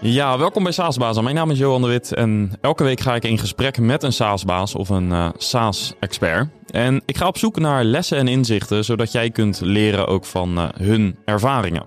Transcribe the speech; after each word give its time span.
Ja, 0.00 0.38
welkom 0.38 0.62
bij 0.62 0.72
SaaSbaas. 0.72 1.20
Mijn 1.20 1.34
naam 1.34 1.50
is 1.50 1.58
Johan 1.58 1.82
de 1.82 1.88
Wit 1.88 2.12
en 2.12 2.52
elke 2.60 2.84
week 2.84 3.00
ga 3.00 3.14
ik 3.14 3.24
in 3.24 3.38
gesprek 3.38 3.78
met 3.78 4.02
een 4.02 4.12
SaaSbaas 4.12 4.74
of 4.74 4.88
een 4.88 5.10
uh, 5.10 5.28
SaaS-expert. 5.36 6.48
En 6.70 7.02
ik 7.06 7.16
ga 7.16 7.26
op 7.26 7.38
zoek 7.38 7.58
naar 7.58 7.84
lessen 7.84 8.18
en 8.18 8.28
inzichten, 8.28 8.84
zodat 8.84 9.12
jij 9.12 9.30
kunt 9.30 9.60
leren 9.60 10.06
ook 10.06 10.24
van 10.24 10.58
uh, 10.58 10.68
hun 10.76 11.18
ervaringen. 11.24 11.84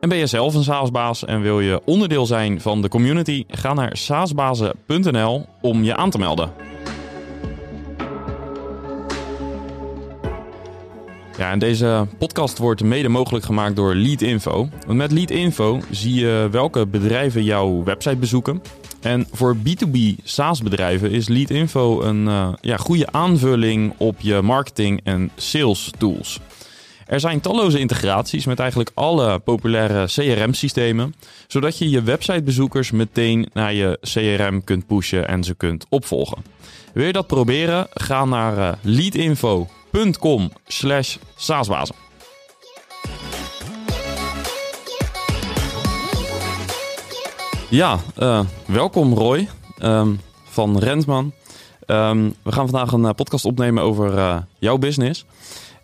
En 0.00 0.08
ben 0.08 0.18
je 0.18 0.26
zelf 0.26 0.54
een 0.54 0.62
SaaSbaas 0.62 1.24
en 1.24 1.40
wil 1.40 1.60
je 1.60 1.80
onderdeel 1.84 2.26
zijn 2.26 2.60
van 2.60 2.82
de 2.82 2.88
community? 2.88 3.44
Ga 3.48 3.74
naar 3.74 3.96
saasbazen.nl 3.96 5.46
om 5.60 5.84
je 5.84 5.96
aan 5.96 6.10
te 6.10 6.18
melden. 6.18 6.67
Ja, 11.38 11.50
en 11.50 11.58
deze 11.58 12.06
podcast 12.18 12.58
wordt 12.58 12.82
mede 12.82 13.08
mogelijk 13.08 13.44
gemaakt 13.44 13.76
door 13.76 13.94
Leadinfo. 13.94 14.68
Want 14.86 14.98
met 14.98 15.12
Leadinfo 15.12 15.80
zie 15.90 16.14
je 16.14 16.48
welke 16.50 16.86
bedrijven 16.86 17.44
jouw 17.44 17.82
website 17.84 18.16
bezoeken. 18.16 18.62
En 19.00 19.26
voor 19.32 19.56
B2B 19.56 19.98
SaaS 20.24 20.62
bedrijven 20.62 21.10
is 21.10 21.28
Leadinfo 21.28 22.02
een 22.02 22.26
uh, 22.26 22.48
ja, 22.60 22.76
goede 22.76 23.12
aanvulling 23.12 23.92
op 23.96 24.20
je 24.20 24.42
marketing 24.42 25.00
en 25.04 25.30
sales 25.36 25.90
tools. 25.98 26.40
Er 27.06 27.20
zijn 27.20 27.40
talloze 27.40 27.78
integraties 27.78 28.46
met 28.46 28.58
eigenlijk 28.58 28.90
alle 28.94 29.38
populaire 29.38 30.06
CRM-systemen, 30.06 31.14
zodat 31.46 31.78
je 31.78 31.90
je 31.90 32.02
websitebezoekers 32.02 32.90
meteen 32.90 33.48
naar 33.52 33.74
je 33.74 33.98
CRM 34.00 34.64
kunt 34.64 34.86
pushen 34.86 35.28
en 35.28 35.44
ze 35.44 35.54
kunt 35.54 35.86
opvolgen. 35.88 36.42
Wil 36.92 37.06
je 37.06 37.12
dat 37.12 37.26
proberen? 37.26 37.86
Ga 37.92 38.24
naar 38.24 38.56
uh, 38.58 38.72
leadinfo.com 39.90 40.50
slash 40.66 41.18
saasbazen. 41.36 41.94
Ja, 47.70 47.98
uh, 48.18 48.40
welkom 48.66 49.14
Roy 49.14 49.48
um, 49.82 50.20
van 50.44 50.78
Rentman. 50.78 51.32
Um, 51.86 52.34
we 52.42 52.52
gaan 52.52 52.68
vandaag 52.68 52.92
een 52.92 53.14
podcast 53.14 53.44
opnemen 53.44 53.82
over 53.82 54.14
uh, 54.14 54.36
jouw 54.58 54.78
business. 54.78 55.24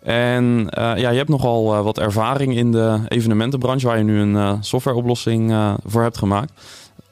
En 0.01 0.67
ja, 0.75 1.09
je 1.09 1.17
hebt 1.17 1.29
nogal 1.29 1.83
wat 1.83 1.99
ervaring 1.99 2.55
in 2.55 2.71
de 2.71 2.99
evenementenbranche, 3.07 3.87
waar 3.87 3.97
je 3.97 4.03
nu 4.03 4.19
een 4.19 4.63
softwareoplossing 4.63 5.53
voor 5.85 6.01
hebt 6.01 6.17
gemaakt. 6.17 6.51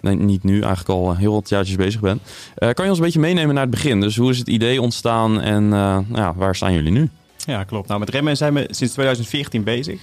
Niet 0.04 0.44
nu, 0.44 0.62
eigenlijk 0.62 0.90
al 0.90 1.16
heel 1.16 1.34
wat 1.34 1.50
jaartjes 1.50 1.76
bezig 1.76 2.02
bent. 2.02 2.22
kan 2.56 2.86
je 2.86 2.90
ons 2.90 2.98
een 2.98 3.06
beetje 3.06 3.20
meenemen 3.20 3.54
naar 3.54 3.64
het 3.64 3.72
begin? 3.72 4.02
Dus 4.02 4.16
hoe 4.16 4.32
is 4.32 4.38
het 4.38 4.48
idee 4.48 4.82
ontstaan 4.82 5.42
en 5.42 5.70
ja, 6.14 6.34
waar 6.36 6.56
staan 6.56 6.74
jullie 6.74 6.92
nu? 6.92 7.10
Ja, 7.46 7.64
klopt. 7.64 7.88
Nou, 7.88 8.00
met 8.00 8.10
Remmen 8.10 8.38
zijn 8.38 8.54
we 8.54 8.68
sinds 8.70 8.94
2014 8.94 9.64
bezig. 9.64 10.02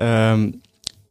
Um, 0.00 0.60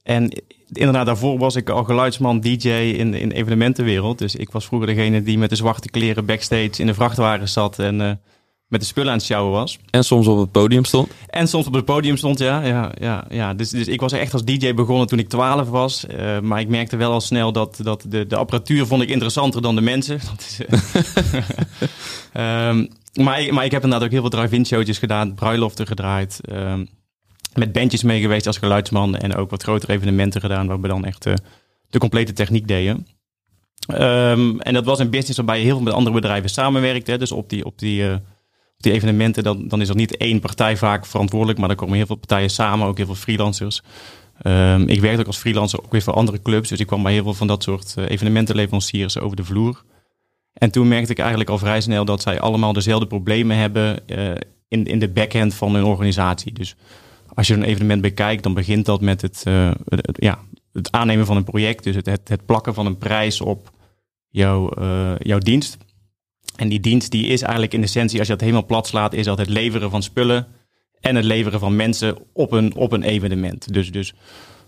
en 0.04 0.44
inderdaad, 0.72 1.06
daarvoor 1.06 1.38
was 1.38 1.56
ik 1.56 1.70
al 1.70 1.84
geluidsman, 1.84 2.40
DJ 2.40 2.70
in, 2.70 3.14
in 3.14 3.30
de 3.30 3.36
evenementenwereld. 3.36 4.18
Dus 4.18 4.36
ik 4.36 4.52
was 4.52 4.66
vroeger 4.66 4.88
degene 4.88 5.24
die 5.24 5.38
met 5.38 5.50
de 5.50 5.56
zwarte 5.56 5.90
kleren 5.90 6.26
backstage 6.26 6.72
in 6.78 6.86
de 6.86 6.94
vrachtwagen 6.94 7.50
zat 7.50 7.80
en 7.80 8.22
met 8.68 8.80
de 8.80 8.86
spullen 8.86 9.12
aan 9.12 9.18
het 9.18 9.26
sjouwen 9.26 9.52
was. 9.52 9.80
En 9.90 10.04
soms 10.04 10.28
op 10.28 10.40
het 10.40 10.52
podium 10.52 10.86
stond. 10.86 11.12
En 11.28 11.48
soms 11.48 11.68
op 11.68 11.74
het 11.74 11.86
podium 11.86 12.18
stond, 12.18 12.40
ja. 12.40 12.64
ja, 12.64 12.92
ja, 13.00 13.26
ja. 13.30 13.54
Dus, 13.54 13.70
dus 13.70 13.88
ik 13.88 14.00
was 14.00 14.12
echt 14.12 14.34
als 14.34 14.44
DJ 14.44 14.74
begonnen 14.74 15.08
toen 15.08 15.20
ik 15.20 15.30
12 15.30 15.70
was. 15.70 16.06
Uh, 16.12 16.40
maar 16.40 16.60
ik 16.60 16.68
merkte 16.68 16.96
wel 16.96 17.12
al 17.12 17.22
snel 17.22 17.52
dat, 17.52 17.80
dat 17.84 18.06
de, 18.08 18.28
de 18.28 18.36
apparatuur 18.36 18.86
vond 18.86 19.02
ik 19.02 19.10
interessanter 19.10 19.62
dan 19.62 19.76
de 19.76 19.82
mensen. 19.82 20.20
Dat 20.30 20.40
is, 20.40 20.60
uh, 22.34 22.68
um, 22.68 22.88
maar, 23.26 23.42
ik, 23.42 23.52
maar 23.52 23.66
ik 23.66 23.72
heb 23.72 23.84
inderdaad 23.84 24.08
ook 24.08 24.14
heel 24.14 24.22
veel 24.22 24.40
drive-in 24.40 24.66
showtjes 24.66 24.98
gedaan, 24.98 25.34
bruiloften 25.34 25.88
gedraaid. 25.88 26.40
Um, 26.52 26.88
met 27.54 27.72
bandjes 27.72 28.04
mee 28.04 28.22
geweest 28.22 28.48
als 28.48 28.58
geluidsman. 28.58 29.16
En 29.16 29.36
ook 29.36 29.50
wat 29.50 29.64
grotere 29.64 29.94
evenementen 29.94 30.42
gedaan, 30.42 30.68
waar 30.68 30.82
we 30.82 30.88
dan 30.88 31.06
echt 31.06 31.26
uh, 31.26 31.34
de 31.90 32.00
complete 32.00 32.34
techniek 32.34 32.68
deden. 32.68 33.08
Um, 33.92 34.60
en 34.60 34.74
dat 34.74 34.86
was 34.86 35.00
een 35.00 35.10
business 35.10 35.38
waarbij 35.38 35.58
je 35.58 35.64
heel 35.64 35.76
veel 35.76 35.84
met 35.84 35.94
andere 35.94 36.16
bedrijven 36.16 36.50
samenwerkte. 36.50 37.18
Dus 37.18 37.32
op 37.32 37.50
die... 37.50 37.66
Op 37.66 37.80
die 37.80 38.04
die 38.78 38.92
evenementen, 38.92 39.44
dan, 39.44 39.68
dan 39.68 39.82
is 39.82 39.90
er 39.90 39.96
niet 39.96 40.18
één 40.18 40.40
partij 40.40 40.78
vaak 40.78 41.06
verantwoordelijk, 41.06 41.60
maar 41.60 41.68
dan 41.68 41.78
komen 41.78 41.96
heel 41.96 42.06
veel 42.06 42.16
partijen 42.16 42.50
samen, 42.50 42.88
ook 42.88 42.98
heel 42.98 43.06
veel 43.06 43.16
freelancers. 43.16 43.82
Um, 44.44 44.88
ik 44.88 45.02
werkte 45.02 45.20
ook 45.20 45.28
als 45.28 45.38
freelancer 45.38 45.84
ook 45.84 45.92
weer 45.92 46.02
voor 46.02 46.14
andere 46.14 46.42
clubs, 46.42 46.70
dus 46.70 46.80
ik 46.80 46.88
kwam 46.88 47.04
bij 47.04 47.14
heel 47.14 47.24
veel 47.24 47.34
van 47.34 47.48
dat 47.48 47.64
soort 47.64 47.96
uh, 48.00 48.10
evenementenleveranciers 48.10 49.20
over 49.20 49.36
de 49.36 49.44
vloer. 49.44 49.84
En 50.54 50.72
toen 50.72 50.88
merkte 50.88 51.12
ik 51.12 51.20
eigenlijk 51.20 51.50
al 51.50 51.58
vrij 51.58 51.82
snel 51.82 52.06
dat 52.06 52.22
zij 52.22 52.40
allemaal 52.40 52.74
dezelfde 52.74 53.08
problemen 53.08 53.58
hebben 53.58 54.00
uh, 54.08 54.32
in, 54.68 54.86
in 54.86 55.00
de 55.00 55.10
backend 55.10 55.54
van 55.54 55.76
hun 55.76 55.84
organisatie. 55.84 56.54
Dus 56.54 56.76
als 57.34 57.48
je 57.48 57.54
een 57.54 57.64
evenement 57.64 58.02
bekijkt, 58.02 58.44
dan 58.44 58.54
begint 58.54 58.86
dat 58.86 59.02
met 59.02 59.22
het, 59.22 59.44
uh, 59.48 59.72
het, 59.86 60.10
ja, 60.14 60.40
het 60.74 60.92
aannemen 60.92 61.26
van 61.26 61.38
een 61.38 61.44
project, 61.44 61.84
dus 61.84 61.96
het, 61.96 62.06
het, 62.06 62.30
het 62.30 62.46
plakken 62.46 62.74
van 62.74 62.86
een 62.86 62.98
prijs 62.98 63.42
op 63.42 63.72
jouw, 64.30 64.72
jouw 65.20 65.40
dienst. 65.40 65.78
En 66.58 66.70
die 66.70 66.80
dienst 66.80 67.12
die 67.12 67.26
is 67.26 67.42
eigenlijk 67.42 67.74
in 67.74 67.84
essentie, 67.84 68.20
als 68.20 68.28
je 68.28 68.34
dat 68.34 68.42
helemaal 68.42 68.66
plat 68.66 68.88
slaat, 68.88 69.14
is 69.14 69.26
dat 69.26 69.38
het 69.38 69.50
leveren 69.50 69.90
van 69.90 70.04
spullen 70.04 70.48
en 71.00 71.16
het 71.16 71.26
leveren 71.26 71.60
van 71.60 71.76
mensen 71.76 72.18
op 72.34 72.52
een, 72.52 72.76
op 72.76 72.92
een 72.92 73.04
evenement. 73.04 73.74
Dus, 73.74 73.92
dus 73.92 74.14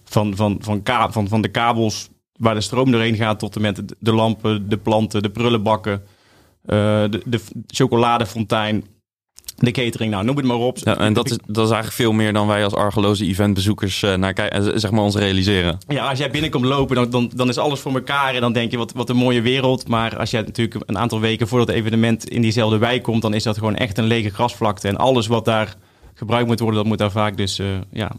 van, 0.04 0.36
van, 0.36 0.58
van, 0.62 0.82
van, 1.12 1.28
van 1.28 1.42
de 1.42 1.52
kabels 1.52 2.10
waar 2.34 2.54
de 2.56 2.62
stroom 2.62 2.92
doorheen 2.92 3.16
gaat 3.16 3.40
tot 3.40 3.56
en 3.56 3.62
met 3.62 3.96
de 4.00 4.14
lampen, 4.14 4.70
de 4.70 4.78
planten, 4.78 5.22
de 5.22 5.30
prullenbakken, 5.30 6.02
uh, 6.66 6.76
de, 7.10 7.22
de 7.26 7.42
chocoladefontein, 7.68 8.84
de 9.60 9.72
catering, 9.72 10.12
nou 10.12 10.26
noem 10.26 10.38
het 10.38 10.46
maar 10.46 10.58
op. 10.58 10.78
Ja, 10.78 10.98
en 10.98 11.14
dat 11.14 11.30
is, 11.30 11.38
dat 11.46 11.66
is 11.66 11.72
eigenlijk 11.72 12.02
veel 12.02 12.12
meer 12.12 12.34
dan 12.34 12.48
wij 12.48 12.64
als 12.64 12.74
argeloze 12.74 13.26
eventbezoekers 13.26 14.02
uh, 14.02 14.14
naar 14.16 14.34
kijken, 14.34 14.80
zeg 14.80 14.92
maar 14.92 15.04
ons 15.04 15.16
realiseren. 15.16 15.78
Ja, 15.88 16.10
als 16.10 16.20
jij 16.20 16.32
binnenkomt 16.32 16.66
lopen, 16.66 16.96
dan, 16.96 17.10
dan, 17.10 17.32
dan 17.36 17.50
is 17.50 17.58
alles 17.58 17.80
voor 17.80 17.94
elkaar 17.94 18.36
en 18.36 18.42
dan 18.42 18.54
denk 18.54 18.72
je 18.72 18.78
wat, 18.78 18.92
wat 18.92 19.10
een 19.10 19.16
mooie 19.16 19.42
wereld. 19.42 19.88
Maar 19.88 20.18
als 20.18 20.32
jij 20.32 20.42
natuurlijk 20.42 20.90
een 20.90 20.98
aantal 20.98 21.20
weken 21.20 21.48
voordat 21.48 21.68
het 21.68 21.78
evenement 21.78 22.30
in 22.30 22.42
diezelfde 22.42 22.78
wijk 22.78 23.04
komt, 23.04 23.22
dan 23.22 23.34
is 23.34 23.44
dat 23.44 23.58
gewoon 23.58 23.76
echt 23.76 23.98
een 23.98 24.08
lege 24.08 24.30
grasvlakte. 24.30 24.88
En 24.88 24.98
alles 24.98 25.28
wat 25.28 25.46
daar 25.46 25.76
gebruikt 26.14 26.48
moet 26.48 26.60
worden, 26.60 26.78
dat 26.78 26.88
moet 26.88 26.98
daar 26.98 27.12
vaak 27.12 27.38
dus 27.38 27.60
uh, 27.60 27.68
ja, 27.92 28.12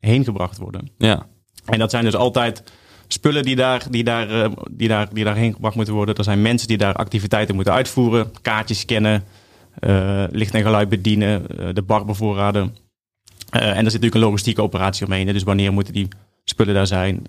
heen 0.00 0.24
gebracht 0.24 0.58
worden. 0.58 0.90
Ja. 0.98 1.26
En 1.64 1.78
dat 1.78 1.90
zijn 1.90 2.04
dus 2.04 2.14
altijd 2.14 2.62
spullen 3.08 3.42
die, 3.42 3.56
daar, 3.56 3.86
die, 3.90 4.04
daar, 4.04 4.30
uh, 4.30 4.46
die, 4.70 4.88
daar, 4.88 5.08
die 5.12 5.24
daarheen 5.24 5.52
gebracht 5.52 5.74
moeten 5.74 5.94
worden. 5.94 6.14
Er 6.14 6.24
zijn 6.24 6.42
mensen 6.42 6.68
die 6.68 6.78
daar 6.78 6.94
activiteiten 6.94 7.54
moeten 7.54 7.72
uitvoeren, 7.72 8.32
kaartjes 8.42 8.80
scannen. 8.80 9.24
Uh, 9.80 10.24
licht 10.30 10.54
en 10.54 10.62
geluid 10.62 10.88
bedienen, 10.88 11.46
uh, 11.60 11.68
de 11.72 11.82
bar 11.82 12.04
bevoorraden. 12.04 12.76
Uh, 13.56 13.62
en 13.62 13.68
er 13.68 13.74
zit 13.74 13.84
natuurlijk 13.84 14.14
een 14.14 14.20
logistieke 14.20 14.62
operatie 14.62 15.06
omheen. 15.06 15.26
Dus 15.26 15.42
wanneer 15.42 15.72
moeten 15.72 15.92
die 15.92 16.08
spullen 16.44 16.74
daar 16.74 16.86
zijn? 16.86 17.26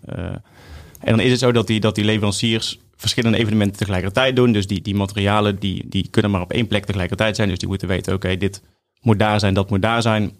en 0.99 1.15
dan 1.15 1.19
is 1.19 1.31
het 1.31 1.39
zo 1.39 1.51
dat 1.51 1.67
die, 1.67 1.79
dat 1.79 1.95
die 1.95 2.03
leveranciers 2.03 2.79
verschillende 2.95 3.37
evenementen 3.37 3.77
tegelijkertijd 3.77 4.35
doen. 4.35 4.51
Dus 4.51 4.67
die, 4.67 4.81
die 4.81 4.95
materialen 4.95 5.59
die, 5.59 5.85
die 5.89 6.07
kunnen 6.09 6.31
maar 6.31 6.41
op 6.41 6.51
één 6.51 6.67
plek 6.67 6.85
tegelijkertijd 6.85 7.35
zijn. 7.35 7.49
Dus 7.49 7.59
die 7.59 7.67
moeten 7.67 7.87
weten, 7.87 8.13
oké, 8.13 8.37
dit 8.37 8.61
moet 9.01 9.19
daar 9.19 9.39
zijn, 9.39 9.53
dat 9.53 9.69
moet 9.69 9.81
daar 9.81 10.01
zijn. 10.01 10.31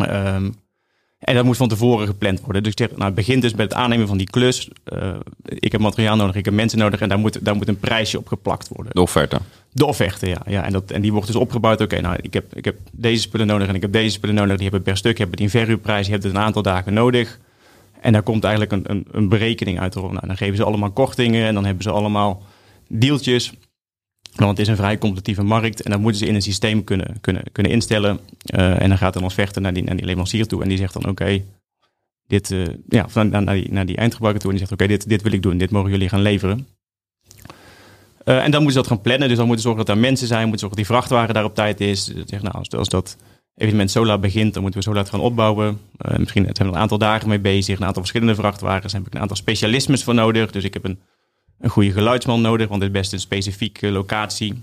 Um, 0.00 0.54
en 1.20 1.34
dat 1.34 1.44
moet 1.44 1.56
van 1.56 1.68
tevoren 1.68 2.06
gepland 2.06 2.40
worden. 2.40 2.62
Dus 2.62 2.72
ik 2.72 2.78
zeg, 2.78 2.90
nou, 2.90 3.04
het 3.04 3.14
begint 3.14 3.42
dus 3.42 3.54
met 3.54 3.60
het 3.60 3.74
aannemen 3.74 4.06
van 4.06 4.16
die 4.16 4.30
klus. 4.30 4.68
Ik 5.44 5.72
heb 5.72 5.80
materiaal 5.80 6.16
nodig, 6.16 6.34
ik 6.34 6.44
heb 6.44 6.54
mensen 6.54 6.78
nodig 6.78 7.00
en 7.00 7.08
daar 7.08 7.18
moet, 7.18 7.44
daar 7.44 7.56
moet 7.56 7.68
een 7.68 7.78
prijsje 7.78 8.18
op 8.18 8.26
geplakt 8.26 8.68
worden. 8.68 8.92
De 8.94 9.00
offerte. 9.00 9.40
De 9.72 9.86
offerte, 9.86 10.26
ja. 10.26 10.42
ja 10.46 10.64
en, 10.64 10.72
dat, 10.72 10.90
en 10.90 11.00
die 11.00 11.12
wordt 11.12 11.26
dus 11.26 11.36
opgebouwd. 11.36 11.80
Oké, 11.80 12.00
nou, 12.00 12.16
ik 12.20 12.34
heb, 12.34 12.56
ik 12.56 12.64
heb 12.64 12.76
deze 12.92 13.20
spullen 13.20 13.46
nodig 13.46 13.68
en 13.68 13.74
ik 13.74 13.82
heb 13.82 13.92
deze 13.92 14.10
spullen 14.10 14.34
nodig. 14.34 14.54
Die 14.54 14.62
hebben 14.62 14.82
per 14.82 14.96
stuk, 14.96 15.18
hebben 15.18 15.36
die 15.36 15.44
een 15.44 15.52
verhuurprijs, 15.52 16.06
je 16.06 16.12
hebt 16.12 16.24
het 16.24 16.34
een 16.34 16.40
aantal 16.40 16.62
dagen 16.62 16.92
nodig. 16.92 17.38
En 18.00 18.12
daar 18.12 18.22
komt 18.22 18.44
eigenlijk 18.44 18.72
een, 18.72 18.90
een, 18.90 19.06
een 19.10 19.28
berekening 19.28 19.80
uit. 19.80 19.94
Nou, 19.94 20.26
dan 20.26 20.36
geven 20.36 20.56
ze 20.56 20.64
allemaal 20.64 20.90
kortingen 20.90 21.46
en 21.46 21.54
dan 21.54 21.64
hebben 21.64 21.82
ze 21.82 21.90
allemaal 21.90 22.42
deeltjes. 22.88 23.52
Want 24.34 24.50
het 24.50 24.58
is 24.58 24.68
een 24.68 24.76
vrij 24.76 24.98
competitieve 24.98 25.42
markt 25.42 25.82
en 25.82 25.90
dan 25.90 26.00
moeten 26.00 26.20
ze 26.20 26.26
in 26.26 26.34
een 26.34 26.42
systeem 26.42 26.84
kunnen, 26.84 27.20
kunnen, 27.20 27.42
kunnen 27.52 27.72
instellen. 27.72 28.20
Uh, 28.54 28.82
en 28.82 28.88
dan 28.88 28.98
gaat 28.98 29.12
dan 29.12 29.30
vechten 29.30 29.62
naar 29.62 29.72
die, 29.72 29.82
naar 29.82 29.96
die 29.96 30.04
leverancier 30.04 30.46
toe 30.46 30.62
en 30.62 30.68
die 30.68 30.78
zegt 30.78 30.92
dan 30.92 31.08
oké, 31.08 31.42
dit, 32.26 32.50
uh, 32.50 32.66
ja, 32.88 33.06
naar, 33.14 33.42
naar, 33.42 33.54
die, 33.54 33.72
naar 33.72 33.86
die 33.86 33.96
eindgebruiker 33.96 34.42
toe 34.42 34.50
en 34.50 34.56
die 34.56 34.66
zegt 34.66 34.80
oké, 34.80 34.90
dit, 34.90 35.08
dit 35.08 35.22
wil 35.22 35.32
ik 35.32 35.42
doen, 35.42 35.58
dit 35.58 35.70
mogen 35.70 35.90
jullie 35.90 36.08
gaan 36.08 36.22
leveren. 36.22 36.66
Uh, 38.24 38.44
en 38.44 38.50
dan 38.50 38.62
moeten 38.62 38.72
ze 38.72 38.78
dat 38.78 38.86
gaan 38.86 39.00
plannen, 39.00 39.28
dus 39.28 39.36
dan 39.36 39.46
moeten 39.46 39.64
zorgen 39.64 39.84
dat 39.84 39.94
er 39.94 40.00
mensen 40.00 40.26
zijn, 40.26 40.48
moeten 40.48 40.60
zorgen 40.60 40.78
dat 40.78 40.86
die 40.86 40.96
vrachtwagen 40.96 41.34
daar 41.34 41.44
op 41.44 41.54
tijd 41.54 41.80
is. 41.80 42.04
Zeg, 42.24 42.42
nou, 42.42 42.64
als, 42.70 42.88
dat 42.88 43.16
evenement 43.56 43.90
zo 43.90 44.06
laat 44.06 44.20
begint, 44.20 44.52
dan 44.54 44.62
moeten 44.62 44.80
we 44.80 44.86
zo 44.86 44.94
laat 44.94 45.08
gaan 45.08 45.20
opbouwen. 45.20 45.80
misschien 46.16 46.48
zijn 46.52 46.68
we 46.68 46.74
een 46.74 46.80
aantal 46.80 46.98
dagen 46.98 47.28
mee 47.28 47.40
bezig, 47.40 47.78
een 47.78 47.86
aantal 47.86 48.02
verschillende 48.02 48.34
vrachtwagens, 48.34 48.92
heb 48.92 49.06
ik 49.06 49.14
een 49.14 49.20
aantal 49.20 49.36
specialismes 49.36 50.04
voor 50.04 50.14
nodig. 50.14 50.50
Dus 50.50 50.64
ik 50.64 50.74
heb 50.74 50.84
een 50.84 50.98
een 51.60 51.70
goede 51.70 51.92
geluidsman 51.92 52.40
nodig, 52.40 52.68
want 52.68 52.82
het 52.82 52.90
is 52.90 52.98
best 52.98 53.12
een 53.12 53.20
specifieke 53.20 53.90
locatie. 53.90 54.62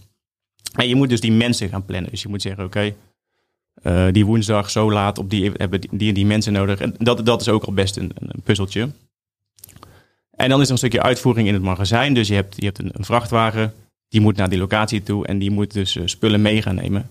En 0.73 0.87
je 0.87 0.95
moet 0.95 1.09
dus 1.09 1.21
die 1.21 1.31
mensen 1.31 1.69
gaan 1.69 1.85
plannen. 1.85 2.11
Dus 2.11 2.21
je 2.21 2.29
moet 2.29 2.41
zeggen, 2.41 2.63
oké, 2.63 2.95
uh, 3.83 4.07
die 4.11 4.25
woensdag 4.25 4.69
zo 4.69 4.91
laat 4.91 5.17
op 5.17 5.29
die 5.29 5.51
hebben 5.53 5.81
die, 5.91 6.13
die 6.13 6.25
mensen 6.25 6.53
nodig. 6.53 6.79
En 6.79 6.95
dat, 6.97 7.25
dat 7.25 7.41
is 7.41 7.49
ook 7.49 7.63
al 7.63 7.73
best 7.73 7.97
een 7.97 8.13
puzzeltje. 8.43 8.89
En 10.37 10.49
dan 10.49 10.59
is 10.59 10.65
er 10.65 10.71
een 10.71 10.77
stukje 10.77 11.01
uitvoering 11.01 11.47
in 11.47 11.53
het 11.53 11.63
magazijn. 11.63 12.13
Dus 12.13 12.27
je 12.27 12.33
hebt, 12.33 12.55
je 12.57 12.65
hebt 12.65 12.79
een, 12.79 12.91
vrachtwagen, 12.99 13.73
die 14.09 14.21
moet 14.21 14.35
naar 14.35 14.49
die 14.49 14.59
locatie 14.59 15.03
toe 15.03 15.27
en 15.27 15.39
die 15.39 15.51
moet 15.51 15.73
dus 15.73 15.95
uh, 15.95 16.03
spullen 16.05 16.41
mee 16.41 16.61
gaan 16.61 16.75
nemen. 16.75 17.09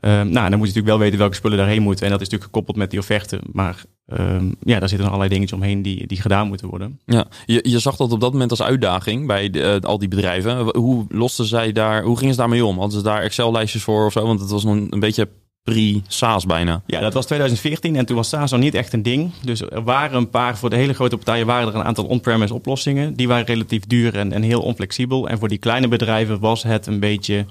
Uh, 0.00 0.10
nou, 0.10 0.32
dan 0.32 0.32
moet 0.32 0.50
je 0.50 0.58
natuurlijk 0.58 0.86
wel 0.86 0.98
weten 0.98 1.18
welke 1.18 1.34
spullen 1.34 1.58
daarheen 1.58 1.82
moeten. 1.82 2.04
En 2.04 2.10
dat 2.10 2.20
is 2.20 2.26
natuurlijk 2.26 2.52
gekoppeld 2.52 2.76
met 2.76 2.90
die 2.90 3.00
offerte. 3.00 3.40
Maar 3.52 3.84
Um, 4.06 4.54
ja, 4.60 4.78
daar 4.78 4.88
zitten 4.88 5.06
allerlei 5.06 5.30
dingetjes 5.30 5.58
omheen 5.58 5.82
die, 5.82 6.06
die 6.06 6.20
gedaan 6.20 6.48
moeten 6.48 6.68
worden. 6.68 7.00
Ja, 7.06 7.26
je, 7.46 7.60
je 7.68 7.78
zag 7.78 7.96
dat 7.96 8.12
op 8.12 8.20
dat 8.20 8.32
moment 8.32 8.50
als 8.50 8.62
uitdaging 8.62 9.26
bij 9.26 9.50
de, 9.50 9.80
uh, 9.82 9.88
al 9.88 9.98
die 9.98 10.08
bedrijven. 10.08 10.76
Hoe 10.76 11.04
losten 11.08 11.44
zij 11.44 11.72
daar, 11.72 12.02
hoe 12.02 12.16
gingen 12.16 12.34
ze 12.34 12.40
daarmee 12.40 12.64
om? 12.64 12.78
Hadden 12.78 12.98
ze 12.98 13.04
daar 13.04 13.22
Excel-lijstjes 13.22 13.82
voor 13.82 14.06
of 14.06 14.12
zo? 14.12 14.26
Want 14.26 14.40
het 14.40 14.50
was 14.50 14.64
nog 14.64 14.74
een 14.90 15.00
beetje 15.00 15.28
pre-SaaS 15.64 16.46
bijna. 16.46 16.82
Ja, 16.86 17.00
dat 17.00 17.14
was 17.14 17.26
2014 17.26 17.96
en 17.96 18.06
toen 18.06 18.16
was 18.16 18.28
SaaS 18.28 18.50
nog 18.50 18.60
niet 18.60 18.74
echt 18.74 18.92
een 18.92 19.02
ding. 19.02 19.30
Dus 19.42 19.60
er 19.60 19.82
waren 19.82 20.16
een 20.16 20.30
paar, 20.30 20.58
voor 20.58 20.70
de 20.70 20.76
hele 20.76 20.94
grote 20.94 21.16
partijen 21.16 21.46
waren 21.46 21.68
er 21.68 21.74
een 21.74 21.84
aantal 21.84 22.04
on-premise 22.04 22.54
oplossingen. 22.54 23.14
Die 23.14 23.28
waren 23.28 23.46
relatief 23.46 23.86
duur 23.86 24.16
en, 24.16 24.32
en 24.32 24.42
heel 24.42 24.62
onflexibel. 24.62 25.28
En 25.28 25.38
voor 25.38 25.48
die 25.48 25.58
kleine 25.58 25.88
bedrijven 25.88 26.40
was 26.40 26.62
het 26.62 26.86
een 26.86 27.00
beetje 27.00 27.46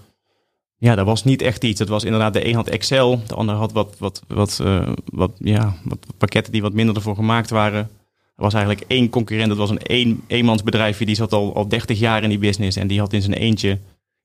ja, 0.84 0.96
dat 0.96 1.06
was 1.06 1.24
niet 1.24 1.42
echt 1.42 1.64
iets. 1.64 1.80
Het 1.80 1.90
was 1.90 2.04
inderdaad, 2.04 2.34
de 2.34 2.48
een 2.48 2.56
had 2.56 2.68
Excel, 2.68 3.22
de 3.28 3.36
ander 3.36 3.56
had 3.56 3.72
wat, 3.72 3.96
wat, 4.00 4.22
wat, 4.28 4.60
uh, 4.64 4.92
wat, 5.06 5.32
ja, 5.38 5.76
wat 5.84 6.06
pakketten 6.18 6.52
die 6.52 6.62
wat 6.62 6.74
minder 6.74 6.96
ervoor 6.96 7.16
gemaakt 7.16 7.50
waren. 7.50 7.90
Er 8.36 8.44
was 8.44 8.54
eigenlijk 8.54 8.86
één 8.88 9.10
concurrent, 9.10 9.50
dat 9.50 9.58
was 9.58 9.70
een 9.70 9.80
een, 9.84 10.24
eenmansbedrijfje, 10.28 11.06
die 11.06 11.16
zat 11.16 11.34
al, 11.34 11.56
al 11.56 11.68
30 11.68 12.00
jaar 12.00 12.24
in 12.24 12.30
die 12.30 12.38
business 12.38 12.78
en 12.78 12.88
die 12.88 13.00
had 13.00 13.14
in 13.14 13.22
zijn 13.22 13.34
eentje 13.34 13.80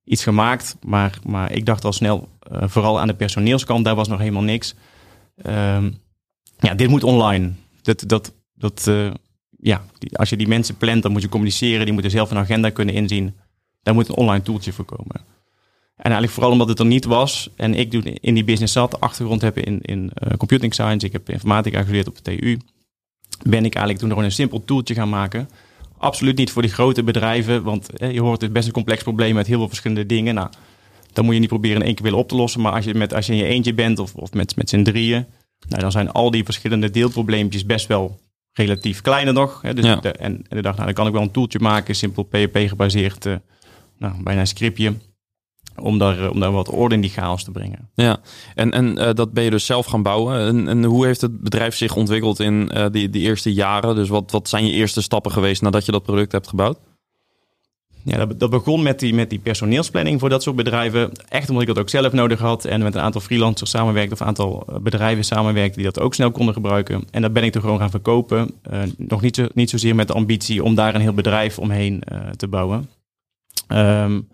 iets 0.08 0.22
gemaakt. 0.22 0.76
Maar, 0.80 1.18
maar 1.26 1.52
ik 1.52 1.66
dacht 1.66 1.84
al 1.84 1.92
snel, 1.92 2.28
uh, 2.52 2.62
vooral 2.66 3.00
aan 3.00 3.06
de 3.06 3.14
personeelskant, 3.14 3.84
daar 3.84 3.94
was 3.94 4.08
nog 4.08 4.18
helemaal 4.18 4.42
niks. 4.42 4.74
Um, 5.46 5.98
ja, 6.58 6.74
dit 6.74 6.88
moet 6.88 7.04
online. 7.04 7.52
Dat, 7.82 8.04
dat, 8.06 8.32
dat, 8.54 8.86
uh, 8.88 9.10
ja, 9.60 9.84
als 10.12 10.28
je 10.28 10.36
die 10.36 10.48
mensen 10.48 10.76
plant, 10.76 11.02
dan 11.02 11.12
moet 11.12 11.22
je 11.22 11.28
communiceren, 11.28 11.84
die 11.84 11.92
moeten 11.92 12.10
zelf 12.10 12.30
een 12.30 12.36
agenda 12.36 12.70
kunnen 12.70 12.94
inzien. 12.94 13.34
Daar 13.82 13.94
moet 13.94 14.08
een 14.08 14.14
online 14.14 14.42
toeltje 14.42 14.72
voor 14.72 14.84
komen. 14.84 15.16
En 15.96 16.04
eigenlijk 16.04 16.32
vooral 16.32 16.52
omdat 16.52 16.68
het 16.68 16.78
er 16.78 16.86
niet 16.86 17.04
was 17.04 17.50
en 17.56 17.74
ik 17.74 17.92
in 18.20 18.34
die 18.34 18.44
business 18.44 18.72
zat, 18.72 19.00
achtergrond 19.00 19.40
heb 19.40 19.58
in, 19.58 19.80
in 19.80 20.10
uh, 20.22 20.36
computing 20.36 20.74
science, 20.74 21.06
ik 21.06 21.12
heb 21.12 21.30
informatica 21.30 21.82
geleerd 21.82 22.08
op 22.08 22.16
de 22.16 22.22
TU, 22.22 22.58
ben 23.42 23.64
ik 23.64 23.74
eigenlijk 23.74 23.98
toen 23.98 24.08
gewoon 24.08 24.24
een 24.24 24.32
simpel 24.32 24.64
toeltje 24.64 24.94
gaan 24.94 25.08
maken. 25.08 25.48
Absoluut 25.98 26.36
niet 26.36 26.50
voor 26.50 26.62
die 26.62 26.70
grote 26.70 27.02
bedrijven, 27.02 27.62
want 27.62 27.88
je 28.10 28.20
hoort 28.20 28.40
het 28.40 28.52
best 28.52 28.66
een 28.66 28.72
complex 28.72 29.02
probleem 29.02 29.34
met 29.34 29.46
heel 29.46 29.58
veel 29.58 29.68
verschillende 29.68 30.06
dingen. 30.06 30.34
Nou, 30.34 30.48
dan 31.12 31.24
moet 31.24 31.34
je 31.34 31.40
niet 31.40 31.48
proberen 31.48 31.76
in 31.76 31.86
één 31.86 31.94
keer 31.94 32.04
willen 32.04 32.18
op 32.18 32.28
te 32.28 32.34
lossen, 32.34 32.60
maar 32.60 32.72
als 32.72 32.84
je, 32.84 32.94
met, 32.94 33.14
als 33.14 33.26
je 33.26 33.32
in 33.32 33.38
je 33.38 33.44
eentje 33.44 33.74
bent 33.74 33.98
of, 33.98 34.14
of 34.14 34.32
met, 34.32 34.56
met 34.56 34.68
z'n 34.68 34.82
drieën, 34.82 35.26
nou, 35.68 35.80
dan 35.82 35.92
zijn 35.92 36.10
al 36.10 36.30
die 36.30 36.44
verschillende 36.44 36.90
deelprobleempjes 36.90 37.66
best 37.66 37.86
wel 37.86 38.20
relatief 38.52 39.00
kleiner 39.00 39.34
nog. 39.34 39.62
Hè. 39.62 39.74
Dus 39.74 39.84
Ja. 39.84 39.96
de, 39.96 40.12
en, 40.12 40.32
en 40.48 40.56
de 40.56 40.62
dag, 40.62 40.72
nou, 40.74 40.84
dan 40.84 40.94
kan 40.94 41.06
ik 41.06 41.12
wel 41.12 41.22
een 41.22 41.30
toeltje 41.30 41.58
maken, 41.58 41.94
simpel 41.94 42.22
PHP 42.22 42.56
gebaseerd, 42.56 43.26
eh, 43.26 43.34
nou, 43.98 44.22
bijna 44.22 44.40
een 44.40 44.46
scriptje 44.46 44.94
om 45.80 45.98
daar, 45.98 46.24
eh, 46.24 46.30
om 46.30 46.40
daar 46.40 46.52
wat 46.52 46.68
orde 46.68 46.94
in 46.94 47.00
die 47.00 47.10
chaos 47.10 47.44
te 47.44 47.50
brengen. 47.50 47.90
Ja, 47.94 48.20
en, 48.54 48.72
en 48.72 48.98
uh, 48.98 49.08
dat 49.14 49.32
ben 49.32 49.44
je 49.44 49.50
dus 49.50 49.66
zelf 49.66 49.86
gaan 49.86 50.02
bouwen. 50.02 50.38
En, 50.40 50.68
en 50.68 50.84
hoe 50.84 51.06
heeft 51.06 51.20
het 51.20 51.40
bedrijf 51.40 51.76
zich 51.76 51.96
ontwikkeld 51.96 52.40
in 52.40 52.70
uh, 52.74 52.86
die, 52.90 53.10
die 53.10 53.22
eerste 53.22 53.52
jaren? 53.52 53.94
Dus 53.94 54.08
wat, 54.08 54.30
wat 54.30 54.48
zijn 54.48 54.66
je 54.66 54.72
eerste 54.72 55.02
stappen 55.02 55.32
geweest 55.32 55.62
nadat 55.62 55.84
je 55.84 55.92
dat 55.92 56.02
product 56.02 56.32
hebt 56.32 56.48
gebouwd? 56.48 56.78
Ja, 58.02 58.16
dat, 58.16 58.40
dat 58.40 58.50
begon 58.50 58.82
met 58.82 58.98
die, 58.98 59.14
met 59.14 59.30
die 59.30 59.38
personeelsplanning 59.38 60.20
voor 60.20 60.28
dat 60.28 60.42
soort 60.42 60.56
bedrijven. 60.56 61.12
Echt 61.28 61.48
omdat 61.48 61.62
ik 61.62 61.68
dat 61.68 61.78
ook 61.78 61.88
zelf 61.88 62.12
nodig 62.12 62.38
had 62.38 62.64
en 62.64 62.82
met 62.82 62.94
een 62.94 63.00
aantal 63.00 63.20
freelancers 63.20 63.70
samenwerkte 63.70 64.14
of 64.14 64.20
een 64.20 64.26
aantal 64.26 64.64
eh, 64.66 64.76
bedrijven 64.76 65.24
samenwerkte 65.24 65.76
die 65.76 65.84
dat 65.92 66.00
ook 66.00 66.14
snel 66.14 66.30
konden 66.30 66.54
gebruiken. 66.54 67.04
En 67.10 67.22
dat 67.22 67.32
ben 67.32 67.44
ik 67.44 67.52
toen 67.52 67.62
gewoon 67.62 67.78
gaan 67.78 67.90
verkopen. 67.90 68.50
Uh, 68.72 68.80
nog 68.96 69.20
niet, 69.20 69.36
zo, 69.36 69.46
niet 69.54 69.70
zozeer 69.70 69.94
met 69.94 70.06
de 70.06 70.14
ambitie 70.14 70.64
om 70.64 70.74
daar 70.74 70.94
een 70.94 71.00
heel 71.00 71.12
bedrijf 71.12 71.58
omheen 71.58 72.02
te 72.36 72.48
bouwen. 72.48 72.88
Um, 73.68 74.28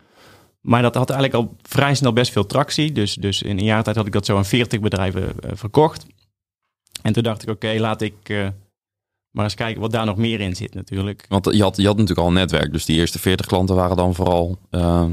maar 0.65 0.83
dat 0.83 0.95
had 0.95 1.11
eigenlijk 1.11 1.43
al 1.43 1.57
vrij 1.63 1.95
snel 1.95 2.13
best 2.13 2.33
veel 2.33 2.47
tractie. 2.47 2.93
Dus, 2.93 3.15
dus 3.15 3.43
in 3.43 3.59
een 3.59 3.65
jaar 3.65 3.83
tijd 3.83 3.97
had 3.97 4.07
ik 4.07 4.13
dat 4.13 4.27
zo 4.27 4.37
aan 4.37 4.45
40 4.45 4.81
bedrijven 4.81 5.23
uh, 5.23 5.51
verkocht. 5.55 6.07
En 7.03 7.13
toen 7.13 7.23
dacht 7.23 7.43
ik, 7.43 7.49
oké, 7.49 7.75
laat 7.79 8.01
ik 8.01 8.29
uh, 8.29 8.49
maar 9.31 9.45
eens 9.45 9.55
kijken 9.55 9.81
wat 9.81 9.93
daar 9.93 10.07
nog 10.07 10.17
meer 10.17 10.41
in 10.41 10.57
zit 10.57 10.75
natuurlijk. 10.75 11.25
Want 11.29 11.45
je 11.45 11.63
had, 11.63 11.77
je 11.77 11.87
had 11.87 11.97
natuurlijk 11.97 12.21
al 12.21 12.27
een 12.27 12.33
netwerk. 12.33 12.73
Dus 12.73 12.85
die 12.85 12.97
eerste 12.97 13.19
40 13.19 13.47
klanten 13.47 13.75
waren 13.75 13.97
dan 13.97 14.15
vooral 14.15 14.59
uh, 14.71 15.05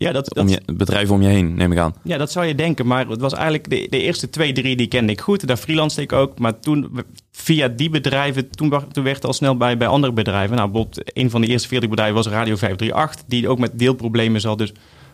ja, 0.00 0.12
dat, 0.12 0.34
om 0.34 0.48
je, 0.48 0.60
bedrijven 0.66 1.14
om 1.14 1.22
je 1.22 1.28
heen, 1.28 1.54
neem 1.54 1.72
ik 1.72 1.78
aan. 1.78 1.94
Ja, 2.02 2.18
dat 2.18 2.32
zou 2.32 2.46
je 2.46 2.54
denken. 2.54 2.86
Maar 2.86 3.08
het 3.08 3.20
was 3.20 3.32
eigenlijk 3.32 3.70
de, 3.70 3.86
de 3.90 4.00
eerste 4.00 4.30
twee, 4.30 4.52
drie 4.52 4.76
die 4.76 4.86
kende 4.86 5.12
ik 5.12 5.20
goed. 5.20 5.46
Daar 5.46 5.56
freelance 5.56 6.00
ik 6.00 6.12
ook. 6.12 6.38
Maar 6.38 6.60
toen, 6.60 7.04
via 7.32 7.68
die 7.68 7.90
bedrijven, 7.90 8.50
toen, 8.50 8.72
toen 8.92 9.04
werd 9.04 9.16
het 9.16 9.24
al 9.24 9.32
snel 9.32 9.56
bij, 9.56 9.76
bij 9.76 9.88
andere 9.88 10.12
bedrijven. 10.12 10.56
Nou, 10.56 10.70
bijvoorbeeld 10.70 11.16
een 11.16 11.30
van 11.30 11.40
de 11.40 11.46
eerste 11.46 11.68
40 11.68 11.88
bedrijven 11.88 12.16
was 12.16 12.26
Radio 12.26 12.56
538. 12.56 13.24
Die 13.28 13.48
ook 13.48 13.58
met 13.58 13.78
deelproblemen 13.78 14.40
zat. 14.40 14.58
Dus 14.58 14.72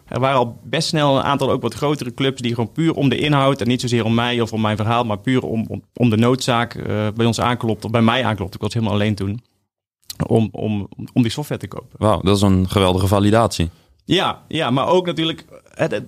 er 0.09 0.21
waren 0.21 0.39
al 0.39 0.61
best 0.65 0.89
snel 0.89 1.17
een 1.17 1.23
aantal 1.23 1.51
ook 1.51 1.63
wat 1.63 1.75
grotere 1.75 2.15
clubs 2.15 2.41
die 2.41 2.55
gewoon 2.55 2.73
puur 2.73 2.95
om 2.95 3.09
de 3.09 3.19
inhoud 3.19 3.61
en 3.61 3.69
niet 3.69 3.81
zozeer 3.81 4.05
om 4.05 4.15
mij 4.15 4.41
of 4.41 4.53
om 4.53 4.61
mijn 4.61 4.77
verhaal, 4.77 5.05
maar 5.05 5.19
puur 5.19 5.43
om, 5.43 5.65
om, 5.69 5.83
om 5.95 6.11
de 6.11 6.17
noodzaak 6.17 6.75
uh, 6.75 6.85
bij 7.15 7.27
ons 7.27 7.41
aanklopt, 7.41 7.85
of 7.85 7.91
bij 7.91 8.03
mij 8.03 8.25
aanklopt. 8.25 8.55
Ik 8.55 8.61
was 8.61 8.75
helemaal 8.75 8.95
alleen 8.95 9.15
toen. 9.15 9.43
Om, 10.27 10.49
om, 10.53 10.89
om 11.13 11.23
die 11.23 11.31
software 11.31 11.61
te 11.61 11.69
kopen. 11.69 11.89
Wauw, 11.99 12.21
dat 12.21 12.37
is 12.37 12.43
een 12.43 12.69
geweldige 12.69 13.07
validatie. 13.07 13.71
Ja, 14.09 14.43
ja 14.49 14.71
maar 14.71 14.87
ook 14.89 15.07
natuurlijk, 15.07 15.45
het, 15.75 15.91
het, 15.91 16.05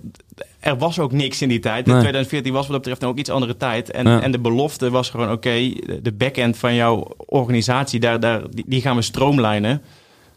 er 0.61 0.79
was 0.79 0.99
ook 0.99 1.13
niks 1.13 1.43
in 1.43 1.49
die 1.49 1.59
tijd. 1.59 1.87
Nee. 1.87 1.95
2014 1.99 2.53
was 2.53 2.63
wat 2.63 2.71
dat 2.73 2.81
betreft 2.83 3.05
ook 3.05 3.19
iets 3.19 3.31
andere 3.31 3.57
tijd. 3.57 3.91
En, 3.91 4.07
Ja. 4.07 4.21
en 4.23 4.31
de 4.33 4.39
belofte 4.39 4.91
was 4.91 5.11
gewoon, 5.11 5.31
oké, 5.33 5.51
de- 5.51 5.99
de 6.03 6.13
backend 6.13 6.57
van 6.57 6.75
jouw 6.75 7.07
organisatie, 7.17 8.01
daar, 8.01 8.21
daar, 8.21 8.43
die, 8.51 8.65
die 8.69 8.81
gaan 8.81 8.97
we 8.97 9.03
stroomlijnen. 9.03 9.83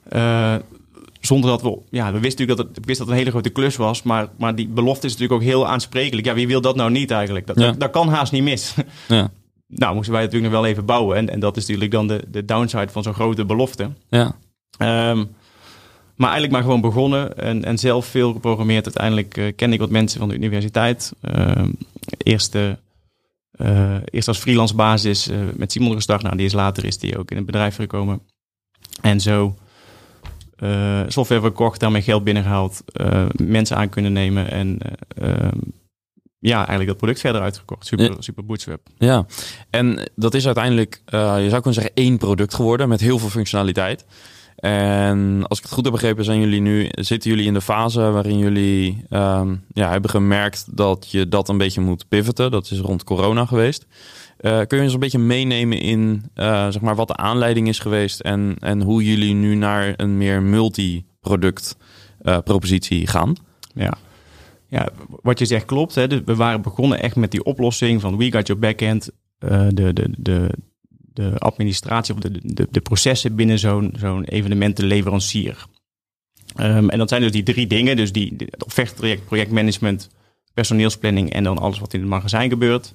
Eh, 0.10 0.56
zonder 1.20 1.50
dat 1.50 1.62
we, 1.62 1.78
ja, 1.90 2.12
we 2.12 2.20
wisten 2.20 2.46
natuurlijk 2.46 2.58
dat 2.58 2.76
het, 2.76 2.86
wist 2.86 2.98
dat 3.00 3.08
het 3.08 3.10
een 3.10 3.22
hele 3.24 3.32
grote 3.32 3.50
klus 3.50 3.76
was, 3.76 4.04
maar, 4.04 4.28
maar 4.38 4.56
die 4.56 4.68
belofte 4.68 5.06
is 5.08 5.12
natuurlijk 5.12 5.42
ook 5.42 5.48
heel 5.48 5.68
aansprekelijk. 5.68 6.28
Ja, 6.28 6.34
wie 6.34 6.48
wil 6.48 6.62
dat 6.62 6.76
nou 6.76 6.92
niet 6.92 7.12
eigenlijk? 7.12 7.48
Dat, 7.48 7.60
Ja. 7.60 7.66
dat, 7.66 7.80
dat 7.80 7.90
kan 7.92 8.08
haast 8.10 8.32
niet 8.32 8.44
mis. 8.44 8.76
Ja, 9.08 9.32
nou, 9.68 9.96
moesten 9.96 10.14
wij 10.14 10.24
natuurlijk 10.24 10.52
nog 10.54 10.62
wel 10.62 10.70
even 10.72 10.86
bouwen. 10.86 11.18
En, 11.18 11.30
en 11.30 11.40
dat 11.40 11.58
is 11.58 11.64
natuurlijk 11.64 11.92
dan 11.92 12.08
de, 12.08 12.24
de 12.28 12.46
downside 12.46 12.90
van 12.92 13.04
zo'n 13.04 13.14
grote 13.14 13.46
belofte. 13.46 13.90
ja. 14.10 14.36
Ehm, 14.78 15.26
maar 16.16 16.30
eigenlijk 16.30 16.52
maar 16.52 16.62
gewoon 16.64 16.82
begonnen 16.82 17.38
en, 17.38 17.64
en 17.64 17.78
zelf 17.78 18.06
veel 18.06 18.34
geprogrammeerd. 18.34 18.86
Uiteindelijk 18.86 19.38
uh, 19.38 19.54
kende 19.56 19.74
ik 19.74 19.82
wat 19.82 19.90
mensen 19.90 20.20
van 20.20 20.30
de 20.30 20.36
universiteit. 20.36 21.12
Eerst, 22.18 22.56
eh, 22.56 22.70
eh, 23.52 24.02
eerst 24.06 24.28
als 24.28 24.38
freelance 24.38 24.76
basis 24.76 25.28
eh, 25.28 25.38
met 25.56 25.72
Simon 25.72 25.94
gestart. 25.94 26.22
Nou, 26.22 26.36
die 26.38 26.46
is 26.46 26.54
later 26.54 26.86
is 26.86 26.98
die 26.98 27.18
ook 27.18 27.32
in 27.32 27.38
het 27.38 27.46
bedrijf 27.46 27.76
gekomen. 27.76 28.22
En 29.02 29.20
zo 29.20 29.56
eh, 30.56 31.02
software 31.08 31.42
verkocht, 31.42 31.80
daarmee 31.80 32.02
geld 32.02 32.24
binnengehaald. 32.24 32.82
eh, 32.86 33.26
mensen 33.36 33.78
aan 33.78 33.90
kunnen 33.90 34.14
nemen 34.14 34.52
en 34.52 34.78
eh, 35.16 35.30
ehm, 35.34 35.58
ja, 36.40 36.58
eigenlijk 36.58 36.88
dat 36.88 36.98
product 36.98 37.20
verder 37.20 37.42
uitgekocht. 37.42 37.86
Super, 37.86 38.16
super 38.20 38.46
bootstrap. 38.46 38.82
Ja, 38.98 39.26
en 39.70 40.12
dat 40.16 40.34
is 40.34 40.46
uiteindelijk, 40.46 41.02
eh, 41.06 41.44
je 41.44 41.50
zou 41.50 41.62
kunnen 41.62 41.74
zeggen, 41.74 41.92
één 41.94 42.18
product 42.18 42.54
geworden 42.54 42.90
met 42.90 43.00
heel 43.02 43.20
veel 43.20 43.30
functionaliteit. 43.30 44.06
En 44.62 45.44
als 45.48 45.58
ik 45.58 45.64
het 45.64 45.74
goed 45.74 45.84
heb 45.84 45.94
begrepen, 45.94 46.24
zijn 46.24 46.40
jullie 46.40 46.62
nu, 46.62 46.88
zitten 46.92 47.30
jullie 47.30 47.46
in 47.46 47.54
de 47.54 47.62
fase 47.62 48.00
waarin 48.02 48.38
jullie 48.38 49.06
ehm, 49.10 49.56
ja, 49.74 49.90
hebben 49.90 50.10
gemerkt 50.10 50.78
dat 50.78 51.08
je 51.12 51.28
dat 51.28 51.50
een 51.50 51.58
beetje 51.58 51.82
moet 51.82 52.08
pivoten. 52.08 52.52
Dat 52.52 52.72
is 52.72 52.80
rond 52.80 53.04
corona 53.04 53.46
geweest. 53.46 53.86
Eh, 54.38 54.60
kun 54.68 54.78
je 54.78 54.84
ons 54.84 54.94
een 54.94 55.00
beetje 55.00 55.18
meenemen 55.18 55.80
in 55.80 56.24
eh, 56.34 56.68
zeg 56.70 56.82
maar 56.82 56.96
wat 56.96 57.08
de 57.08 57.16
aanleiding 57.16 57.68
is 57.68 57.80
geweest 57.80 58.20
en, 58.20 58.56
en 58.60 58.82
hoe 58.82 59.04
jullie 59.06 59.34
nu 59.34 59.56
naar 59.56 59.94
een 59.98 60.18
meer 60.18 60.42
multi-product 60.42 61.78
eh, 62.22 62.38
propositie 62.44 63.08
gaan? 63.08 63.36
Ja. 63.74 63.94
ja, 64.68 64.90
wat 65.22 65.40
je 65.40 65.46
zegt 65.46 65.66
klopt. 65.66 65.96
Hè. 65.96 66.08
Dus 66.08 66.22
we 66.26 66.36
waren 66.36 66.62
begonnen 66.62 67.02
echt 67.02 67.16
met 67.16 67.32
die 67.32 67.44
oplossing 67.44 68.02
van 68.02 68.18
We 68.18 68.32
Got 68.32 68.48
Your 68.48 68.62
Backend. 68.62 69.10
de, 69.40 69.94
de, 69.94 70.14
de, 70.18 70.50
administratie 71.38 72.14
of 72.14 72.20
de, 72.20 72.40
de, 72.44 72.68
de 72.72 72.82
processen 72.82 73.36
binnen 73.36 73.60
zo'n 73.60 74.24
evenementenleverancier. 74.24 75.66
Ehm, 76.56 76.90
en 76.90 76.98
dat 76.98 77.10
zijn 77.10 77.22
dus 77.22 77.32
die 77.32 77.44
drie 77.44 77.68
dingen. 77.68 77.96
Dus 77.96 78.12
die, 78.12 78.36
het 78.76 79.26
projectmanagement, 79.26 80.10
personeelsplanning 80.54 81.34
en 81.34 81.44
dan 81.44 81.58
alles 81.58 81.80
wat 81.80 81.94
in 81.94 82.00
het 82.00 82.10
magazijn 82.10 82.50
gebeurt. 82.50 82.94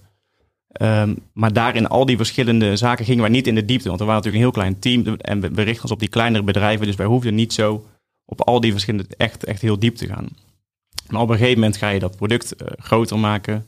Ehm, 0.68 1.14
maar 1.33 1.52
daarin 1.52 1.88
al 1.88 2.06
die 2.06 2.16
verschillende 2.16 2.76
zaken 2.76 3.04
gingen 3.04 3.21
wij 3.21 3.30
niet 3.30 3.47
in 3.47 3.54
de 3.54 3.64
diepte. 3.64 3.88
Want 3.88 4.00
we 4.00 4.06
waren 4.06 4.23
natuurlijk 4.23 4.45
een 4.45 4.52
heel 4.52 4.62
klein 4.62 5.04
team 5.04 5.16
en 5.16 5.40
we, 5.40 5.50
we 5.50 5.62
richten 5.62 5.83
ons 5.83 5.92
op 5.92 6.00
die 6.00 6.09
kleinere 6.09 6.45
bedrijven. 6.45 6.87
Dus 6.87 6.97
wij 6.97 7.06
hoefden 7.06 7.35
niet 7.35 7.52
zo 7.52 7.87
op 8.25 8.40
al 8.40 8.61
die 8.61 8.73
verschillende 8.73 9.09
echt, 9.16 9.45
echt 9.45 9.61
heel 9.61 9.78
diep 9.78 9.97
te 9.97 10.06
gaan. 10.06 10.28
Maar 11.09 11.21
op 11.21 11.28
een 11.28 11.37
gegeven 11.37 11.61
moment 11.61 11.76
ga 11.76 11.88
je 11.88 11.99
dat 11.99 12.16
product 12.16 12.56
eh, 12.56 12.66
groter 12.76 13.18
maken. 13.18 13.66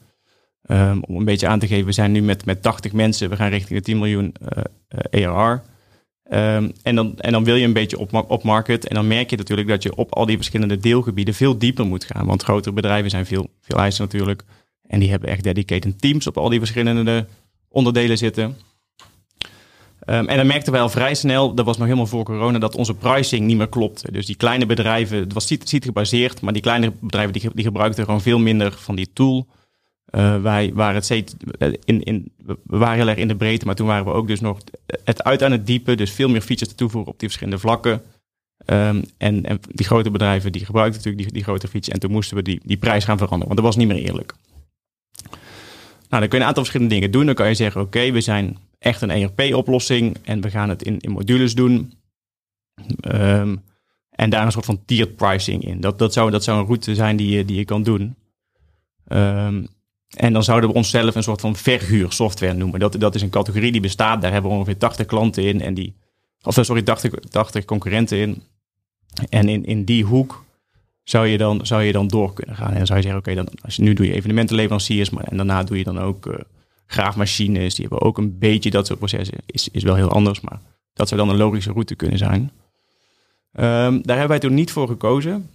Ehm, 0.69 0.99
om 1.01 1.17
een 1.17 1.25
beetje 1.25 1.47
aan 1.47 1.59
te 1.59 1.67
geven, 1.67 1.87
we 1.87 1.93
zijn 1.93 2.13
nu 2.13 2.23
met, 2.23 2.45
met 2.45 2.63
80 2.63 2.93
mensen, 2.93 3.31
we 3.31 3.37
gaan 3.37 3.49
richting 3.49 3.79
de 3.79 3.85
10 3.85 3.99
miljoen 3.99 4.35
eh, 4.49 4.65
eh, 5.11 5.29
ARR. 5.29 5.63
Ehm, 6.23 6.71
en, 6.83 6.95
dan, 6.95 7.19
en 7.19 7.33
dan 7.33 7.45
wil 7.45 7.55
je 7.55 7.65
een 7.65 7.73
beetje 7.73 7.99
op, 7.99 8.25
op 8.29 8.43
market. 8.43 8.89
En 8.89 8.95
dan 8.95 9.07
merk 9.07 9.31
je 9.31 9.37
natuurlijk 9.37 9.69
dat 9.69 9.83
je 9.83 9.97
op 9.97 10.15
al 10.15 10.27
die 10.27 10.37
verschillende 10.37 10.79
deelgebieden 10.79 11.35
veel 11.35 11.59
dieper 11.59 11.87
moet 11.87 12.05
gaan. 12.05 12.27
Want 12.27 12.43
grotere 12.43 12.75
bedrijven 12.75 13.11
zijn 13.11 13.27
veel, 13.27 13.49
veel 13.61 13.79
eisen 13.79 14.05
natuurlijk. 14.05 14.43
En 14.87 15.01
die 15.01 15.11
hebben 15.11 15.29
echt 15.29 15.43
dedicated 15.43 16.01
teams 16.01 16.27
op 16.27 16.37
al 16.37 16.49
die 16.49 16.59
verschillende 16.59 17.27
onderdelen 17.69 18.19
zitten. 18.19 18.57
Ehm, 19.99 20.27
en 20.27 20.37
dan 20.37 20.47
merkten 20.47 20.73
wij 20.73 20.81
al 20.81 20.89
vrij 20.89 21.15
snel, 21.15 21.55
dat 21.55 21.65
was 21.65 21.77
nog 21.77 21.87
helemaal 21.87 22.07
voor 22.07 22.25
corona, 22.25 22.59
dat 22.59 22.75
onze 22.75 22.95
pricing 22.95 23.47
niet 23.47 23.57
meer 23.57 23.69
klopte. 23.69 24.13
Dus 24.13 24.27
die 24.27 24.37
kleine 24.37 24.67
bedrijven, 24.67 25.19
het 25.19 25.33
was 25.33 25.47
site 25.47 25.81
gebaseerd, 25.81 26.41
maar 26.41 26.53
die 26.53 26.63
kleine 26.63 26.93
bedrijven 27.01 27.33
die, 27.33 27.51
die 27.55 27.65
gebruikten 27.65 28.05
gewoon 28.05 28.21
veel 28.21 28.39
minder 28.39 28.73
van 28.73 28.95
die 28.95 29.13
tool. 29.13 29.47
Uh, 30.11 30.43
wij 30.43 30.71
waren 30.75 30.95
het 30.95 31.05
steeds 31.05 31.35
in, 31.85 32.03
in, 32.03 32.33
we 32.45 32.59
waren 32.65 32.97
heel 32.97 33.09
erg 33.09 33.19
in 33.19 33.29
de 33.29 33.37
breedte, 33.37 33.67
maar 33.67 33.75
toen 33.75 33.87
waren 33.87 34.05
we 34.05 34.11
ook 34.11 34.27
dus 34.27 34.41
nog 34.41 34.59
het 35.05 35.23
uit 35.23 35.43
aan 35.43 35.53
het 35.53 35.67
diepe. 35.67 35.95
Dus 35.95 36.13
veel 36.13 36.29
meer 36.29 36.41
features 36.41 36.69
te 36.69 36.75
toevoegen 36.75 37.13
op 37.13 37.19
die 37.19 37.29
verschillende 37.29 37.61
vlakken. 37.61 38.03
Um, 38.67 39.05
en, 39.17 39.45
en 39.45 39.61
die 39.71 39.87
grote 39.87 40.11
bedrijven 40.11 40.53
die 40.53 40.65
gebruikten 40.65 40.97
natuurlijk 40.97 41.25
die, 41.25 41.33
die 41.33 41.43
grote 41.43 41.69
features. 41.69 41.95
En 41.95 42.01
toen 42.01 42.11
moesten 42.11 42.37
we 42.37 42.43
die, 42.43 42.61
die 42.65 42.77
prijs 42.77 43.05
gaan 43.05 43.19
veranderen, 43.19 43.55
want 43.55 43.57
dat 43.57 43.75
was 43.75 43.77
niet 43.77 43.95
meer 43.95 44.05
eerlijk. 44.05 44.35
Nou, 46.09 46.21
dan 46.21 46.29
kun 46.29 46.31
je 46.31 46.37
een 46.37 46.49
aantal 46.49 46.65
verschillende 46.65 46.95
dingen 46.95 47.11
doen. 47.11 47.27
Dan 47.27 47.35
kan 47.35 47.49
je 47.49 47.55
zeggen, 47.55 47.81
oké, 47.81 48.11
we 48.11 48.21
zijn 48.21 48.59
echt 48.79 49.03
een 49.03 49.11
ERP-oplossing 49.11 50.17
en 50.23 50.41
we 50.41 50.51
gaan 50.51 50.69
het 50.69 50.83
in, 50.83 50.99
in 50.99 51.11
modules 51.11 51.55
doen. 51.55 51.93
Um, 53.15 53.63
en 54.11 54.31
daar 54.31 54.45
een 54.45 54.53
soort 54.53 54.65
van 54.65 54.85
tiered 54.85 55.17
pricing 55.17 55.65
in. 55.65 55.81
Dat, 55.81 55.99
dat, 55.99 56.13
zou, 56.13 56.31
dat 56.31 56.45
zou 56.45 56.59
een 56.59 56.67
route 56.67 56.95
zijn 56.95 57.17
die 57.17 57.37
je, 57.37 57.45
die 57.45 57.57
je 57.57 57.65
kan 57.65 57.83
doen. 57.83 58.15
Um, 59.09 59.69
en 60.17 60.33
dan 60.33 60.45
zouden 60.45 60.71
we 60.71 60.77
onszelf 60.77 61.15
een 61.15 61.23
soort 61.23 61.41
van 61.41 61.57
verhuursoftware 61.57 62.53
noemen. 62.53 62.81
Dat, 62.81 63.01
dat 63.01 63.15
is 63.15 63.23
een 63.23 63.31
categorie 63.31 63.73
die 63.73 63.81
bestaat. 63.81 64.23
Daar 64.23 64.33
hebben 64.33 64.51
we 64.51 64.57
ongeveer 64.57 64.79
80 64.79 65.07
klanten 65.07 65.43
in. 65.43 65.61
En 65.61 65.75
die, 65.75 65.95
of 66.43 66.59
sorry, 66.61 66.83
80, 66.83 67.13
80 67.31 67.65
concurrenten 67.65 68.19
in. 68.19 68.43
En 69.29 69.49
in, 69.49 69.65
in 69.65 69.85
die 69.85 70.05
hoek 70.05 70.45
zou 71.03 71.27
je, 71.27 71.39
dan, 71.39 71.67
zou 71.67 71.83
je 71.83 71.93
dan 71.93 72.09
door 72.09 72.33
kunnen 72.33 72.57
gaan. 72.57 72.71
En 72.71 72.77
dan 72.77 72.87
zou 72.87 72.99
je 72.99 73.05
zeggen, 73.05 73.21
oké, 73.21 73.35
dan 73.35 73.49
nu 73.77 73.93
doe 73.93 74.07
je 74.07 74.13
evenementenleveranciers. 74.13 75.11
Maar, 75.11 75.25
en 75.25 75.37
daarna 75.37 75.63
doe 75.63 75.79
je 75.79 75.85
dan 75.85 76.01
ook 76.01 76.27
uh, 76.27 76.35
graafmachines. 76.87 77.75
Die 77.75 77.87
hebben 77.89 78.07
ook 78.07 78.19
een 78.19 78.39
beetje 78.39 78.71
dat 78.71 78.87
soort 78.87 78.99
processen. 78.99 79.39
Is, 79.47 79.69
is 79.69 79.83
wel 79.83 79.95
heel 79.95 80.11
anders, 80.11 80.41
maar 80.41 80.61
dat 80.93 81.09
zou 81.09 81.21
dan 81.21 81.31
een 81.31 81.37
logische 81.37 81.73
route 81.73 81.95
kunnen 81.95 82.19
zijn. 82.19 82.41
Um, 82.41 84.03
daar 84.03 84.17
hebben 84.19 84.29
wij 84.29 84.39
toen 84.39 84.55
niet 84.55 84.73
voor 84.73 84.89
gekozen. 84.89 85.51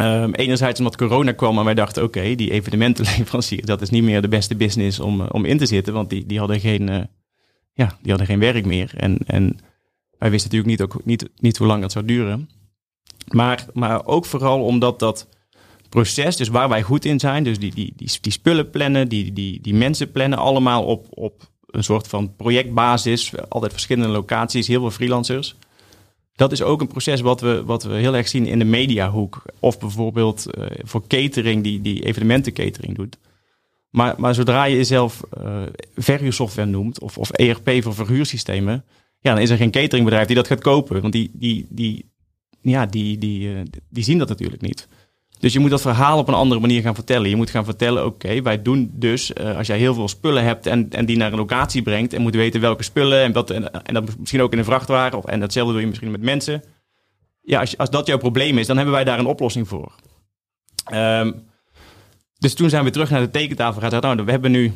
Um, 0.00 0.34
enerzijds 0.34 0.78
omdat 0.78 0.96
corona 0.96 1.32
kwam, 1.32 1.54
maar 1.54 1.64
wij 1.64 1.74
dachten: 1.74 2.02
oké, 2.02 2.34
die 2.34 2.50
evenementenleverancier, 2.50 3.66
dat 3.66 3.82
is 3.82 3.90
niet 3.90 4.02
meer 4.02 4.22
de 4.22 4.28
beste 4.28 4.56
business 4.56 5.00
om, 5.00 5.20
eh, 5.20 5.26
om 5.30 5.44
in 5.44 5.58
te 5.58 5.66
zitten, 5.66 5.92
want 5.92 6.10
die, 6.10 6.26
die, 6.26 6.38
hadden 6.38 6.60
geen, 6.60 6.90
uh, 6.90 7.02
ja, 7.72 7.98
die 8.00 8.10
hadden 8.10 8.26
geen 8.26 8.38
werk 8.38 8.64
meer. 8.64 8.92
En, 8.96 9.18
en 9.26 9.58
wij 10.18 10.30
wisten 10.30 10.50
natuurlijk 10.50 10.80
niet, 10.80 10.82
ook, 10.82 11.04
niet, 11.04 11.28
niet 11.36 11.56
hoe 11.56 11.66
lang 11.66 11.82
dat 11.82 11.92
zou 11.92 12.04
duren. 12.04 12.48
Maar, 13.28 13.66
maar 13.72 14.06
ook 14.06 14.24
vooral 14.24 14.64
omdat 14.64 14.98
dat 14.98 15.28
proces, 15.88 16.36
dus 16.36 16.48
waar 16.48 16.68
wij 16.68 16.82
goed 16.82 17.04
in 17.04 17.20
zijn, 17.20 17.44
dus 17.44 17.58
die, 17.58 17.74
die, 17.74 17.92
die, 17.96 18.18
die 18.20 18.32
spullen 18.32 18.70
plannen, 18.70 19.08
die, 19.08 19.32
die, 19.32 19.60
die 19.60 19.74
mensen 19.74 20.10
plannen, 20.10 20.38
allemaal 20.38 20.84
op, 20.84 21.06
op 21.10 21.50
een 21.66 21.84
soort 21.84 22.08
van 22.08 22.36
projectbasis, 22.36 23.32
altijd 23.48 23.72
verschillende 23.72 24.12
locaties, 24.12 24.66
heel 24.66 24.80
veel 24.80 24.90
freelancers 24.90 25.56
dat 26.34 26.52
is 26.52 26.62
ook 26.62 26.80
een 26.80 26.86
proces 26.86 27.20
wat 27.20 27.40
we, 27.40 27.64
wat 27.64 27.82
we 27.82 27.94
heel 27.94 28.16
erg 28.16 28.28
zien 28.28 28.46
in 28.46 28.58
de 28.58 28.64
mediahoek. 28.64 29.42
Of 29.58 29.78
bijvoorbeeld 29.78 30.46
uh, 30.58 30.64
voor 30.78 31.06
catering, 31.06 31.62
die, 31.62 31.80
die 31.80 32.04
evenementencatering 32.04 32.96
doet. 32.96 33.18
Maar, 33.90 34.14
maar 34.18 34.34
zodra 34.34 34.64
je 34.64 34.76
jezelf 34.76 35.20
uh, 35.38 35.62
verhuursoftware 35.96 36.68
noemt, 36.68 37.00
of, 37.00 37.18
of 37.18 37.30
ERP 37.30 37.82
voor 37.82 37.94
verhuursystemen, 37.94 38.84
ja, 39.18 39.34
dan 39.34 39.42
is 39.42 39.50
er 39.50 39.56
geen 39.56 39.70
cateringbedrijf 39.70 40.26
die 40.26 40.36
dat 40.36 40.46
gaat 40.46 40.60
kopen. 40.60 41.00
Want 41.00 41.12
die, 41.12 41.30
die, 41.34 41.66
die, 41.68 42.10
ja, 42.60 42.86
die, 42.86 43.18
die, 43.18 43.48
uh, 43.48 43.60
die 43.88 44.04
zien 44.04 44.18
dat 44.18 44.28
natuurlijk 44.28 44.62
niet. 44.62 44.88
Dus 45.42 45.52
je 45.52 45.58
moet 45.58 45.70
dat 45.70 45.80
verhaal 45.80 46.18
op 46.18 46.28
een 46.28 46.34
andere 46.34 46.60
manier 46.60 46.82
gaan 46.82 46.94
vertellen. 46.94 47.28
Je 47.28 47.36
moet 47.36 47.50
gaan 47.50 47.64
vertellen, 47.64 48.04
oké, 48.04 48.42
wij 48.42 48.62
doen 48.62 48.90
dus, 48.94 49.30
uh, 49.30 49.56
als 49.56 49.66
jij 49.66 49.78
heel 49.78 49.94
veel 49.94 50.08
spullen 50.08 50.44
hebt 50.44 50.66
en, 50.66 50.90
en 50.90 51.06
die 51.06 51.16
naar 51.16 51.32
een 51.32 51.38
locatie 51.38 51.82
brengt 51.82 52.12
en 52.12 52.22
moet 52.22 52.34
weten 52.34 52.60
welke 52.60 52.82
spullen 52.82 53.22
en, 53.22 53.34
en, 53.84 53.94
dat 53.94 54.18
misschien 54.18 54.42
ook 54.42 54.52
in 54.52 54.58
een 54.58 54.64
vrachtwagen, 54.64 55.18
of, 55.18 55.24
en 55.24 55.40
datzelfde 55.40 55.72
doe 55.72 55.80
je 55.80 55.86
misschien 55.86 56.10
met 56.10 56.22
mensen. 56.22 56.62
Ja, 57.40 57.60
als, 57.60 57.78
als 57.78 57.90
dat 57.90 58.06
jouw 58.06 58.18
probleem 58.18 58.58
is, 58.58 58.66
dan 58.66 58.76
hebben 58.76 58.94
wij 58.94 59.04
daar 59.04 59.18
een 59.18 59.26
oplossing 59.26 59.68
voor. 59.68 59.92
Um, 60.94 61.44
dus 62.38 62.54
toen 62.54 62.70
zijn 62.70 62.84
we 62.84 62.90
terug 62.90 63.10
naar 63.10 63.20
de 63.20 63.30
tekentafel 63.30 63.80
gegaan. 63.80 64.00
Nou, 64.00 64.24
we 64.24 64.30
hebben 64.30 64.50
nu 64.50 64.72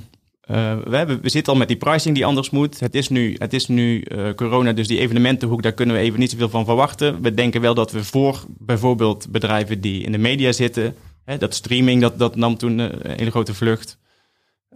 uh, 0.50 0.76
we, 0.84 0.96
hebben, 0.96 1.20
we 1.22 1.28
zitten 1.28 1.52
al 1.52 1.58
met 1.58 1.68
die 1.68 1.76
pricing 1.76 2.14
die 2.14 2.26
anders 2.26 2.50
moet. 2.50 2.80
Het 2.80 2.94
is 2.94 3.08
nu, 3.08 3.34
het 3.38 3.52
is 3.52 3.66
nu 3.66 4.04
uh, 4.08 4.32
corona, 4.34 4.72
dus 4.72 4.86
die 4.86 4.98
evenementenhoek, 4.98 5.62
daar 5.62 5.72
kunnen 5.72 5.96
we 5.96 6.00
even 6.00 6.20
niet 6.20 6.30
zoveel 6.30 6.48
van 6.48 6.64
verwachten. 6.64 7.22
We 7.22 7.34
denken 7.34 7.60
wel 7.60 7.74
dat 7.74 7.92
we 7.92 8.04
voor 8.04 8.44
bijvoorbeeld 8.48 9.28
bedrijven 9.30 9.80
die 9.80 10.02
in 10.02 10.12
de 10.12 10.18
media 10.18 10.52
zitten, 10.52 10.96
hè, 11.24 11.38
dat 11.38 11.54
streaming, 11.54 12.00
dat, 12.00 12.18
dat 12.18 12.36
nam 12.36 12.56
toen 12.56 12.78
uh, 12.78 12.86
een 12.90 13.16
hele 13.16 13.30
grote 13.30 13.54
vlucht. 13.54 13.98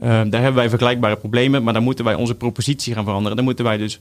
daar 0.01 0.31
hebben 0.31 0.55
wij 0.55 0.69
vergelijkbare 0.69 1.17
problemen, 1.17 1.63
maar 1.63 1.73
dan 1.73 1.83
moeten 1.83 2.05
wij 2.05 2.15
onze 2.15 2.35
propositie 2.35 2.95
gaan 2.95 3.05
veranderen. 3.05 3.37
Dan 3.37 3.45
moeten 3.45 3.65
wij 3.65 3.77
dus 3.77 4.01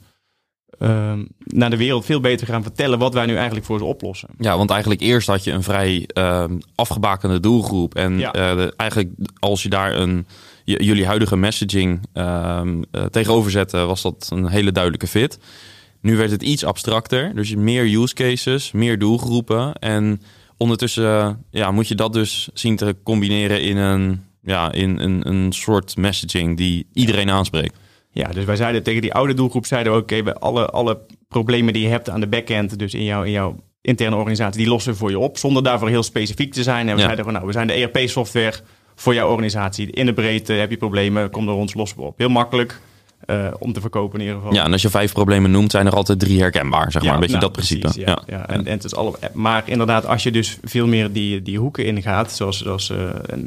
ehm, 0.79 1.25
naar 1.38 1.69
de 1.69 1.77
wereld 1.77 2.05
veel 2.05 2.19
beter 2.19 2.47
gaan 2.47 2.63
vertellen 2.63 2.99
wat 2.99 3.13
wij 3.13 3.25
nu 3.25 3.35
eigenlijk 3.35 3.65
voor 3.65 3.77
ze 3.77 3.85
oplossen. 3.85 4.29
Ja, 4.38 4.57
want 4.57 4.69
eigenlijk 4.69 5.01
eerst 5.01 5.27
had 5.27 5.43
je 5.43 5.51
een 5.51 5.63
vrij 5.63 6.09
ehm, 6.13 6.57
afgebakende 6.75 7.39
doelgroep. 7.39 7.95
En 7.95 8.19
ja. 8.19 8.31
de, 8.31 8.73
eigenlijk 8.77 9.09
als 9.39 9.63
je 9.63 9.69
daar 9.69 9.95
een 9.95 10.25
jullie 10.77 11.05
huidige 11.05 11.38
messaging 11.38 12.07
um, 12.13 12.83
uh, 12.91 13.05
tegenover 13.05 13.51
zetten, 13.51 13.88
was 13.88 14.01
dat 14.01 14.29
een 14.33 14.47
hele 14.47 14.71
duidelijke 14.71 15.07
fit. 15.07 15.39
Nu 16.01 16.17
werd 16.17 16.31
het 16.31 16.43
iets 16.43 16.65
abstracter, 16.65 17.35
dus 17.35 17.55
meer 17.55 18.01
use 18.01 18.13
cases, 18.13 18.71
meer 18.71 18.99
doelgroepen. 18.99 19.73
En 19.73 20.21
ondertussen 20.57 21.45
ja, 21.51 21.71
moet 21.71 21.88
je 21.88 21.95
dat 21.95 22.13
dus 22.13 22.49
zien 22.53 22.75
te 22.75 22.95
combineren 23.03 23.61
in 23.61 23.77
een, 23.77 24.23
ja, 24.41 24.71
in 24.71 24.99
een, 24.99 25.27
een 25.27 25.51
soort 25.51 25.97
messaging 25.97 26.57
die 26.57 26.88
iedereen 26.93 27.29
aanspreekt. 27.29 27.75
Ja, 28.11 28.29
dus 28.29 28.45
wij 28.45 28.55
zeiden 28.55 28.83
tegen 28.83 29.01
die 29.01 29.13
oude 29.13 29.33
doelgroep, 29.33 29.65
zeiden 29.65 29.93
we 29.93 29.99
oké, 29.99 30.17
okay, 30.17 30.33
alle, 30.33 30.65
alle 30.65 30.99
problemen 31.27 31.73
die 31.73 31.83
je 31.83 31.89
hebt 31.89 32.09
aan 32.09 32.19
de 32.19 32.27
backend, 32.27 32.79
dus 32.79 32.93
in, 32.93 33.03
jouw 33.03 33.23
in 33.23 33.31
jouw 33.31 33.55
interne 33.81 34.15
organisatie, 34.15 34.61
die 34.61 34.69
lossen 34.69 34.91
we 34.91 34.97
voor 34.97 35.09
je 35.09 35.19
op, 35.19 35.38
zonder 35.38 35.63
daarvoor 35.63 35.89
heel 35.89 36.03
specifiek 36.03 36.53
te 36.53 36.63
zijn. 36.63 36.88
En 36.88 36.93
we 36.93 36.99
ja. 36.99 37.05
zeiden 37.05 37.23
van 37.25 37.33
nou, 37.33 37.45
we 37.45 37.51
zijn 37.51 37.67
de 37.67 37.73
ERP-software 37.73 38.57
voor 38.99 39.13
jouw 39.13 39.29
organisatie. 39.29 39.91
In 39.91 40.05
de 40.05 40.13
breedte 40.13 40.53
heb 40.53 40.69
je 40.69 40.77
problemen, 40.77 41.29
kom 41.29 41.47
er 41.47 41.53
ons 41.53 41.73
los 41.73 41.93
op. 41.95 42.17
Heel 42.17 42.29
makkelijk. 42.29 42.79
Uh, 43.25 43.47
om 43.59 43.73
te 43.73 43.81
verkopen 43.81 44.19
in 44.19 44.25
ieder 44.25 44.39
geval. 44.39 44.55
Ja, 44.55 44.63
en 44.63 44.71
als 44.71 44.81
je 44.81 44.89
vijf 44.89 45.13
problemen 45.13 45.51
noemt, 45.51 45.71
zijn 45.71 45.85
er 45.85 45.95
altijd 45.95 46.19
drie 46.19 46.39
herkenbaar, 46.39 46.91
zeg 46.91 47.03
maar. 47.03 47.13
een 47.13 47.19
beetje 47.19 47.35
nou, 47.35 47.45
dat 47.45 47.53
principe. 47.53 47.81
Precies, 47.81 48.03
ja, 48.03 48.21
ja. 48.27 48.47
En, 48.47 48.65
en, 48.65 48.71
het 48.71 48.83
is 48.83 48.95
alle, 48.95 49.13
maar 49.33 49.63
inderdaad, 49.65 50.05
als 50.05 50.23
je 50.23 50.31
dus 50.31 50.57
veel 50.63 50.87
meer 50.87 51.11
die, 51.11 51.41
die 51.41 51.57
hoeken 51.57 51.85
ingaat, 51.85 52.31
zoals, 52.31 52.61
zoals 52.61 52.89
uh, 52.89 52.97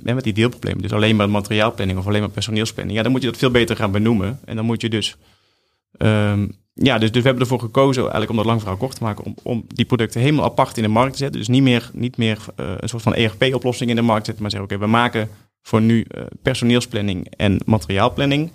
met 0.02 0.24
die 0.24 0.32
deelproblemen, 0.32 0.82
dus 0.82 0.92
alleen 0.92 1.16
maar 1.16 1.30
materiaalplanning 1.30 1.98
of 1.98 2.06
alleen 2.06 2.20
maar 2.20 2.30
personeelsplanning, 2.30 2.96
ja, 2.96 3.02
dan 3.02 3.12
moet 3.12 3.22
je 3.22 3.30
dat 3.30 3.38
veel 3.38 3.50
beter 3.50 3.76
gaan 3.76 3.90
benoemen. 3.90 4.40
En 4.44 4.56
dan 4.56 4.64
moet 4.64 4.80
je 4.80 4.88
dus, 4.88 5.16
um, 5.98 6.56
ja, 6.72 6.98
dus, 6.98 7.12
dus 7.12 7.22
we 7.22 7.28
hebben 7.28 7.42
ervoor 7.42 7.60
gekozen, 7.60 8.02
eigenlijk 8.02 8.30
om 8.30 8.36
dat 8.36 8.46
lang 8.46 8.60
verhaal 8.60 8.78
kort 8.78 8.96
te 8.96 9.02
maken, 9.02 9.24
om, 9.24 9.34
om 9.42 9.64
die 9.66 9.84
producten 9.84 10.20
helemaal 10.20 10.44
apart 10.44 10.76
in 10.76 10.82
de 10.82 10.88
markt 10.88 11.12
te 11.12 11.18
zetten. 11.18 11.38
Dus 11.38 11.48
niet 11.48 11.62
meer, 11.62 11.90
niet 11.92 12.16
meer 12.16 12.38
uh, 12.60 12.72
een 12.76 12.88
soort 12.88 13.02
van 13.02 13.14
ERP-oplossing 13.14 13.90
in 13.90 13.96
de 13.96 14.02
markt 14.02 14.24
zetten, 14.24 14.42
maar 14.42 14.50
zeggen, 14.50 14.70
oké, 14.70 14.84
we 14.84 14.90
maken 14.90 15.28
voor 15.62 15.80
nu 15.80 16.06
uh, 16.08 16.24
personeelsplanning 16.42 17.32
en 17.36 17.60
materiaalplanning. 17.64 18.50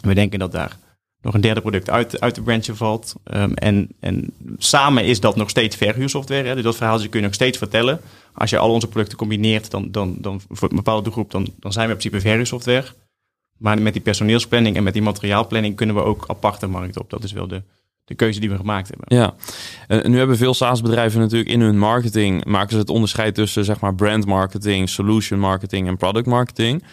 We 0.00 0.14
denken 0.14 0.38
dat 0.38 0.52
daar 0.52 0.78
nog 1.22 1.34
een 1.34 1.40
derde 1.40 1.60
product 1.60 1.90
uit, 1.90 2.20
uit 2.20 2.34
de 2.34 2.42
branche 2.42 2.76
valt. 2.76 3.14
Um, 3.34 3.54
en, 3.54 3.88
en 4.00 4.32
samen 4.58 5.04
is 5.04 5.20
dat 5.20 5.36
nog 5.36 5.50
steeds 5.50 5.76
verhuursoftware. 5.76 6.48
Hè? 6.48 6.54
Dus 6.54 6.64
dat 6.64 6.76
verhaal 6.76 6.98
kun 6.98 7.08
je 7.10 7.20
nog 7.20 7.34
steeds 7.34 7.58
vertellen. 7.58 8.00
Als 8.34 8.50
je 8.50 8.58
al 8.58 8.72
onze 8.72 8.88
producten 8.88 9.18
combineert, 9.18 9.70
dan, 9.70 9.90
dan, 9.90 10.16
dan 10.18 10.40
voor 10.48 10.70
een 10.70 10.76
bepaalde 10.76 11.10
groep, 11.10 11.30
dan, 11.30 11.48
dan 11.58 11.72
zijn 11.72 11.86
we 11.86 11.92
in 11.92 11.98
principe 11.98 12.28
verhuursoftware. 12.28 12.86
Maar 13.60 13.82
met 13.82 13.92
die 13.92 14.02
personeelsplanning 14.02 14.76
en 14.76 14.82
met 14.82 14.92
die 14.92 15.02
materiaalplanning 15.02 15.76
kunnen 15.76 15.94
we 15.94 16.02
ook 16.02 16.24
aparte 16.26 16.66
markt 16.66 16.98
op. 16.98 17.10
Dat 17.10 17.24
is 17.24 17.32
wel 17.32 17.48
de, 17.48 17.62
de 18.04 18.14
keuze 18.14 18.40
die 18.40 18.50
we 18.50 18.56
gemaakt 18.56 18.88
hebben. 18.88 19.18
Ja, 19.18 19.34
en 19.86 20.10
nu 20.10 20.18
hebben 20.18 20.36
veel 20.36 20.54
SaaS-bedrijven 20.54 21.20
natuurlijk 21.20 21.50
in 21.50 21.60
hun 21.60 21.78
marketing 21.78 22.44
maken 22.44 22.70
ze 22.70 22.78
het 22.78 22.90
onderscheid 22.90 23.34
tussen 23.34 23.64
zeg 23.64 23.80
maar 23.80 23.94
brand 23.94 24.26
marketing, 24.26 24.88
solution 24.88 25.38
marketing 25.38 25.88
en 25.88 25.96
product 25.96 26.26
marketing. 26.26 26.84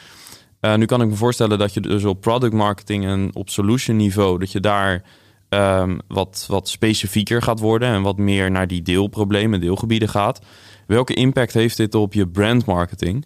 Uh, 0.62 0.76
nu 0.76 0.86
kan 0.86 1.02
ik 1.02 1.08
me 1.08 1.16
voorstellen 1.16 1.58
dat 1.58 1.74
je 1.74 1.82
dus 1.82 2.04
op 2.04 2.22
product 2.22 2.54
marketing 2.54 3.06
en 3.06 3.30
op 3.34 3.50
solution 3.50 3.96
niveau 3.96 4.40
dat 4.40 4.52
je 4.52 4.60
daar 4.60 5.04
um, 5.50 6.00
wat, 6.08 6.46
wat 6.48 6.70
specifieker 6.70 7.42
gaat 7.42 7.60
worden 7.60 7.90
en 7.90 8.02
wat 8.02 8.18
meer 8.18 8.52
naar 8.52 8.68
die 8.68 8.82
deelproblemen, 8.82 9.62
deelgebieden 9.62 10.10
gaat. 10.10 10.42
Welke 10.88 11.14
impact 11.14 11.54
heeft 11.54 11.78
dit 11.78 11.96
op 11.96 12.14
je 12.14 12.28
brand 12.28 12.66
marketing? 12.66 13.26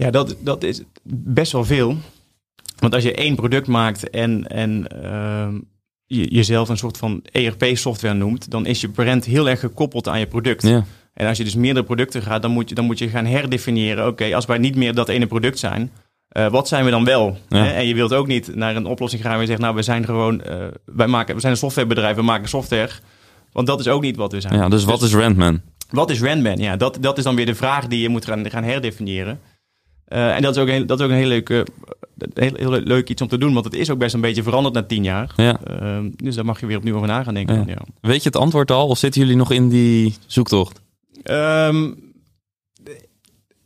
Ja, 0.00 0.10
dat, 0.10 0.36
dat 0.40 0.62
is 0.62 0.82
best 1.12 1.52
wel 1.52 1.64
veel. 1.64 1.96
Want 2.78 2.94
als 2.94 3.02
je 3.02 3.14
één 3.14 3.34
product 3.34 3.66
maakt 3.66 4.10
en, 4.10 4.48
en 4.48 4.86
uh, 5.04 5.48
je, 6.06 6.34
jezelf 6.34 6.68
een 6.68 6.76
soort 6.76 6.96
van 6.96 7.22
ERP-software 7.32 8.14
noemt, 8.14 8.50
dan 8.50 8.66
is 8.66 8.80
je 8.80 8.88
brand 8.88 9.24
heel 9.24 9.48
erg 9.48 9.60
gekoppeld 9.60 10.08
aan 10.08 10.18
je 10.18 10.26
product. 10.26 10.62
Ja. 10.62 10.84
En 11.14 11.26
als 11.26 11.38
je 11.38 11.44
dus 11.44 11.54
meerdere 11.54 11.86
producten 11.86 12.22
gaat, 12.22 12.42
dan 12.42 12.50
moet 12.50 12.68
je, 12.68 12.74
dan 12.74 12.84
moet 12.84 12.98
je 12.98 13.08
gaan 13.08 13.26
herdefiniëren. 13.26 14.06
Oké, 14.06 14.34
als 14.34 14.46
wij 14.46 14.58
niet 14.58 14.76
meer 14.76 14.94
dat 14.94 15.08
ene 15.08 15.26
product 15.26 15.58
zijn, 15.58 15.90
uh, 16.36 16.46
wat 16.46 16.68
zijn 16.68 16.84
we 16.84 16.90
dan 16.90 17.04
wel? 17.04 17.38
Ja. 17.48 17.72
En 17.72 17.86
je 17.86 17.94
wilt 17.94 18.12
ook 18.12 18.26
niet 18.26 18.54
naar 18.54 18.76
een 18.76 18.86
oplossing 18.86 19.22
gaan 19.22 19.32
waar 19.32 19.40
je 19.40 19.46
zegt, 19.46 19.60
nou, 19.60 19.74
we 19.74 19.82
zijn 19.82 20.04
gewoon, 20.04 20.42
uh, 20.46 20.66
wij 20.84 21.06
maken, 21.06 21.34
we 21.34 21.40
zijn 21.40 21.52
een 21.52 21.58
softwarebedrijf, 21.58 22.16
we 22.16 22.22
maken 22.22 22.48
software. 22.48 22.90
Want 23.52 23.66
dat 23.66 23.80
is 23.80 23.88
ook 23.88 24.02
niet 24.02 24.16
wat 24.16 24.32
we 24.32 24.40
zijn. 24.40 24.54
Ja, 24.54 24.68
dus, 24.68 24.84
dus 24.84 24.84
wat 24.84 25.02
is 25.02 25.14
Randman? 25.14 25.60
Wat 25.90 26.10
is 26.10 26.20
Randman? 26.20 26.56
Ja, 26.56 26.76
dat, 26.76 26.98
dat 27.00 27.18
is 27.18 27.24
dan 27.24 27.36
weer 27.36 27.46
de 27.46 27.54
vraag 27.54 27.86
die 27.86 28.00
je 28.00 28.08
moet 28.08 28.24
gaan, 28.24 28.50
gaan 28.50 28.64
herdefiniëren. 28.64 29.40
Uh, 30.12 30.36
en 30.36 30.42
dat 30.42 30.56
is 30.56 30.62
ook, 30.62 30.68
een, 30.68 30.86
dat 30.86 30.98
is 30.98 31.04
ook 31.04 31.10
een 31.10 31.16
heel 31.16 31.26
leuk, 31.26 31.48
uh, 31.48 31.62
heel, 32.34 32.54
heel, 32.54 32.70
leuk 32.70 33.08
iets 33.08 33.22
om 33.22 33.28
te 33.28 33.38
doen, 33.38 33.52
want 33.52 33.64
het 33.64 33.74
is 33.74 33.90
ook 33.90 33.98
best 33.98 34.14
een 34.14 34.20
beetje 34.20 34.42
veranderd 34.42 34.74
na 34.74 34.82
tien 34.82 35.04
jaar. 35.04 35.32
Ja. 35.36 35.60
Uh, 35.70 35.98
dus 36.16 36.34
daar 36.34 36.44
mag 36.44 36.60
je 36.60 36.66
weer 36.66 36.76
opnieuw 36.76 36.94
over 36.94 37.08
na 37.08 37.22
gaan 37.22 37.34
denken. 37.34 37.56
Ja. 37.56 37.64
Ja. 37.66 37.82
Weet 38.00 38.22
je 38.22 38.28
het 38.28 38.38
antwoord 38.38 38.70
al, 38.70 38.88
of 38.88 38.98
zitten 38.98 39.20
jullie 39.20 39.36
nog 39.36 39.50
in 39.50 39.68
die 39.68 40.14
zoektocht? 40.26 40.80
Um, 41.24 42.08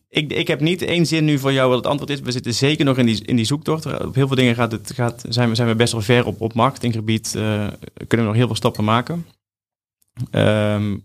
Ik, 0.09 0.33
ik 0.33 0.49
heb 0.49 0.61
niet 0.61 0.83
één 0.83 1.07
zin 1.07 1.25
nu 1.25 1.39
voor 1.39 1.53
jou 1.53 1.69
wat 1.69 1.79
het 1.79 1.87
antwoord 1.87 2.11
is. 2.11 2.21
We 2.21 2.33
zitten 2.33 2.55
zeker 2.55 2.85
nog 2.85 2.99
in 2.99 3.07
die, 3.07 3.25
in 3.25 3.37
die 3.37 3.45
zoektocht. 3.45 3.87
Op 3.87 4.15
heel 4.15 4.27
veel 4.27 4.37
dingen 4.37 4.55
gaat 4.55 4.73
het, 4.73 4.93
gaat, 4.95 5.25
zijn, 5.29 5.49
we, 5.49 5.55
zijn 5.55 5.69
we 5.69 5.75
best 5.75 5.93
wel 5.93 6.03
ver 6.03 6.27
op, 6.27 6.41
op 6.41 6.55
marketinggebied. 6.55 7.35
Uh, 7.37 7.67
kunnen 8.07 8.27
we 8.27 8.33
nog 8.33 8.35
heel 8.35 8.47
veel 8.47 8.57
stappen 8.57 8.85
maken. 8.85 9.27
Um, 10.31 11.05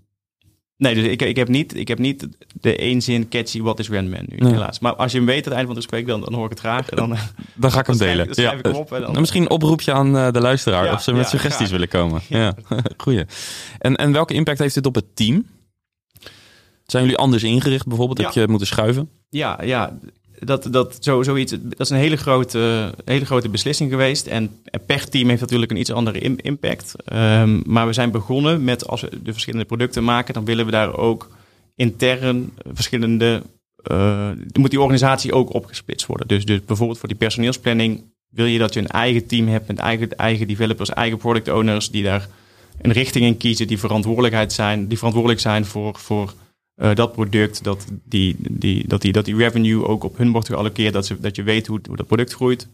nee, 0.79 0.93
dus 0.95 1.03
ik, 1.03 1.21
ik, 1.21 1.35
heb 1.35 1.47
niet, 1.47 1.75
ik 1.75 1.87
heb 1.87 1.97
niet 1.99 2.27
de 2.61 2.75
één 2.75 3.01
zin 3.01 3.29
catchy 3.29 3.61
what 3.61 3.79
is 3.79 3.89
Randman 3.89 4.25
nu, 4.27 4.47
helaas. 4.47 4.79
Maar 4.79 4.95
als 4.95 5.11
je 5.11 5.17
hem 5.17 5.27
weet 5.27 5.37
aan 5.37 5.43
het 5.43 5.53
einde 5.53 5.67
van 5.67 5.75
het 5.75 5.85
gesprek, 5.85 6.07
dan, 6.07 6.21
dan 6.21 6.33
hoor 6.33 6.43
ik 6.43 6.49
het 6.49 6.59
graag. 6.59 6.85
Dan, 6.89 7.15
dan 7.55 7.71
ga 7.71 7.79
ik 7.79 7.87
hem 7.87 7.97
delen. 7.97 8.25
Dan 8.25 8.33
schrijf 8.35 8.59
ik 8.59 8.65
hem 8.65 8.75
op. 8.75 8.91
En 8.91 9.01
dan... 9.01 9.19
Misschien 9.19 9.41
een 9.41 9.49
oproepje 9.49 9.91
aan 9.91 10.15
uh, 10.15 10.31
de 10.31 10.41
luisteraar 10.41 10.85
Ja, 10.85 10.93
of 10.93 11.01
ze 11.01 11.11
met 11.11 11.23
ja, 11.23 11.29
suggesties 11.29 11.57
graag. 11.67 11.71
willen 11.71 11.87
komen. 11.87 12.21
Ja, 12.27 12.53
goeie. 12.97 13.25
En, 13.79 13.95
en 13.95 14.11
welke 14.11 14.33
impact 14.33 14.59
heeft 14.59 14.73
dit 14.73 14.85
op 14.85 14.95
het 14.95 15.15
team? 15.15 15.45
Zijn 16.85 17.03
jullie 17.03 17.17
anders 17.17 17.43
ingericht 17.43 17.87
bijvoorbeeld? 17.87 18.17
Heb 18.17 18.31
Ja. 18.31 18.41
je 18.41 18.47
moeten 18.47 18.67
schuiven? 18.67 19.09
Ja, 19.29 19.59
ja 19.63 19.97
dat, 20.39 20.67
dat, 20.71 20.97
zo, 20.99 21.23
zoiets, 21.23 21.51
dat 21.61 21.79
is 21.79 21.89
een 21.89 21.97
hele 21.97 22.15
grote, 22.15 22.93
hele 23.05 23.25
grote 23.25 23.49
beslissing 23.49 23.91
geweest. 23.91 24.27
En 24.27 24.51
per 24.85 25.09
team 25.09 25.29
heeft 25.29 25.41
natuurlijk 25.41 25.71
een 25.71 25.77
iets 25.79 25.91
andere 25.91 26.19
im- 26.19 26.37
impact. 26.41 26.95
Ehm, 27.05 27.59
maar 27.65 27.87
we 27.87 27.93
zijn 27.93 28.11
begonnen 28.11 28.63
met, 28.63 28.87
als 28.87 29.01
we 29.01 29.09
de 29.23 29.31
verschillende 29.31 29.65
producten 29.65 30.03
maken, 30.03 30.33
dan 30.33 30.45
willen 30.45 30.65
we 30.65 30.71
daar 30.71 30.97
ook 30.97 31.29
intern 31.75 32.53
verschillende. 32.73 33.41
dan 33.83 34.61
moet 34.61 34.69
die 34.69 34.81
organisatie 34.81 35.33
ook 35.33 35.53
opgesplitst 35.53 36.07
worden. 36.07 36.27
Dus, 36.27 36.45
dus 36.45 36.65
bijvoorbeeld 36.65 36.99
voor 36.99 37.07
die 37.07 37.17
personeelsplanning 37.17 38.03
wil 38.29 38.45
je 38.45 38.59
dat 38.59 38.73
je 38.73 38.79
een 38.79 38.87
eigen 38.87 39.27
team 39.27 39.47
hebt 39.47 39.67
met 39.67 39.77
eigen, 39.77 40.15
eigen 40.17 40.47
developers, 40.47 40.89
eigen 40.89 41.17
product 41.17 41.47
owners 41.49 41.89
die 41.89 42.03
daar 42.03 42.27
een 42.81 42.91
richting 42.91 43.25
in 43.25 43.37
kiezen, 43.37 43.67
die 43.67 43.79
verantwoordelijkheid 43.79 44.53
zijn, 44.53 44.87
die 44.87 44.97
verantwoordelijk 44.97 45.41
zijn 45.41 45.65
voor, 45.65 45.95
voor 45.97 46.33
eh, 46.79 46.95
dat 46.95 47.11
product, 47.11 47.63
dat 47.63 47.85
die, 48.03 48.35
die, 48.39 48.87
dat, 48.87 49.01
die, 49.01 49.11
dat 49.11 49.25
die 49.25 49.35
revenue 49.35 49.85
ook 49.87 50.03
op 50.03 50.17
hun 50.17 50.31
wordt 50.31 50.47
gealloceerd, 50.47 50.93
dat, 50.93 51.05
ze, 51.05 51.19
dat 51.19 51.35
je 51.35 51.43
weet 51.43 51.67
hoe, 51.67 51.79
hoe 51.87 51.97
dat 51.97 52.07
product 52.07 52.33
groeit. 52.33 52.67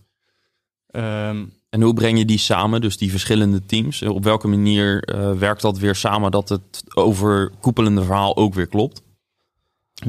Ehm, 0.91 1.43
En 1.69 1.81
hoe 1.81 1.93
breng 1.93 2.17
je 2.17 2.25
die 2.25 2.37
samen, 2.37 2.81
dus 2.81 2.97
die 2.97 3.11
verschillende 3.11 3.65
teams? 3.65 4.01
Op 4.01 4.23
welke 4.23 4.47
manier 4.47 5.03
eh, 5.03 5.31
werkt 5.37 5.61
dat 5.61 5.77
weer 5.77 5.95
samen 5.95 6.31
dat 6.31 6.49
het 6.49 6.83
overkoepelende 6.93 8.03
verhaal 8.03 8.35
ook 8.37 8.53
weer 8.53 8.67
klopt? 8.67 9.03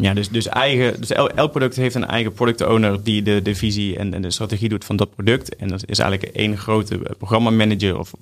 ja, 0.00 0.14
dus, 0.14 0.28
dus, 0.28 0.46
eigen, 0.46 1.00
dus 1.00 1.10
el- 1.10 1.30
elk 1.30 1.50
product 1.50 1.76
heeft 1.76 1.94
een 1.94 2.04
eigen 2.06 2.32
product 2.32 2.66
owner 2.66 3.02
die 3.02 3.22
de, 3.22 3.42
de 3.42 3.54
visie 3.54 3.96
en, 3.96 4.14
en 4.14 4.22
de 4.22 4.30
strategie 4.30 4.68
doet 4.68 4.84
van 4.84 4.96
dat 4.96 5.14
product. 5.14 5.56
En 5.56 5.68
dat 5.68 5.82
is 5.86 5.98
eigenlijk 5.98 6.32
één 6.36 6.56
grote 6.58 6.94
eh, 6.94 7.16
programmamanager 7.18 7.98
of 7.98 8.12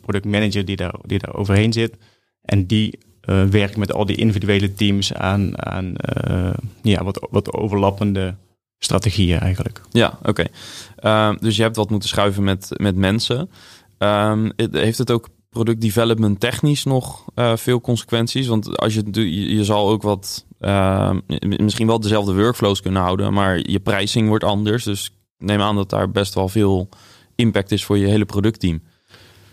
productmanager 0.00 0.64
die 0.64 0.76
daar, 0.76 0.94
die 1.06 1.18
daar 1.18 1.34
overheen 1.34 1.72
zit. 1.72 1.96
En 2.42 2.66
die 2.66 2.98
eh, 3.20 3.44
werkt 3.44 3.76
met 3.76 3.92
al 3.92 4.06
die 4.06 4.16
individuele 4.16 4.72
teams 4.72 5.14
aan, 5.14 5.66
aan 5.66 5.96
eh, 5.96 6.54
ja, 6.82 7.04
wat, 7.04 7.26
wat 7.30 7.52
overlappende 7.52 8.34
strategieën 8.78 9.38
eigenlijk. 9.38 9.80
Ja, 9.90 10.18
oké. 10.22 10.44
Ehm, 10.96 11.36
dus 11.40 11.56
je 11.56 11.62
hebt 11.62 11.76
wat 11.76 11.90
moeten 11.90 12.08
schuiven 12.08 12.44
met, 12.44 12.68
met 12.76 12.96
mensen. 12.96 13.50
Ehm, 13.98 14.50
heeft 14.56 14.98
het 14.98 15.10
ook 15.10 15.28
product 15.50 15.80
development 15.80 16.40
technisch 16.40 16.84
nog 16.84 17.24
eh, 17.34 17.56
veel 17.56 17.80
consequenties? 17.80 18.46
Want 18.46 18.76
als 18.78 18.94
je, 18.94 19.54
je, 19.56 19.64
zal 19.64 19.88
ook 19.88 20.02
wat, 20.02 20.44
ehm, 20.60 21.20
misschien 21.38 21.86
wel 21.86 22.00
dezelfde 22.00 22.34
workflows 22.34 22.80
kunnen 22.82 23.02
houden, 23.02 23.32
maar 23.32 23.70
je 23.70 23.80
pricing 23.80 24.28
wordt 24.28 24.44
anders. 24.44 24.84
Dus 24.84 25.10
neem 25.38 25.60
aan 25.60 25.76
dat 25.76 25.90
daar 25.90 26.10
best 26.10 26.34
wel 26.34 26.48
veel 26.48 26.88
impact 27.34 27.72
is 27.72 27.84
voor 27.84 27.98
je 27.98 28.06
hele 28.06 28.24
productteam. 28.24 28.82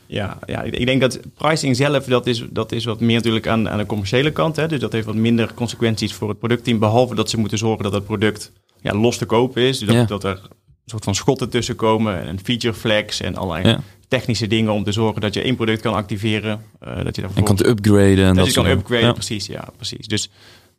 Ja, 0.07 0.37
ja 0.45 0.61
ik 0.63 0.85
denk 0.85 1.01
dat 1.01 1.19
pricing 1.37 1.75
zelf, 1.75 2.05
dat 2.05 2.27
is, 2.27 2.43
dat 2.49 2.71
is 2.71 2.85
wat 2.85 2.99
meer 2.99 3.15
natuurlijk 3.15 3.47
aan, 3.47 3.69
aan 3.69 3.77
de 3.77 3.85
commerciële 3.85 4.31
kant. 4.31 4.55
Hè? 4.55 4.67
Dus 4.67 4.79
dat 4.79 4.91
heeft 4.91 5.05
wat 5.05 5.15
minder 5.15 5.53
consequenties 5.53 6.13
voor 6.13 6.29
het 6.29 6.39
productteam. 6.39 6.79
Behalve 6.79 7.15
dat 7.15 7.29
ze 7.29 7.39
moeten 7.39 7.57
zorgen 7.57 7.83
dat 7.83 7.93
het 7.93 8.05
product 8.05 8.51
ja, 8.81 8.93
los 8.93 9.17
te 9.17 9.25
kopen 9.25 9.61
is. 9.61 9.77
Dus 9.79 9.87
dat, 9.87 9.95
Ja. 9.95 10.03
dat 10.05 10.23
er 10.23 10.39
een 10.41 10.49
soort 10.85 11.03
van 11.03 11.15
schotten 11.15 11.49
tussen 11.49 11.75
komen. 11.75 12.21
En 12.27 12.39
feature 12.43 12.73
flags 12.73 13.21
en 13.21 13.35
allerlei 13.35 13.67
Ja. 13.67 13.79
technische 14.07 14.47
dingen 14.47 14.71
om 14.73 14.83
te 14.83 14.91
zorgen 14.91 15.21
dat 15.21 15.33
je 15.33 15.41
één 15.41 15.55
product 15.55 15.81
kan 15.81 15.93
activeren. 15.93 16.61
eh, 16.79 16.95
dat 17.03 17.15
je 17.15 17.21
En 17.21 17.27
daarvoor 17.27 17.43
kan 17.43 17.55
het 17.55 17.65
upgraden. 17.67 18.17
En 18.25 18.25
dat, 18.25 18.35
dat 18.35 18.47
je 18.47 18.53
kan 18.53 18.65
upgraden, 18.65 19.05
Ja. 19.05 19.13
precies. 19.13 19.45
Ja, 19.45 19.67
precies. 19.75 20.07
Dus, 20.07 20.29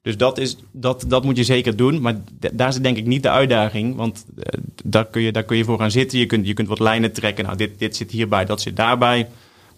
dus 0.09 0.17
dat, 0.17 0.39
is, 0.39 0.57
dat, 0.73 1.05
dat 1.09 1.25
moet 1.25 1.37
je 1.37 1.45
zeker 1.45 1.77
doen. 1.77 2.01
Maar 2.01 2.17
daar 2.53 2.73
zit 2.73 2.83
denk 2.83 2.97
ik 2.97 3.07
niet 3.07 3.23
de 3.23 3.31
uitdaging. 3.31 3.97
Want 3.97 4.27
eh, 4.39 4.61
daar, 4.85 5.07
kun 5.07 5.23
je, 5.23 5.33
daar 5.33 5.43
kun 5.43 5.57
je 5.57 5.65
voor 5.65 5.79
gaan 5.79 5.91
zitten. 5.91 6.19
Je 6.19 6.27
kunt, 6.27 6.47
je 6.47 6.55
kunt 6.55 6.69
wat 6.69 6.79
lijnen 6.79 7.13
trekken. 7.13 7.45
Nou, 7.45 7.57
dit, 7.57 7.79
dit 7.79 7.97
zit 7.97 8.11
hierbij, 8.11 8.45
dat 8.45 8.61
zit 8.61 8.77
daarbij. 8.77 9.29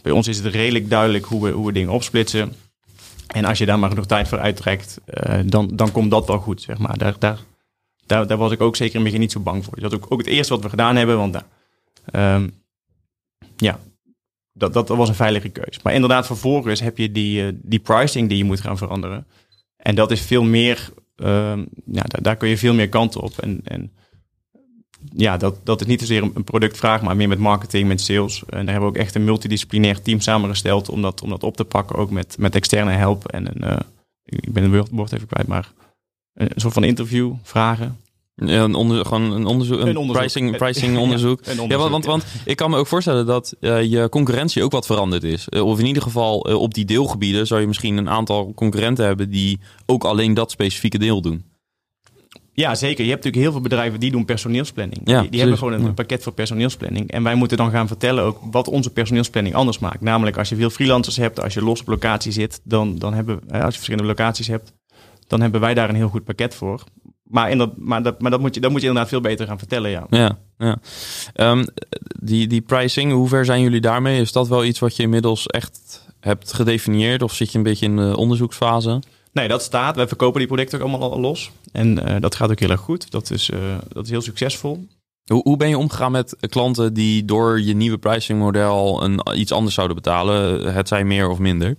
Bij 0.02 0.12
ons 0.12 0.28
is 0.28 0.36
het 0.36 0.54
redelijk 0.54 0.90
duidelijk 0.90 1.24
hoe 1.24 1.44
we, 1.44 1.50
hoe 1.50 1.66
we 1.66 1.72
dingen 1.72 1.92
opsplitsen. 1.92 2.52
En 3.26 3.44
als 3.44 3.58
je 3.58 3.66
daar 3.66 3.78
maar 3.78 3.88
genoeg 3.88 4.06
tijd 4.06 4.28
voor 4.28 4.38
uittrekt, 4.38 5.00
eh, 5.04 5.40
dan, 5.46 5.70
dan 5.72 5.92
komt 5.92 6.10
dat 6.10 6.26
wel 6.26 6.38
goed, 6.38 6.62
zeg 6.62 6.78
maar. 6.78 6.98
Daar, 6.98 7.14
daar, 7.18 7.38
daar, 8.06 8.26
daar 8.26 8.38
was 8.38 8.52
ik 8.52 8.60
ook 8.60 8.76
zeker 8.76 8.94
het 8.94 9.04
begin 9.04 9.20
niet 9.20 9.32
zo 9.32 9.40
bang 9.40 9.64
voor. 9.64 9.80
Dat 9.80 9.92
is 9.92 9.98
ook, 9.98 10.06
ook 10.08 10.18
het 10.18 10.28
eerste 10.28 10.52
wat 10.54 10.62
we 10.62 10.68
gedaan 10.68 10.96
hebben. 10.96 11.16
Want 11.16 11.32
nou, 11.32 11.44
ehm, 12.04 12.48
ja, 13.56 13.78
dat, 14.52 14.72
dat, 14.72 14.88
was 14.88 15.08
een 15.08 15.14
veilige 15.14 15.48
keus. 15.48 15.82
Maar 15.82 15.94
inderdaad, 15.94 16.26
vervolgens 16.26 16.80
heb 16.80 16.98
je 16.98 17.12
die, 17.12 17.46
eh, 17.46 17.52
die 17.54 17.78
pricing 17.78 18.28
die 18.28 18.38
je 18.38 18.44
moet 18.44 18.60
gaan 18.60 18.78
veranderen. 18.78 19.26
En 19.82 19.94
dat 19.94 20.10
is 20.10 20.20
veel 20.20 20.44
meer, 20.44 20.92
ehm, 21.16 21.64
ja, 21.84 22.02
daar, 22.02 22.36
kun 22.36 22.48
je 22.48 22.58
veel 22.58 22.74
meer 22.74 22.88
kanten 22.88 23.20
op. 23.20 23.38
En, 23.38 23.60
en 23.64 23.92
ja, 25.12 25.36
dat, 25.36 25.66
dat 25.66 25.80
is 25.80 25.86
niet 25.86 26.00
zozeer 26.00 26.22
een, 26.22 26.44
productvraag, 26.44 27.02
maar 27.02 27.16
meer 27.16 27.28
met 27.28 27.38
marketing, 27.38 27.88
met 27.88 28.00
sales. 28.00 28.42
En 28.48 28.64
daar 28.64 28.74
hebben 28.74 28.92
we 28.92 28.96
ook 28.96 29.02
echt 29.02 29.14
een 29.14 29.24
multidisciplinair 29.24 30.02
team 30.02 30.20
samengesteld 30.20 30.88
om 30.88 31.02
dat, 31.02 31.22
om 31.22 31.28
dat 31.28 31.42
op 31.42 31.56
te 31.56 31.64
pakken. 31.64 31.96
Ook 31.96 32.10
met, 32.10 32.38
met 32.38 32.54
externe 32.54 32.92
help 32.92 33.26
en 33.26 33.46
een, 33.46 33.62
eh, 33.62 33.80
ik 34.24 34.52
ben 34.52 34.70
het 34.70 34.88
woord- 34.90 35.12
even 35.12 35.26
kwijt, 35.26 35.46
maar 35.46 35.72
een 36.34 36.50
soort 36.56 36.74
van 36.74 36.84
interview, 36.84 37.32
vragen. 37.42 37.98
Ja, 38.44 38.62
een 38.62 38.74
onder, 38.74 39.06
gewoon 39.06 39.32
een 39.32 39.46
onderzoek, 39.46 39.80
een, 39.80 39.88
Een 39.88 39.96
onderzoek. 39.96 40.22
pricing, 40.22 40.56
pricing 40.56 40.98
onderzoek. 41.04 41.44
Ja, 41.44 41.50
onderzoek. 41.50 41.78
want, 41.78 41.90
want, 41.90 42.04
want 42.04 42.24
ik 42.44 42.56
kan 42.56 42.70
me 42.70 42.76
ook 42.76 42.86
voorstellen 42.86 43.26
dat 43.26 43.56
eh, 43.60 43.82
je 43.82 44.08
concurrentie 44.08 44.62
ook 44.62 44.72
wat 44.72 44.86
veranderd 44.86 45.24
is. 45.24 45.48
Eh, 45.48 45.66
of 45.66 45.78
in 45.78 45.86
ieder 45.86 46.02
geval 46.02 46.44
eh, 46.46 46.54
op 46.54 46.74
die 46.74 46.84
deelgebieden 46.84 47.46
zou 47.46 47.60
je 47.60 47.66
misschien 47.66 47.96
een 47.96 48.08
aantal 48.08 48.52
concurrenten 48.54 49.04
hebben 49.04 49.30
die 49.30 49.60
ook 49.86 50.04
alleen 50.04 50.34
dat 50.34 50.50
specifieke 50.50 50.98
deel 50.98 51.20
doen. 51.20 51.44
Ja, 52.52 52.74
zeker. 52.74 53.04
Je 53.04 53.10
hebt 53.10 53.24
natuurlijk 53.24 53.42
heel 53.42 53.52
veel 53.52 53.60
bedrijven 53.60 54.00
die 54.00 54.10
doen 54.10 54.24
personeelsplanning. 54.24 55.00
Ja, 55.04 55.20
die, 55.20 55.30
die 55.30 55.40
hebben 55.40 55.58
gewoon 55.58 55.72
een 55.72 55.94
pakket 55.94 56.22
voor 56.22 56.32
personeelsplanning. 56.32 57.10
En 57.10 57.22
wij 57.22 57.34
moeten 57.34 57.56
dan 57.56 57.70
gaan 57.70 57.86
vertellen 57.86 58.24
ook 58.24 58.38
wat 58.50 58.68
onze 58.68 58.90
personeelsplanning 58.90 59.54
anders 59.54 59.78
maakt. 59.78 60.00
Namelijk 60.00 60.36
als 60.38 60.48
je 60.48 60.56
veel 60.56 60.70
freelancers 60.70 61.16
hebt, 61.16 61.40
als 61.40 61.54
je 61.54 61.62
los 61.62 61.80
op 61.80 61.88
locatie 61.88 62.32
zit, 62.32 62.60
dan, 62.64 62.98
dan 62.98 63.14
hebben 63.14 63.40
eh, 63.48 63.54
als 63.60 63.74
je 63.74 63.80
verschillende 63.80 64.08
locaties 64.08 64.46
hebt, 64.46 64.72
dan 65.26 65.40
hebben 65.40 65.60
wij 65.60 65.74
daar 65.74 65.88
een 65.88 65.94
heel 65.94 66.08
goed 66.08 66.24
pakket 66.24 66.54
voor. 66.54 66.84
Maar, 67.30 67.50
in 67.50 67.58
dat, 67.58 67.76
maar, 67.76 68.02
dat, 68.02 68.20
maar 68.20 68.30
dat, 68.30 68.40
moet 68.40 68.54
je, 68.54 68.60
dat 68.60 68.70
moet 68.70 68.80
je 68.80 68.86
inderdaad 68.86 69.10
veel 69.10 69.20
beter 69.20 69.46
gaan 69.46 69.58
vertellen, 69.58 69.90
ja. 69.90 70.06
Ja, 70.10 70.38
ja. 70.58 70.78
Ehm, 71.32 71.64
die, 72.20 72.46
die 72.46 72.60
pricing, 72.60 73.12
hoe 73.12 73.28
ver 73.28 73.44
zijn 73.44 73.62
jullie 73.62 73.80
daarmee? 73.80 74.20
Is 74.20 74.32
dat 74.32 74.48
wel 74.48 74.64
iets 74.64 74.78
wat 74.78 74.96
je 74.96 75.02
inmiddels 75.02 75.46
echt 75.46 76.06
hebt 76.20 76.52
gedefinieerd? 76.52 77.22
Of 77.22 77.34
zit 77.34 77.52
je 77.52 77.58
een 77.58 77.64
beetje 77.64 77.86
in 77.86 77.96
de 77.96 78.16
onderzoeksfase? 78.16 79.02
Nee, 79.32 79.48
dat 79.48 79.62
staat. 79.62 79.96
Wij 79.96 80.08
verkopen 80.08 80.38
die 80.38 80.48
producten 80.48 80.78
ook 80.78 80.88
allemaal 80.88 81.12
al 81.12 81.20
los. 81.20 81.50
En 81.72 82.06
eh, 82.06 82.20
dat 82.20 82.34
gaat 82.34 82.50
ook 82.50 82.60
heel 82.60 82.70
erg 82.70 82.80
goed. 82.80 83.10
Dat 83.10 83.30
is, 83.30 83.50
eh, 83.50 83.58
dat 83.88 84.04
is 84.04 84.10
heel 84.10 84.20
succesvol. 84.20 84.86
Hoe, 85.24 85.42
hoe 85.42 85.56
ben 85.56 85.68
je 85.68 85.78
omgegaan 85.78 86.12
met 86.12 86.36
klanten 86.48 86.94
die 86.94 87.24
door 87.24 87.60
je 87.60 87.74
nieuwe 87.74 87.98
pricingmodel 87.98 89.02
een, 89.02 89.20
iets 89.34 89.52
anders 89.52 89.74
zouden 89.74 89.96
betalen? 89.96 90.64
Het 90.74 90.88
zij 90.88 91.04
meer 91.04 91.28
of 91.28 91.38
minder? 91.38 91.76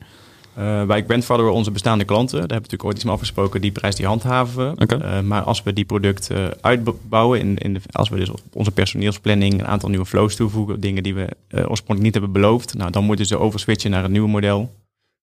Eh 0.53 0.85
wij 0.85 1.03
grandfatheren 1.03 1.53
onze 1.53 1.71
bestaande 1.71 2.03
klanten. 2.03 2.39
Daar 2.39 2.39
hebben 2.39 2.57
we 2.57 2.63
natuurlijk 2.63 2.83
ooit 2.83 2.95
iets 2.95 3.05
mee 3.05 3.13
afgesproken. 3.13 3.61
Die 3.61 3.71
prijs 3.71 3.95
die 3.95 4.05
handhaven 4.05 4.75
we. 4.75 4.85
Eh, 4.85 5.19
maar 5.19 5.41
als 5.41 5.63
we 5.63 5.73
die 5.73 5.85
producten 5.85 6.53
uitbouwen, 6.61 7.39
in, 7.39 7.57
in 7.57 7.73
de, 7.73 7.79
als 7.91 8.09
we 8.09 8.17
dus 8.17 8.29
op 8.29 8.39
onze 8.53 8.71
personeelsplanning 8.71 9.59
een 9.59 9.67
aantal 9.67 9.89
nieuwe 9.89 10.05
flows 10.05 10.35
toevoegen, 10.35 10.79
dingen 10.79 11.03
die 11.03 11.13
we 11.13 11.27
eh, 11.47 11.59
oorspronkelijk 11.69 12.01
niet 12.01 12.13
hebben 12.13 12.31
beloofd, 12.31 12.73
nou, 12.73 12.91
dan 12.91 13.03
moeten 13.03 13.25
ze 13.25 13.37
overswitchen 13.37 13.91
naar 13.91 14.03
een 14.03 14.11
nieuw 14.11 14.27
model. 14.27 14.71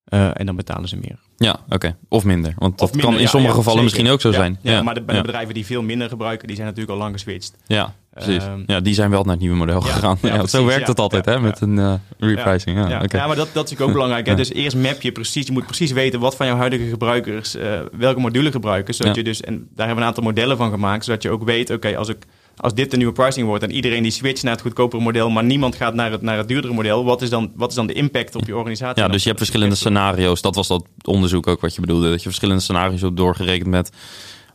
Eh, 0.03 0.39
en 0.39 0.45
dan 0.45 0.55
betalen 0.55 0.89
ze 0.89 0.95
meer. 0.95 1.19
Ja, 1.37 1.59
oké. 1.69 1.95
Of 2.07 2.23
minder. 2.23 2.53
Want 2.57 2.77
dat 2.77 2.89
minder, 2.89 3.05
kan 3.05 3.15
in 3.15 3.21
ja, 3.21 3.29
sommige 3.29 3.53
ja, 3.53 3.59
gevallen 3.59 3.89
zeker. 3.89 4.03
misschien 4.03 4.13
ook 4.13 4.33
zo 4.33 4.41
zijn. 4.41 4.59
Ja, 4.61 4.81
maar 4.81 4.93
de, 4.93 5.01
bij 5.01 5.15
de 5.15 5.21
bedrijven 5.21 5.53
die 5.53 5.65
veel 5.65 5.81
minder 5.81 6.09
gebruiken, 6.09 6.47
die 6.47 6.55
zijn 6.55 6.67
natuurlijk 6.67 6.93
al 6.93 7.01
lang 7.01 7.13
geswitcht. 7.13 7.57
Ja, 7.67 7.93
precies. 8.13 8.43
Ehm, 8.43 8.63
ja, 8.65 8.79
die 8.79 8.93
zijn 8.93 9.09
wel 9.09 9.21
naar 9.23 9.31
het 9.31 9.39
nieuwe 9.39 9.55
model 9.55 9.81
gegaan. 9.81 10.17
ja, 10.21 10.27
Ja, 10.27 10.33
precies, 10.37 10.51
zo 10.51 10.65
werkt 10.65 10.87
het 10.87 10.99
altijd 10.99 11.25
hè, 11.25 11.39
met 11.39 11.61
een 11.61 11.79
eh, 11.79 11.93
repricing. 12.17 12.77
Ja, 12.77 12.89
Ja, 12.89 13.03
ja 13.07 13.27
maar 13.27 13.35
dat, 13.35 13.49
dat 13.53 13.63
is 13.65 13.71
natuurlijk 13.71 13.81
ook 13.81 13.93
belangrijk. 14.01 14.25
Hè? 14.25 14.35
Dus 14.35 14.53
eerst 14.53 14.75
map 14.75 15.01
je 15.01 15.11
precies. 15.11 15.45
Je 15.45 15.51
moet 15.51 15.65
precies 15.65 15.91
weten 15.91 16.19
wat 16.19 16.35
van 16.35 16.45
jouw 16.45 16.57
huidige 16.57 16.85
gebruikers 16.85 17.55
eh, 17.55 17.79
welke 17.97 18.19
module 18.19 18.51
gebruiken. 18.51 18.93
Zodat 18.93 19.15
je 19.15 19.23
dus, 19.23 19.41
en 19.41 19.53
daar 19.53 19.85
hebben 19.87 19.95
we 19.95 20.01
een 20.01 20.07
aantal 20.07 20.23
modellen 20.23 20.57
van 20.57 20.71
gemaakt. 20.71 21.05
Zodat 21.05 21.23
je 21.23 21.29
ook 21.29 21.43
weet, 21.43 21.69
oké, 21.69 21.97
als, 21.97 22.09
ik, 22.09 22.25
als 22.57 22.73
dit 22.73 22.91
de 22.91 22.97
nieuwe 22.97 23.13
pricing 23.13 23.47
wordt 23.47 23.63
en 23.63 23.71
iedereen 23.71 24.03
die 24.03 24.11
switcht 24.11 24.43
naar 24.43 24.53
het 24.53 24.61
goedkopere 24.61 25.01
model, 25.01 25.29
maar 25.29 25.43
niemand 25.43 25.75
gaat 25.75 25.93
naar 25.93 26.11
het, 26.11 26.21
naar 26.21 26.37
het 26.37 26.47
duurdere 26.47 26.73
model, 26.73 27.03
wat 27.03 27.21
is, 27.21 27.29
dan, 27.29 27.51
wat 27.55 27.69
is 27.69 27.75
dan 27.75 27.87
de 27.87 27.93
impact 27.93 28.35
op 28.35 28.45
je 28.45 28.55
organisatie? 28.55 29.03
Ja, 29.03 29.09
dus 29.09 29.21
je 29.21 29.27
hebt 29.27 29.39
verschillende 29.39 29.75
scenario's. 29.75 30.41
Dat 30.41 30.55
was 30.55 30.67
dat 30.67 30.85
onderzoek 31.03 31.47
ook 31.47 31.61
wat 31.61 31.75
je 31.75 31.81
bedoelde. 31.81 32.09
Dat 32.09 32.19
je 32.19 32.27
verschillende 32.27 32.61
scenario's 32.61 33.01
hebt 33.01 33.17
doorgerekend 33.17 33.69
met 33.69 33.91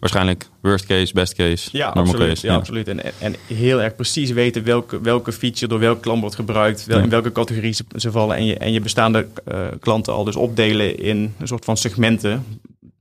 waarschijnlijk 0.00 0.48
worst 0.60 0.86
case, 0.86 1.12
best 1.12 1.34
case, 1.34 1.68
Ja, 1.72 1.86
normal 1.86 2.04
absoluut. 2.12 2.28
case. 2.28 2.46
Ja, 2.46 2.54
absoluut. 2.54 2.88
En, 2.88 3.00
en 3.18 3.34
heel 3.46 3.82
erg 3.82 3.94
precies 3.94 4.30
weten 4.30 4.64
welke, 4.64 5.00
welke 5.00 5.32
feature 5.32 5.66
door 5.68 5.78
welk 5.78 6.02
klant 6.02 6.20
wordt 6.20 6.34
gebruikt, 6.34 6.84
wel, 6.84 6.96
Ja. 6.98 7.02
in 7.04 7.10
welke 7.10 7.32
categorie 7.32 7.72
ze, 7.72 7.84
ze 7.96 8.10
vallen. 8.10 8.36
En 8.36 8.44
je, 8.44 8.56
en 8.58 8.72
je 8.72 8.80
bestaande 8.80 9.26
eh, 9.44 9.66
klanten 9.80 10.12
al 10.12 10.24
dus 10.24 10.36
opdelen 10.36 10.98
in 10.98 11.34
een 11.38 11.46
soort 11.48 11.64
van 11.64 11.76
segmenten, 11.76 12.44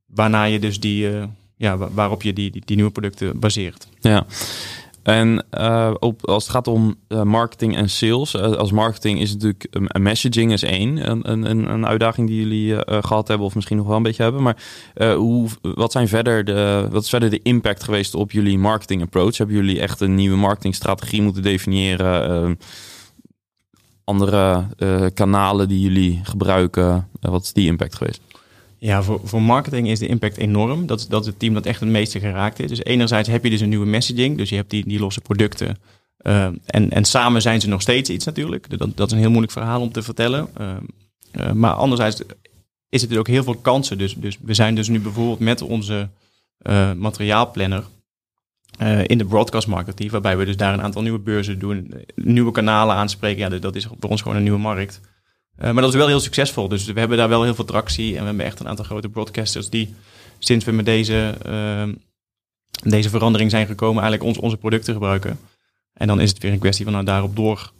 waarna 0.06 0.44
je 0.44 0.60
dus 0.60 0.80
die, 0.80 1.10
eh, 1.10 1.24
ja, 1.58 1.78
waarop 1.78 2.22
je 2.24 2.34
die, 2.34 2.52
die, 2.52 2.62
die 2.66 2.76
nieuwe 2.76 2.92
producten 2.92 3.40
baseert. 3.40 3.88
Ja. 4.00 4.26
En 5.04 5.46
uh, 5.52 5.94
op, 6.00 6.28
als 6.28 6.44
het 6.44 6.52
gaat 6.52 6.68
om 6.68 6.96
uh, 7.08 7.22
marketing 7.22 7.76
en 7.76 7.90
sales, 7.90 8.34
uh, 8.34 8.42
als 8.42 8.72
marketing 8.72 9.20
is 9.20 9.34
natuurlijk 9.34 9.68
een 9.70 10.02
messaging 10.02 10.52
is 10.52 10.64
één, 10.64 11.10
een, 11.10 11.30
een, 11.30 11.70
een 11.70 11.86
uitdaging 11.86 12.28
die 12.28 12.40
jullie 12.40 12.76
gehad 12.86 13.28
hebben 13.28 13.48
of 13.48 13.56
misschien 13.56 13.78
nog 13.78 13.88
wel 13.88 13.96
een 13.96 14.04
beetje 14.04 14.24
hebben. 14.24 14.42
Maar 14.42 14.58
hoe, 15.16 15.50
wat, 15.62 15.92
zijn 15.92 16.08
verder 16.08 16.44
de, 16.46 16.88
wat 16.92 17.04
is 17.04 17.10
verder 17.10 17.30
de 17.30 17.42
impact 17.42 17.84
geweest 17.84 18.16
op 18.16 18.32
jullie 18.32 18.58
marketing 18.58 19.02
approach? 19.02 19.38
Hebben 19.38 19.56
jullie 19.56 19.80
echt 19.80 20.02
een 20.02 20.16
nieuwe 20.16 20.38
marketingstrategie 20.38 21.22
moeten 21.22 21.44
definiëren? 21.44 22.60
andere 24.06 24.66
kanalen 25.14 25.68
die 25.68 25.80
jullie 25.80 26.20
gebruiken? 26.24 27.08
wat 27.20 27.44
is 27.44 27.54
die 27.54 27.68
impact 27.68 27.96
geweest? 27.96 28.22
Ja, 28.84 29.04
voor, 29.04 29.22
voor 29.24 29.42
marketing 29.42 29.88
is 29.88 30.00
de 30.00 30.08
impact 30.08 30.38
enorm. 30.38 30.86
Dat, 30.86 31.06
dat 31.10 31.22
is 31.22 31.28
het 31.28 31.40
team 31.40 31.54
dat 31.54 31.66
echt 31.66 31.80
het 31.80 31.90
meeste 31.90 32.20
geraakt 32.20 32.60
is. 32.60 32.70
Dus 32.70 32.84
enerzijds 32.84 33.30
heb 33.30 33.44
je 33.44 33.50
dus 33.50 33.62
een 33.62 33.70
nieuwe 33.70 33.86
messaging. 33.86 34.38
Dus 34.38 34.50
je 34.50 34.56
hebt 34.56 34.70
die, 34.70 34.88
die 34.88 35.00
losse 35.00 35.22
producten. 35.22 35.78
Uh, 36.22 36.46
en, 36.66 36.90
en 36.90 37.06
samen 37.06 37.42
zijn 37.42 37.62
ze 37.62 37.68
nog 37.68 37.82
steeds 37.82 38.10
iets 38.10 38.26
natuurlijk. 38.26 38.78
Dat, 38.80 38.98
dat 38.98 39.08
is 39.08 39.14
een 39.14 39.20
heel 39.20 39.30
moeilijk 39.30 39.52
verhaal 39.52 39.82
om 39.82 39.92
te 39.92 40.02
vertellen. 40.02 40.50
Uh, 40.62 40.76
uh, 41.32 41.52
maar 41.52 41.74
anderzijds 41.74 42.22
is 42.90 43.02
het 43.02 43.18
ook 43.18 43.28
heel 43.28 43.44
veel 43.44 43.56
kansen. 43.56 43.98
Dus, 43.98 44.16
dus 44.16 44.38
we 44.42 44.54
zijn 44.54 44.76
dus 44.76 44.88
nu 44.88 45.00
bijvoorbeeld 45.00 45.40
met 45.40 45.62
onze 45.62 46.10
materiaalplanner 46.96 47.84
in 49.04 49.18
de 49.18 49.26
broadcast 49.26 49.68
marketing. 49.68 50.12
Waarbij 50.12 50.38
we 50.38 50.46
dus 50.46 50.58
daar 50.58 50.74
een 50.74 50.82
aantal 50.82 51.02
nieuwe 51.02 51.20
beurzen 51.20 51.60
doen. 51.60 51.94
Nieuwe 52.16 52.52
kanalen 52.52 52.96
aanspreken. 52.96 53.52
Ja, 53.52 53.60
dat 53.60 53.76
is 53.76 53.86
voor 53.86 54.10
ons 54.10 54.22
gewoon 54.22 54.38
een 54.38 54.44
nieuwe 54.44 54.60
markt. 54.60 55.02
Uh, 55.58 55.64
maar 55.72 55.82
dat 55.82 55.92
is 55.92 55.96
wel 55.96 56.08
heel 56.08 56.20
succesvol. 56.20 56.68
Dus 56.68 56.86
we 56.86 57.00
hebben 57.00 57.18
daar 57.18 57.30
wel 57.30 57.44
heel 57.44 57.56
veel 57.56 57.66
tractie. 57.66 58.14
En 58.14 58.20
we 58.20 58.26
hebben 58.26 58.46
echt 58.46 58.60
een 58.60 58.68
aantal 58.68 58.86
grote 58.86 59.10
broadcasters 59.10 59.70
die 59.70 59.94
sinds 60.40 60.66
we 60.66 60.72
met 60.72 60.86
deze, 60.86 61.36
uh, 61.48 61.88
deze 62.84 63.10
verandering 63.10 63.52
zijn 63.52 63.68
gekomen, 63.68 64.02
eigenlijk 64.04 64.32
ons, 64.32 64.38
onze 64.38 64.58
producten 64.58 64.94
gebruiken. 64.94 65.40
En 65.94 66.08
dan 66.08 66.22
is 66.22 66.30
het 66.30 66.42
weer 66.42 66.52
een 66.52 66.60
kwestie 66.60 66.84
van 66.84 66.94
nou, 66.94 67.06
daarop 67.06 67.36
door 67.36 67.72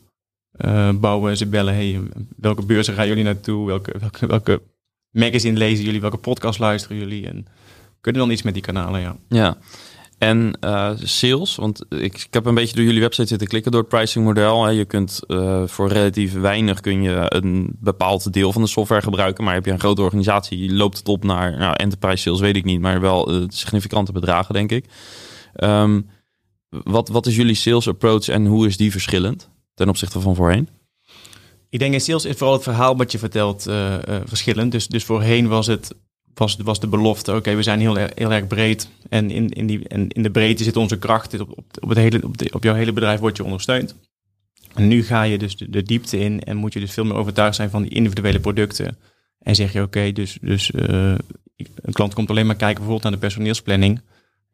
uh, 0.66 0.90
bouwen. 0.92 1.38
Ze 1.38 1.46
bellen, 1.46 1.74
hey, 1.74 2.00
welke 2.36 2.66
beurzen 2.66 2.94
gaan 2.94 3.08
jullie 3.08 3.24
naartoe? 3.24 3.68
Welke, 3.68 4.00
welke, 4.00 4.28
welke 4.28 4.62
magazine 5.10 5.58
lezen 5.58 5.86
jullie? 5.86 6.02
Welke 6.02 6.18
podcast 6.18 6.60
luisteren 6.60 6.98
jullie? 6.98 7.28
En 7.28 7.48
kunnen 8.02 8.22
dan 8.22 8.32
iets 8.32 8.42
met 8.42 8.54
die 8.54 8.64
kanalen, 8.64 9.02
ja. 9.02 9.16
Ja, 9.30 9.58
en 10.24 10.58
uh, 10.66 10.92
sales, 11.04 11.56
want 11.56 11.86
ik, 11.90 12.00
ik, 12.00 12.28
heb 12.30 12.46
een 12.46 12.54
beetje 12.54 12.76
door 12.76 12.86
jullie 12.86 13.02
website 13.02 13.28
zitten 13.28 13.48
klikken 13.48 13.72
door 13.72 13.82
het 13.82 13.90
pricing 13.90 14.26
model. 14.26 14.70
Je 14.70 14.86
kunt 14.86 15.20
uh, 15.28 15.68
voor 15.68 15.88
relatief 15.88 16.34
weinig 16.34 16.80
kun 16.80 17.02
je 17.02 17.26
een 17.28 17.76
bepaald 17.80 18.34
deel 18.34 18.52
van 18.52 18.62
de 18.62 18.68
software 18.68 19.02
gebruiken. 19.02 19.44
Maar 19.44 19.54
heb 19.54 19.66
je 19.66 19.72
een 19.72 19.80
grote 19.80 20.02
organisatie, 20.02 20.74
loopt 20.74 20.98
het 20.98 21.08
op 21.08 21.24
naar 21.24 21.58
nou, 21.58 21.74
enterprise 21.76 22.18
sales, 22.18 22.40
weet 22.40 22.56
ik 22.56 22.64
niet. 22.64 22.80
Maar 22.80 23.02
wel 23.02 23.34
uh, 23.34 23.44
significante 23.48 24.12
bedragen, 24.12 24.54
denk 24.54 24.72
ik. 24.72 24.86
Um, 25.64 26.10
wat, 26.70 27.10
wat 27.10 27.26
is 27.26 27.36
jullie 27.36 27.56
sales 27.56 27.88
approach 27.88 28.28
en 28.28 28.46
hoe 28.46 28.68
is 28.68 28.78
die 28.78 28.92
verschillend 28.92 29.50
ten 29.74 29.90
opzichte 29.90 30.20
van 30.20 30.36
voorheen? 30.36 30.70
Ik 31.70 31.80
denk 31.80 31.94
in 31.94 32.02
sales 32.02 32.26
is 32.26 32.36
vooral 32.36 32.56
het 32.56 32.64
verhaal 32.64 32.98
wat 32.98 33.12
je 33.12 33.20
vertelt 33.20 33.64
verschillend. 34.26 34.72
Dus, 34.72 34.88
dus 34.88 35.04
voorheen 35.04 35.48
was 35.48 35.68
het 35.68 35.96
was, 36.34 36.56
was 36.56 36.80
de 36.80 36.88
belofte, 36.88 37.36
oké, 37.36 37.56
we 37.56 37.64
zijn 37.64 37.80
heel, 37.80 37.96
heel 37.96 38.32
erg 38.32 38.48
breed. 38.48 38.90
En 39.10 39.32
in, 39.32 39.50
in, 39.50 39.68
die, 39.68 39.88
en 39.88 40.08
in 40.10 40.24
de 40.24 40.32
breedte 40.32 40.64
zit 40.64 40.78
onze 40.78 40.98
kracht. 40.98 41.40
Op, 41.40 41.58
op, 41.82 41.90
het 41.90 41.98
hele, 41.98 42.24
op, 42.24 42.36
op 42.52 42.64
jouw 42.64 42.74
hele 42.74 42.94
bedrijf 42.94 43.20
wordt 43.20 43.38
je 43.38 43.44
ondersteund. 43.44 43.96
En 44.74 44.88
nu 44.88 45.04
ga 45.04 45.24
je 45.24 45.38
dus 45.38 45.56
de, 45.56 45.84
diepte 45.84 46.20
in 46.20 46.44
en 46.44 46.58
moet 46.58 46.74
je 46.74 46.80
dus 46.80 46.94
veel 46.94 47.06
meer 47.06 47.16
overtuigd 47.16 47.56
zijn 47.56 47.70
van 47.70 47.82
die 47.82 47.92
individuele 47.92 48.40
producten. 48.40 48.98
En 49.40 49.56
zeg 49.56 49.74
je, 49.74 49.82
oké, 49.82 50.12
dus, 50.12 50.38
dus 50.42 50.72
uh, 50.72 51.16
een 51.56 51.94
klant 51.94 52.14
komt 52.14 52.30
alleen 52.30 52.46
maar 52.46 52.56
kijken 52.56 52.76
bijvoorbeeld 52.76 53.04
naar 53.04 53.12
de 53.12 53.28
personeelsplanning. 53.28 54.02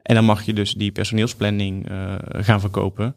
En 0.02 0.16
dan 0.16 0.26
mag 0.26 0.44
je 0.44 0.54
dus 0.54 0.74
die 0.74 0.92
personeelsplanning 0.92 1.92
uh, 1.92 2.16
gaan 2.32 2.60
verkopen. 2.60 3.16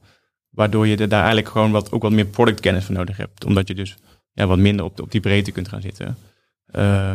Waardoor 0.51 0.87
je 0.87 0.97
er 0.97 1.09
daar 1.09 1.19
eigenlijk 1.19 1.49
gewoon 1.49 1.71
wat, 1.71 1.93
ook 1.93 2.03
wat 2.03 2.13
meer 2.13 2.27
productkennis 2.27 2.85
voor 2.85 2.95
nodig 2.95 3.17
hebt. 3.17 3.45
Omdat 3.45 3.69
je 3.69 3.75
dus 3.75 3.97
ja, 4.33 4.47
wat 4.47 4.59
minder 4.59 4.85
op, 4.85 5.01
op 5.01 5.11
die 5.11 5.21
breedte 5.21 5.53
kunt 5.53 5.69
gaan 5.69 5.81
zitten. 5.81 6.17
Uh, 6.75 7.15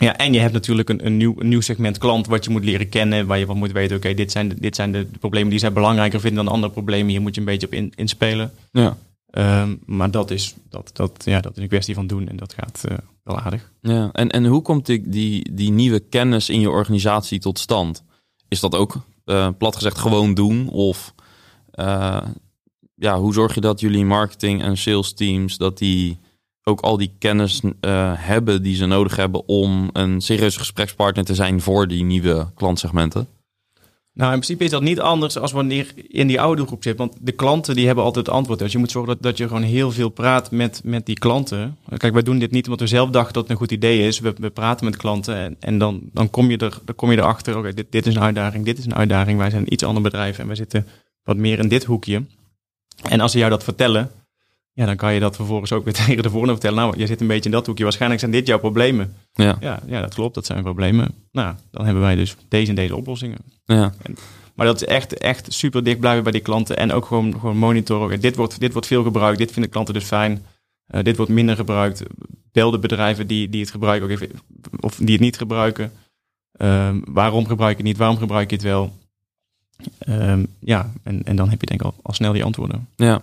ja, 0.00 0.16
en 0.16 0.32
je 0.32 0.38
hebt 0.38 0.52
natuurlijk 0.52 0.88
een, 0.88 1.06
een, 1.06 1.16
nieuw, 1.16 1.34
een 1.38 1.48
nieuw 1.48 1.60
segment 1.60 1.98
klant 1.98 2.26
wat 2.26 2.44
je 2.44 2.50
moet 2.50 2.64
leren 2.64 2.88
kennen, 2.88 3.26
waar 3.26 3.38
je 3.38 3.46
van 3.46 3.56
moet 3.56 3.72
weten, 3.72 3.96
oké, 3.96 4.14
dit 4.14 4.32
zijn, 4.32 4.48
de, 4.48 4.54
dit 4.60 4.76
zijn 4.76 4.92
de 4.92 5.06
problemen 5.20 5.50
die 5.50 5.58
zij 5.58 5.72
belangrijker 5.72 6.20
vinden 6.20 6.44
dan 6.44 6.54
andere 6.54 6.72
problemen. 6.72 7.10
Hier 7.10 7.20
moet 7.20 7.34
je 7.34 7.40
een 7.40 7.46
beetje 7.46 7.66
op 7.66 7.72
in, 7.72 7.92
inspelen. 7.96 8.52
Ja. 8.72 8.96
Um, 9.32 9.78
maar 9.86 10.10
dat 10.10 10.30
is, 10.30 10.54
dat, 10.68 10.90
dat, 10.92 11.22
ja, 11.24 11.40
dat 11.40 11.56
is 11.56 11.62
een 11.62 11.68
kwestie 11.68 11.94
van 11.94 12.06
doen 12.06 12.28
en 12.28 12.36
dat 12.36 12.54
gaat 12.54 12.82
uh, 12.90 12.96
wel 13.22 13.38
aardig. 13.38 13.72
Ja, 13.80 14.08
en, 14.12 14.30
en 14.30 14.46
hoe 14.46 14.62
komt 14.62 14.86
die, 14.86 15.08
die, 15.08 15.52
die 15.52 15.70
nieuwe 15.70 16.00
kennis 16.00 16.48
in 16.48 16.60
je 16.60 16.70
organisatie 16.70 17.38
tot 17.38 17.58
stand? 17.58 18.04
Is 18.48 18.60
dat 18.60 18.74
ook, 18.74 18.94
uh, 19.24 19.48
plat 19.58 19.76
gezegd, 19.76 19.98
gewoon 19.98 20.34
doen? 20.34 20.68
Of 20.68 21.14
uh, 21.74 22.22
ja, 22.94 23.18
hoe 23.18 23.32
zorg 23.32 23.54
je 23.54 23.60
dat 23.60 23.80
jullie 23.80 24.04
marketing 24.04 24.62
en 24.62 24.76
sales 24.76 25.12
teams, 25.12 25.56
dat 25.56 25.78
die 25.78 26.18
ook 26.64 26.80
al 26.80 26.96
die 26.96 27.14
kennis 27.18 27.60
uh, 27.60 28.12
hebben 28.16 28.62
die 28.62 28.74
ze 28.74 28.86
nodig 28.86 29.16
hebben 29.16 29.48
om 29.48 29.90
een 29.92 30.20
serieuze 30.20 30.58
gesprekspartner 30.58 31.24
te 31.24 31.34
zijn 31.34 31.60
voor 31.60 31.88
die 31.88 32.04
nieuwe 32.04 32.50
klantsegmenten? 32.54 33.28
Nou, 34.12 34.32
in 34.32 34.38
principe 34.38 34.64
is 34.64 34.70
dat 34.70 34.82
niet 34.82 35.00
anders 35.00 35.38
als 35.38 35.52
wanneer 35.52 35.92
in 36.08 36.26
die 36.26 36.40
oude 36.40 36.66
groep 36.66 36.82
zit. 36.82 36.96
Want 36.98 37.16
de 37.20 37.32
klanten 37.32 37.74
die 37.74 37.86
hebben 37.86 38.04
altijd 38.04 38.28
antwoord. 38.28 38.58
Dus 38.58 38.72
je 38.72 38.78
moet 38.78 38.90
zorgen 38.90 39.12
dat, 39.12 39.22
dat 39.22 39.36
je 39.36 39.46
gewoon 39.46 39.62
heel 39.62 39.90
veel 39.90 40.08
praat 40.08 40.50
met, 40.50 40.80
met 40.84 41.06
die 41.06 41.18
klanten. 41.18 41.76
Kijk, 41.96 42.12
wij 42.12 42.22
doen 42.22 42.38
dit 42.38 42.50
niet 42.50 42.64
omdat 42.64 42.80
we 42.80 42.86
zelf 42.86 43.10
dachten 43.10 43.32
dat 43.32 43.42
het 43.42 43.52
een 43.52 43.58
goed 43.58 43.72
idee 43.72 44.06
is. 44.06 44.18
We, 44.18 44.34
we 44.36 44.50
praten 44.50 44.84
met 44.84 44.96
klanten 44.96 45.36
en, 45.36 45.56
en 45.60 45.78
dan, 45.78 46.00
dan, 46.12 46.30
kom 46.30 46.50
je 46.50 46.56
er, 46.56 46.78
dan 46.84 46.94
kom 46.94 47.10
je 47.10 47.16
erachter. 47.16 47.58
Oké, 47.58 47.74
dit, 47.74 47.86
dit 47.92 48.06
is 48.06 48.14
een 48.14 48.22
uitdaging, 48.22 48.64
dit 48.64 48.78
is 48.78 48.84
een 48.84 48.94
uitdaging. 48.94 49.38
Wij 49.38 49.50
zijn 49.50 49.62
een 49.62 49.72
iets 49.72 49.84
ander 49.84 50.02
bedrijf 50.02 50.38
en 50.38 50.46
wij 50.46 50.56
zitten 50.56 50.86
wat 51.22 51.36
meer 51.36 51.58
in 51.58 51.68
dit 51.68 51.84
hoekje. 51.84 52.24
En 53.02 53.20
als 53.20 53.32
ze 53.32 53.38
jou 53.38 53.50
dat 53.50 53.64
vertellen, 53.64 54.10
ja, 54.80 54.86
dan 54.86 54.96
kan 54.96 55.14
je 55.14 55.20
dat 55.20 55.36
vervolgens 55.36 55.72
ook 55.72 55.84
weer 55.84 55.94
tegen 56.06 56.22
de 56.22 56.30
volgende 56.30 56.52
vertellen. 56.52 56.78
Nou, 56.78 56.98
je 56.98 57.06
zit 57.06 57.20
een 57.20 57.26
beetje 57.26 57.44
in 57.44 57.50
dat 57.50 57.66
hoekje. 57.66 57.82
Waarschijnlijk 57.82 58.20
zijn 58.20 58.32
dit 58.32 58.46
jouw 58.46 58.58
problemen. 58.58 59.14
Ja, 59.32 59.56
ja, 59.60 59.80
ja 59.86 60.00
dat 60.00 60.14
klopt. 60.14 60.34
Dat 60.34 60.46
zijn 60.46 60.62
problemen. 60.62 61.14
Nou, 61.32 61.54
dan 61.70 61.84
hebben 61.84 62.02
wij 62.02 62.14
dus 62.14 62.36
deze 62.48 62.68
en 62.68 62.74
deze 62.74 62.96
oplossingen. 62.96 63.38
Ja. 63.64 63.92
En, 64.02 64.16
maar 64.54 64.66
dat 64.66 64.82
is 64.82 64.88
echt, 64.88 65.18
echt 65.18 65.52
super 65.52 65.84
dicht 65.84 66.00
blijven 66.00 66.22
bij 66.22 66.32
die 66.32 66.40
klanten. 66.40 66.76
En 66.76 66.92
ook 66.92 67.04
gewoon, 67.04 67.32
gewoon 67.32 67.56
monitoren. 67.56 68.20
Dit 68.20 68.36
wordt, 68.36 68.60
dit 68.60 68.72
wordt 68.72 68.86
veel 68.86 69.02
gebruikt. 69.02 69.38
Dit 69.38 69.52
vinden 69.52 69.70
klanten 69.70 69.94
dus 69.94 70.04
fijn. 70.04 70.44
Uh, 70.94 71.02
dit 71.02 71.16
wordt 71.16 71.32
minder 71.32 71.56
gebruikt. 71.56 72.02
Bel 72.52 72.70
de 72.70 72.78
bedrijven 72.78 73.26
die, 73.26 73.48
die 73.48 73.60
het 73.60 73.70
gebruiken 73.70 74.10
ook 74.10 74.12
even, 74.12 74.30
of 74.80 74.96
die 74.96 75.12
het 75.12 75.20
niet 75.20 75.36
gebruiken. 75.36 75.92
Uh, 76.56 76.90
waarom 77.04 77.46
gebruik 77.46 77.70
je 77.70 77.82
het 77.82 77.86
niet? 77.86 77.96
Waarom 77.98 78.18
gebruik 78.18 78.50
je 78.50 78.56
het 78.56 78.64
wel? 78.64 78.92
Uh, 80.08 80.38
ja, 80.60 80.92
en, 81.02 81.22
en 81.24 81.36
dan 81.36 81.48
heb 81.48 81.60
je 81.60 81.66
denk 81.66 81.80
ik 81.80 81.86
al, 81.86 81.94
al 82.02 82.14
snel 82.14 82.32
die 82.32 82.44
antwoorden. 82.44 82.88
Ja. 82.96 83.22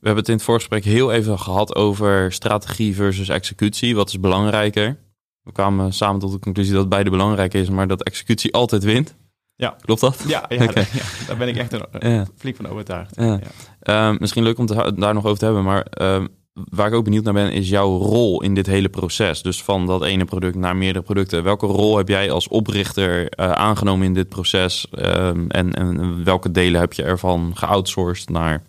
We 0.00 0.06
hebben 0.06 0.22
het 0.22 0.28
in 0.28 0.34
het 0.34 0.44
voorgesprek 0.44 0.84
heel 0.84 1.12
even 1.12 1.38
gehad 1.38 1.74
over 1.74 2.32
strategie 2.32 2.94
versus 2.94 3.28
executie. 3.28 3.96
Wat 3.96 4.08
is 4.08 4.20
belangrijker? 4.20 4.96
We 5.42 5.52
kwamen 5.52 5.92
samen 5.92 6.20
tot 6.20 6.32
de 6.32 6.38
conclusie 6.38 6.74
dat 6.74 6.88
beide 6.88 7.10
belangrijk 7.10 7.54
is, 7.54 7.70
maar 7.70 7.86
dat 7.88 8.02
executie 8.02 8.54
altijd 8.54 8.84
wint. 8.84 9.16
Ja. 9.54 9.76
Klopt 9.80 10.00
dat? 10.00 10.24
Ja, 10.26 10.44
ja, 10.48 10.64
okay. 10.68 10.86
ja 10.92 11.02
daar 11.26 11.36
ben 11.36 11.48
ik 11.48 11.56
echt 11.56 11.72
een, 11.72 12.10
ja. 12.10 12.26
flink 12.36 12.56
van 12.56 12.68
overtuigd. 12.68 13.14
Ja. 13.16 13.40
Uh, 13.82 14.18
misschien 14.18 14.42
leuk 14.42 14.58
om 14.58 14.66
te, 14.66 14.92
daar 14.96 15.14
nog 15.14 15.24
over 15.24 15.38
te 15.38 15.44
hebben, 15.44 15.64
maar 15.64 15.86
uh, 16.00 16.24
waar 16.52 16.88
ik 16.88 16.94
ook 16.94 17.04
benieuwd 17.04 17.24
naar 17.24 17.32
ben, 17.32 17.52
is 17.52 17.68
jouw 17.68 17.98
rol 17.98 18.42
in 18.42 18.54
dit 18.54 18.66
hele 18.66 18.88
proces. 18.88 19.42
Dus 19.42 19.62
van 19.62 19.86
dat 19.86 20.04
ene 20.04 20.24
product 20.24 20.54
naar 20.54 20.76
meerdere 20.76 21.04
producten. 21.04 21.42
Welke 21.44 21.66
rol 21.66 21.96
heb 21.96 22.08
jij 22.08 22.30
als 22.30 22.48
oprichter 22.48 23.20
uh, 23.20 23.52
aangenomen 23.52 24.06
in 24.06 24.14
dit 24.14 24.28
proces? 24.28 24.86
Ehm, 24.90 25.44
en, 25.48 25.74
en 25.74 26.24
welke 26.24 26.50
delen 26.50 26.80
heb 26.80 26.92
je 26.92 27.02
ervan 27.02 27.52
geoutsourced 27.54 28.28
naar 28.28 28.62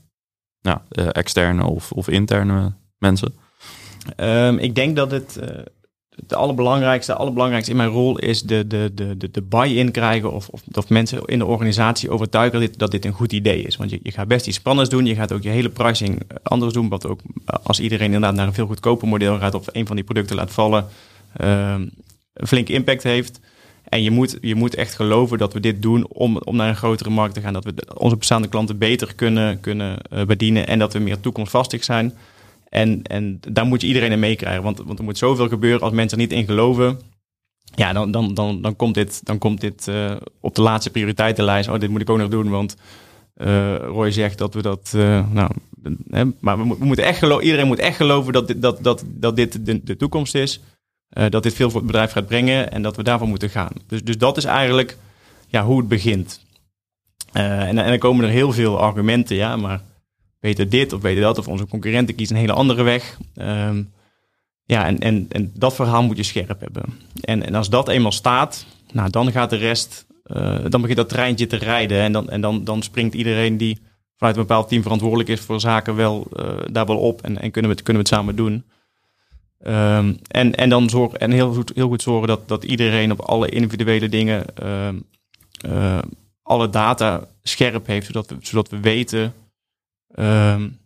ja, 0.61 0.83
uh, 0.91 1.07
externe 1.11 1.65
of, 1.65 1.91
of 1.91 2.07
interne 2.07 2.73
mensen? 2.97 3.33
Um, 4.17 4.57
ik 4.57 4.75
denk 4.75 4.95
dat 4.95 5.11
het 5.11 5.39
uh, 5.43 5.59
het 6.21 6.33
allerbelangrijkste, 6.33 7.13
allerbelangrijkste 7.13 7.71
in 7.71 7.77
mijn 7.77 7.89
rol 7.89 8.17
is 8.17 8.41
de, 8.41 8.67
de, 8.67 8.91
de, 8.93 9.17
de, 9.17 9.31
de 9.31 9.41
buy-in 9.41 9.91
krijgen 9.91 10.31
of, 10.31 10.47
of, 10.47 10.61
of 10.71 10.89
mensen 10.89 11.25
in 11.25 11.39
de 11.39 11.45
organisatie 11.45 12.09
overtuigen 12.09 12.71
dat 12.77 12.91
dit, 12.91 13.05
een 13.05 13.11
goed 13.11 13.31
idee 13.31 13.61
is. 13.61 13.75
Want 13.75 13.89
je, 13.89 13.99
je 14.03 14.11
gaat 14.11 14.27
best 14.27 14.47
iets 14.47 14.57
spannends 14.57 14.89
doen, 14.89 15.05
je 15.05 15.15
gaat 15.15 15.31
ook 15.31 15.43
je 15.43 15.49
hele 15.49 15.69
pricing 15.69 16.19
eh, 16.19 16.37
anders 16.43 16.73
doen, 16.73 16.89
wat 16.89 17.05
ook 17.05 17.19
als 17.63 17.79
iedereen 17.79 18.05
inderdaad 18.05 18.33
naar 18.33 18.47
een 18.47 18.53
veel 18.53 18.67
goedkoper 18.67 19.07
model 19.07 19.37
gaat 19.37 19.53
of 19.53 19.67
een 19.71 19.87
van 19.87 19.95
die 19.95 20.05
producten 20.05 20.35
laat 20.35 20.51
vallen, 20.51 20.87
uh, 21.41 21.75
een 22.33 22.47
flinke 22.47 22.73
impact 22.73 23.03
heeft. 23.03 23.39
En 23.89 24.03
je 24.03 24.11
moet, 24.11 24.37
je 24.41 24.55
moet 24.55 24.75
echt 24.75 24.95
geloven 24.95 25.37
dat 25.37 25.53
we 25.53 25.59
dit 25.59 25.81
doen 25.81 26.07
om, 26.07 26.37
om 26.37 26.55
naar 26.55 26.69
een 26.69 26.75
grotere 26.75 27.09
markt 27.09 27.33
te 27.33 27.41
gaan. 27.41 27.53
Dat 27.53 27.63
we 27.63 27.73
onze 27.97 28.17
bestaande 28.17 28.47
klanten 28.47 28.77
beter 28.77 29.15
kunnen, 29.15 29.59
kunnen 29.59 29.97
uh, 30.13 30.23
bedienen 30.23 30.67
en 30.67 30.79
dat 30.79 30.93
we 30.93 30.99
meer 30.99 31.19
toekomstvastig 31.19 31.83
zijn. 31.83 32.13
En, 32.69 33.03
en 33.03 33.39
daar 33.47 33.65
moet 33.65 33.81
je 33.81 33.87
iedereen 33.87 34.11
in 34.11 34.19
meekrijgen. 34.19 34.63
Want, 34.63 34.77
want 34.77 34.99
er 34.99 35.03
moet 35.03 35.17
zoveel 35.17 35.47
gebeuren 35.47 35.81
als 35.81 35.93
mensen 35.93 36.17
er 36.17 36.23
niet 36.23 36.33
in 36.33 36.45
geloven. 36.45 36.99
Ja, 37.75 37.93
dan, 37.93 38.11
dan, 38.11 38.33
dan, 38.33 38.61
dan 38.61 38.75
komt 38.75 38.93
dit, 38.93 39.25
dan 39.25 39.37
komt 39.37 39.61
dit 39.61 39.87
uh, 39.87 40.11
op 40.39 40.55
de 40.55 40.61
laatste 40.61 40.89
prioriteitenlijst. 40.89 41.69
Oh, 41.69 41.79
dit 41.79 41.89
moet 41.89 42.01
ik 42.01 42.09
ook 42.09 42.17
nog 42.17 42.29
doen, 42.29 42.49
want 42.49 42.75
uh, 43.37 43.75
Roy 43.75 44.11
zegt 44.11 44.37
dat 44.37 44.53
we 44.53 44.61
dat. 44.61 44.91
nou, 45.31 45.49
hè, 46.09 46.23
maar 46.39 46.57
we, 46.57 46.75
we 46.79 46.85
moeten 46.85 47.05
echt 47.05 47.19
geloven, 47.19 47.45
iedereen 47.45 47.67
moet 47.67 47.79
echt 47.79 47.95
geloven 47.95 48.33
dat 48.33 48.47
dit, 48.47 48.61
dat, 48.61 48.83
dat, 48.83 49.03
dat 49.05 49.35
dit 49.35 49.65
de, 49.65 49.83
de 49.83 49.97
toekomst 49.97 50.35
is. 50.35 50.61
Uh, 51.13 51.25
dat 51.29 51.43
dit 51.43 51.53
veel 51.53 51.69
voor 51.69 51.79
het 51.79 51.91
bedrijf 51.91 52.11
gaat 52.11 52.27
brengen 52.27 52.71
en 52.71 52.81
dat 52.81 52.95
we 52.95 53.03
daarvoor 53.03 53.27
moeten 53.27 53.49
gaan. 53.49 53.71
Dus, 53.87 54.03
dus 54.03 54.17
dat 54.17 54.37
is 54.37 54.43
eigenlijk 54.43 54.97
ja, 55.47 55.63
hoe 55.63 55.77
het 55.77 55.87
begint. 55.87 56.47
Eh, 57.31 57.67
en, 57.67 57.77
en 57.77 57.89
dan 57.89 57.97
komen 57.97 58.25
er 58.25 58.31
heel 58.31 58.51
veel 58.51 58.79
argumenten, 58.79 59.35
ja, 59.35 59.55
maar 59.55 59.81
beter 60.39 60.69
dit 60.69 60.93
of 60.93 61.01
beter 61.01 61.21
dat, 61.21 61.37
of 61.37 61.47
onze 61.47 61.67
concurrenten 61.67 62.15
kiezen 62.15 62.35
een 62.35 62.41
hele 62.41 62.53
andere 62.53 62.83
weg. 62.83 63.17
Ehm, 63.35 63.83
ja, 64.63 64.85
en, 64.85 64.99
en, 64.99 65.25
en 65.29 65.51
dat 65.55 65.75
verhaal 65.75 66.03
moet 66.03 66.17
je 66.17 66.23
scherp 66.23 66.59
hebben. 66.59 66.83
En, 67.21 67.45
en 67.45 67.55
als 67.55 67.69
dat 67.69 67.87
eenmaal 67.87 68.11
staat, 68.11 68.65
nou, 68.91 69.09
dan 69.09 69.31
gaat 69.31 69.49
de 69.49 69.55
rest, 69.55 70.05
uh, 70.25 70.57
dan 70.67 70.81
begint 70.81 70.97
dat 70.97 71.09
treintje 71.09 71.47
te 71.47 71.55
rijden. 71.55 72.01
En 72.01 72.11
dan, 72.11 72.29
en 72.29 72.41
dan, 72.41 72.63
dan 72.63 72.81
springt 72.83 73.13
iedereen 73.13 73.57
die 73.57 73.79
vanuit 74.17 74.35
een 74.35 74.41
bepaald 74.41 74.69
team 74.69 74.81
verantwoordelijk 74.81 75.29
is 75.29 75.39
voor 75.39 75.59
zaken 75.59 75.95
wel 75.95 76.27
daar 76.71 76.85
wel 76.85 76.97
op. 76.97 77.21
En, 77.21 77.41
en 77.41 77.51
kunnen, 77.51 77.71
we 77.71 77.81
kunnen 77.81 78.03
we 78.03 78.09
het 78.09 78.17
samen 78.17 78.35
doen. 78.35 78.63
Um, 79.67 80.19
en, 80.27 80.55
en 80.55 80.69
dan 80.69 80.89
zorg, 80.89 81.13
en 81.13 81.31
heel 81.31 81.53
goed, 81.53 81.71
heel 81.75 81.87
goed 81.87 82.01
zorgen 82.01 82.27
dat, 82.27 82.47
dat 82.47 82.63
iedereen 82.63 83.11
op 83.11 83.19
alle 83.19 83.49
individuele 83.49 84.09
dingen 84.09 84.45
um, 84.63 85.03
uh, 85.65 85.99
alle 86.41 86.69
data 86.69 87.27
scherp 87.43 87.87
heeft, 87.87 88.05
zodat 88.05 88.29
we, 88.29 88.35
zodat 88.41 88.69
we 88.69 88.79
weten 88.79 89.33
um, 90.15 90.77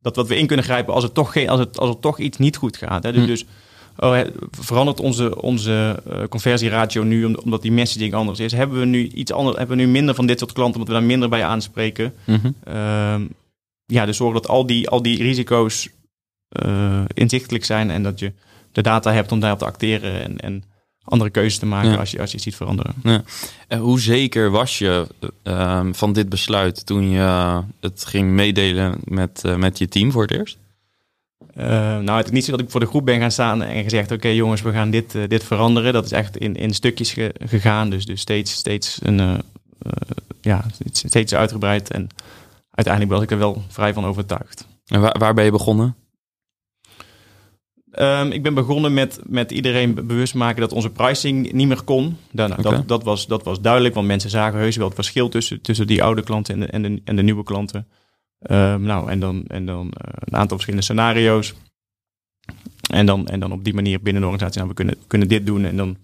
dat 0.00 0.16
wat 0.16 0.28
we 0.28 0.36
in 0.36 0.46
kunnen 0.46 0.64
grijpen 0.64 0.94
als, 0.94 1.02
het 1.02 1.14
toch, 1.14 1.32
geen, 1.32 1.48
als, 1.48 1.60
het, 1.60 1.78
als 1.78 1.88
het 1.88 2.00
toch 2.00 2.18
iets 2.18 2.38
niet 2.38 2.56
goed 2.56 2.76
gaat. 2.76 3.02
Hè. 3.02 3.12
Dus, 3.12 3.22
hm. 3.22 3.26
dus 3.26 3.44
oh, 3.96 4.20
verandert 4.50 5.00
onze, 5.00 5.42
onze 5.42 6.02
uh, 6.08 6.22
conversieratio 6.28 7.02
nu 7.02 7.24
omdat 7.24 7.62
die 7.62 7.72
messaging 7.72 8.14
anders 8.14 8.40
is? 8.40 8.52
Hebben 8.52 8.78
we 8.78 8.84
nu 8.84 9.08
iets 9.08 9.32
anders? 9.32 9.56
Hebben 9.56 9.76
we 9.76 9.82
nu 9.82 9.88
minder 9.88 10.14
van 10.14 10.26
dit 10.26 10.38
soort 10.38 10.52
klanten 10.52 10.80
omdat 10.80 10.94
we 10.94 11.00
daar 11.00 11.08
minder 11.08 11.28
bij 11.28 11.44
aanspreken? 11.44 12.14
Mm 12.24 12.40
-hmm. 12.42 12.74
um, 12.76 13.28
ja, 13.84 14.06
dus 14.06 14.16
zorg 14.16 14.34
dat 14.34 14.48
al 14.48 14.66
die, 14.66 14.88
al 14.88 15.02
die 15.02 15.22
risico's 15.22 15.88
uh, 16.50 17.02
inzichtelijk 17.14 17.64
zijn 17.64 17.90
en 17.90 18.02
dat 18.02 18.18
je 18.18 18.32
de 18.72 18.82
data 18.82 19.12
hebt 19.12 19.32
om 19.32 19.40
daarop 19.40 19.58
te 19.58 19.64
acteren 19.64 20.22
en, 20.22 20.38
en 20.38 20.64
andere 21.04 21.30
keuzes 21.30 21.58
te 21.58 21.66
maken 21.66 21.90
ja. 21.90 21.96
als, 21.96 22.10
je, 22.10 22.20
als 22.20 22.32
je 22.32 22.38
ziet 22.38 22.56
veranderen. 22.56 22.94
Ja. 23.02 23.22
En 23.68 23.78
hoe 23.78 24.00
zeker 24.00 24.50
was 24.50 24.78
je 24.78 25.06
uh, 25.44 25.86
van 25.92 26.12
dit 26.12 26.28
besluit 26.28 26.86
toen 26.86 27.10
je 27.10 27.62
het 27.80 28.04
ging 28.04 28.30
meedelen 28.30 28.98
met, 29.04 29.42
uh, 29.46 29.56
met 29.56 29.78
je 29.78 29.88
team 29.88 30.12
voor 30.12 30.22
het 30.22 30.30
eerst? 30.30 30.58
Nou, 31.54 32.10
het 32.10 32.26
is 32.26 32.32
niet 32.32 32.44
zo 32.44 32.50
dat 32.50 32.60
ik 32.60 32.70
voor 32.70 32.80
de 32.80 32.86
groep 32.86 33.04
ben 33.04 33.20
gaan 33.20 33.30
staan 33.30 33.62
en 33.62 33.82
gezegd: 33.82 34.04
Oké, 34.04 34.14
okay, 34.14 34.34
jongens, 34.34 34.62
we 34.62 34.72
gaan 34.72 34.90
dit, 34.90 35.12
dit 35.28 35.44
veranderen. 35.44 35.92
Dat 35.92 36.04
is 36.04 36.12
echt 36.12 36.36
in, 36.36 36.56
in 36.56 36.74
stukjes 36.74 37.12
ge, 37.12 37.34
gegaan. 37.38 37.90
Dus, 37.90 38.06
dus 38.06 38.20
steeds, 38.20 38.52
steeds, 38.52 38.98
een, 39.02 39.42
ja, 40.40 40.64
steeds 40.92 41.34
uitgebreid. 41.34 41.90
En 41.90 42.08
uiteindelijk 42.70 43.14
was 43.14 43.22
ik 43.22 43.30
er 43.30 43.38
wel 43.38 43.62
vrij 43.68 43.92
van 43.92 44.04
overtuigd. 44.04 44.66
En 44.86 45.00
waar, 45.00 45.18
waar 45.18 45.34
ben 45.34 45.44
je 45.44 45.50
begonnen? 45.50 45.96
Um, 48.00 48.32
ik 48.32 48.42
ben 48.42 48.54
begonnen 48.54 48.94
met, 48.94 49.20
met 49.24 49.50
iedereen 49.50 49.94
bewust 49.94 50.34
maken 50.34 50.60
dat 50.60 50.72
onze 50.72 50.90
pricing 50.90 51.52
niet 51.52 51.68
meer 51.68 51.82
kon. 51.82 52.16
Dan, 52.30 52.52
okay. 52.52 52.62
dat, 52.62 52.88
dat, 52.88 53.04
was, 53.04 53.26
dat 53.26 53.44
was 53.44 53.60
duidelijk, 53.60 53.94
want 53.94 54.06
mensen 54.06 54.30
zagen 54.30 54.58
heus 54.58 54.76
wel 54.76 54.86
het 54.86 54.94
verschil 54.94 55.28
tussen, 55.28 55.60
tussen 55.60 55.86
die 55.86 56.02
oude 56.02 56.22
klanten 56.22 56.54
en 56.54 56.60
de, 56.60 56.66
en 56.66 56.82
de, 56.82 57.00
en 57.04 57.16
de 57.16 57.22
nieuwe 57.22 57.42
klanten. 57.42 57.86
Um, 58.50 58.82
nou, 58.82 59.10
en 59.10 59.20
dan, 59.20 59.44
en 59.46 59.66
dan 59.66 59.86
uh, 59.86 60.12
een 60.18 60.36
aantal 60.36 60.56
verschillende 60.56 60.84
scenario's. 60.84 61.54
En 62.90 63.06
dan, 63.06 63.26
en 63.26 63.40
dan 63.40 63.52
op 63.52 63.64
die 63.64 63.74
manier 63.74 64.00
binnen 64.00 64.22
de 64.22 64.28
organisatie, 64.28 64.60
nou, 64.60 64.68
we 64.68 64.76
kunnen, 64.76 64.96
kunnen 65.06 65.28
dit 65.28 65.46
doen. 65.46 65.64
En 65.64 65.76
dan 65.76 65.96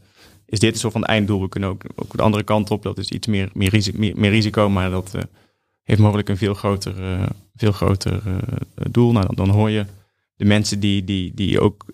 is 0.46 0.58
dit 0.58 0.72
een 0.72 0.80
soort 0.80 0.92
van 0.92 1.04
einddoel. 1.04 1.40
We 1.40 1.48
kunnen 1.48 1.70
ook, 1.70 1.82
ook 1.94 2.16
de 2.16 2.22
andere 2.22 2.44
kant 2.44 2.70
op. 2.70 2.82
Dat 2.82 2.98
is 2.98 3.08
iets 3.08 3.26
meer, 3.26 3.50
meer, 3.52 3.70
risico, 3.70 3.98
meer, 3.98 4.12
meer 4.16 4.30
risico 4.30 4.68
maar 4.68 4.90
dat 4.90 5.12
uh, 5.16 5.22
heeft 5.82 6.00
mogelijk 6.00 6.28
een 6.28 6.36
veel 6.36 6.54
groter, 6.54 6.94
uh, 7.00 7.22
veel 7.56 7.72
groter 7.72 8.22
doel. 8.90 9.12
Nou, 9.12 9.26
dan, 9.26 9.34
dan 9.34 9.48
hoor 9.48 9.70
je 9.70 9.84
de 10.36 10.44
mensen 10.44 10.80
die, 10.80 11.04
die, 11.04 11.32
die 11.34 11.60
ook. 11.60 11.84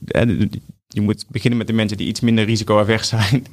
Je 0.90 1.00
moet 1.00 1.24
beginnen 1.28 1.58
met 1.58 1.66
de 1.66 1.72
mensen 1.72 1.96
die 1.96 2.06
iets 2.06 2.20
minder 2.20 2.44
risicoavers 2.44 3.08
zijn. 3.08 3.46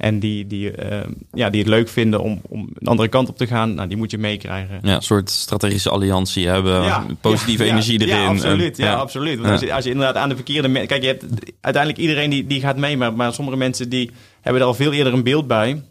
En 0.00 0.18
die, 0.18 0.46
die, 0.46 0.90
uh, 0.90 1.00
ja, 1.32 1.50
die 1.50 1.60
het 1.60 1.68
leuk 1.68 1.88
vinden 1.88 2.20
om, 2.20 2.40
om 2.48 2.68
een 2.74 2.86
andere 2.86 3.08
kant 3.08 3.28
op 3.28 3.36
te 3.36 3.46
gaan. 3.46 3.74
Nou, 3.74 3.88
die 3.88 3.96
moet 3.96 4.10
je 4.10 4.18
meekrijgen. 4.18 4.78
Ja, 4.82 4.94
een 4.94 5.02
soort 5.02 5.30
strategische 5.30 5.90
alliantie 5.90 6.48
hebben. 6.48 6.82
Ja, 6.82 7.06
positieve 7.20 7.64
ja, 7.64 7.70
energie 7.70 8.00
erin. 8.00 8.16
Ja, 8.16 8.26
absoluut. 8.26 8.78
En, 8.78 8.84
ja, 8.84 8.94
absoluut. 8.94 9.38
Want 9.38 9.50
als, 9.50 9.60
je, 9.60 9.74
als 9.74 9.84
je 9.84 9.90
inderdaad 9.90 10.16
aan 10.16 10.28
de 10.28 10.34
verkeerde 10.34 10.68
mensen... 10.68 10.88
Kijk, 10.88 11.02
je 11.02 11.08
hebt 11.08 11.24
uiteindelijk 11.60 12.02
iedereen 12.02 12.30
die, 12.30 12.46
die 12.46 12.60
gaat 12.60 12.76
mee. 12.76 12.96
Maar, 12.96 13.12
maar 13.12 13.34
sommige 13.34 13.56
mensen 13.56 13.88
die 13.88 14.10
hebben 14.40 14.62
er 14.62 14.68
al 14.68 14.74
veel 14.74 14.92
eerder 14.92 15.12
een 15.12 15.22
beeld 15.22 15.46
bij. 15.46 15.82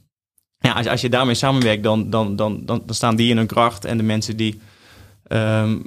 Ja, 0.59 0.71
als, 0.71 0.87
als 0.87 1.01
je 1.01 1.09
daarmee 1.09 1.35
samenwerkt, 1.35 1.83
dan, 1.83 2.09
dan, 2.09 2.35
dan, 2.35 2.65
dan, 2.65 2.81
dan 2.85 2.95
staan 2.95 3.15
die 3.15 3.29
in 3.29 3.37
hun 3.37 3.47
kracht. 3.47 3.85
En 3.85 3.97
de 3.97 4.03
mensen 4.03 4.37
die 4.37 4.59
um, 5.29 5.83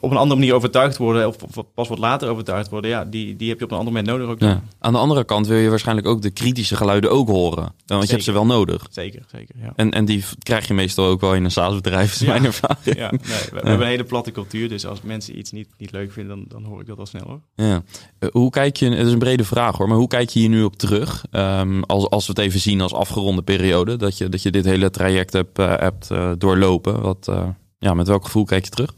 op 0.00 0.10
een 0.10 0.16
andere 0.16 0.40
manier 0.40 0.54
overtuigd 0.54 0.96
worden, 0.96 1.26
of, 1.26 1.36
of, 1.56 1.64
pas 1.74 1.88
wat 1.88 1.98
later 1.98 2.28
overtuigd 2.28 2.70
worden, 2.70 2.90
ja, 2.90 3.04
die, 3.04 3.36
die 3.36 3.48
heb 3.48 3.58
je 3.58 3.64
op 3.64 3.70
een 3.70 3.76
ander 3.76 3.92
moment 3.92 4.12
nodig 4.12 4.28
ook. 4.28 4.40
Ja. 4.40 4.62
Aan 4.78 4.92
de 4.92 4.98
andere 4.98 5.24
kant 5.24 5.46
wil 5.46 5.58
je 5.58 5.68
waarschijnlijk 5.68 6.06
ook 6.06 6.22
de 6.22 6.30
kritische 6.30 6.76
geluiden 6.76 7.10
ook 7.10 7.28
horen. 7.28 7.62
Want 7.62 7.74
zeker. 7.86 8.06
je 8.06 8.12
hebt 8.12 8.24
ze 8.24 8.32
wel 8.32 8.46
nodig. 8.46 8.86
Zeker, 8.90 9.22
zeker. 9.32 9.54
Ja. 9.62 9.72
En, 9.76 9.90
en 9.90 10.04
die 10.04 10.24
krijg 10.42 10.68
je 10.68 10.74
meestal 10.74 11.06
ook 11.06 11.20
wel 11.20 11.34
in 11.34 11.44
een 11.44 11.50
SaaS-bedrijf, 11.50 12.12
is 12.12 12.20
ja. 12.20 12.26
mijn 12.26 12.44
ervaring. 12.44 12.96
Ja, 12.96 13.10
nee, 13.10 13.20
we, 13.20 13.48
we 13.50 13.56
hebben 13.56 13.80
een 13.80 13.86
hele 13.86 14.04
platte 14.04 14.30
cultuur, 14.30 14.68
dus 14.68 14.86
als 14.86 15.02
mensen 15.02 15.38
iets 15.38 15.50
niet, 15.52 15.68
niet 15.78 15.92
leuk 15.92 16.12
vinden, 16.12 16.36
dan, 16.36 16.62
dan 16.62 16.70
hoor 16.70 16.80
ik 16.80 16.86
dat 16.86 16.98
al 16.98 17.06
snel 17.06 17.24
hoor. 17.26 17.40
Ja. 17.54 17.82
Uh, 18.20 18.30
hoe 18.30 18.50
kijk 18.50 18.76
je, 18.76 18.88
het 18.90 19.06
is 19.06 19.12
een 19.12 19.18
brede 19.18 19.44
vraag 19.44 19.76
hoor, 19.76 19.88
maar 19.88 19.98
hoe 19.98 20.08
kijk 20.08 20.28
je 20.28 20.38
hier 20.38 20.48
nu 20.48 20.62
op 20.62 20.76
terug? 20.76 21.24
Um, 21.30 21.82
als, 21.84 22.10
als 22.10 22.26
we 22.26 22.32
het 22.32 22.40
even 22.40 22.60
zien 22.60 22.80
als 22.80 22.92
afgeronde 22.92 23.42
periode, 23.42 23.96
dat 23.96 24.18
je, 24.18 24.28
dat 24.28 24.42
je 24.42 24.50
dit 24.50 24.64
hele 24.64 24.90
traject 24.90 25.32
hebt, 25.32 25.58
uh, 25.58 25.74
hebt 25.76 26.10
uh, 26.12 26.32
doorlopen. 26.38 27.00
Wat, 27.00 27.30
ja, 27.78 27.94
met 27.94 28.06
welk 28.06 28.24
gevoel 28.24 28.44
kijk 28.44 28.64
je 28.64 28.70
terug? 28.70 28.94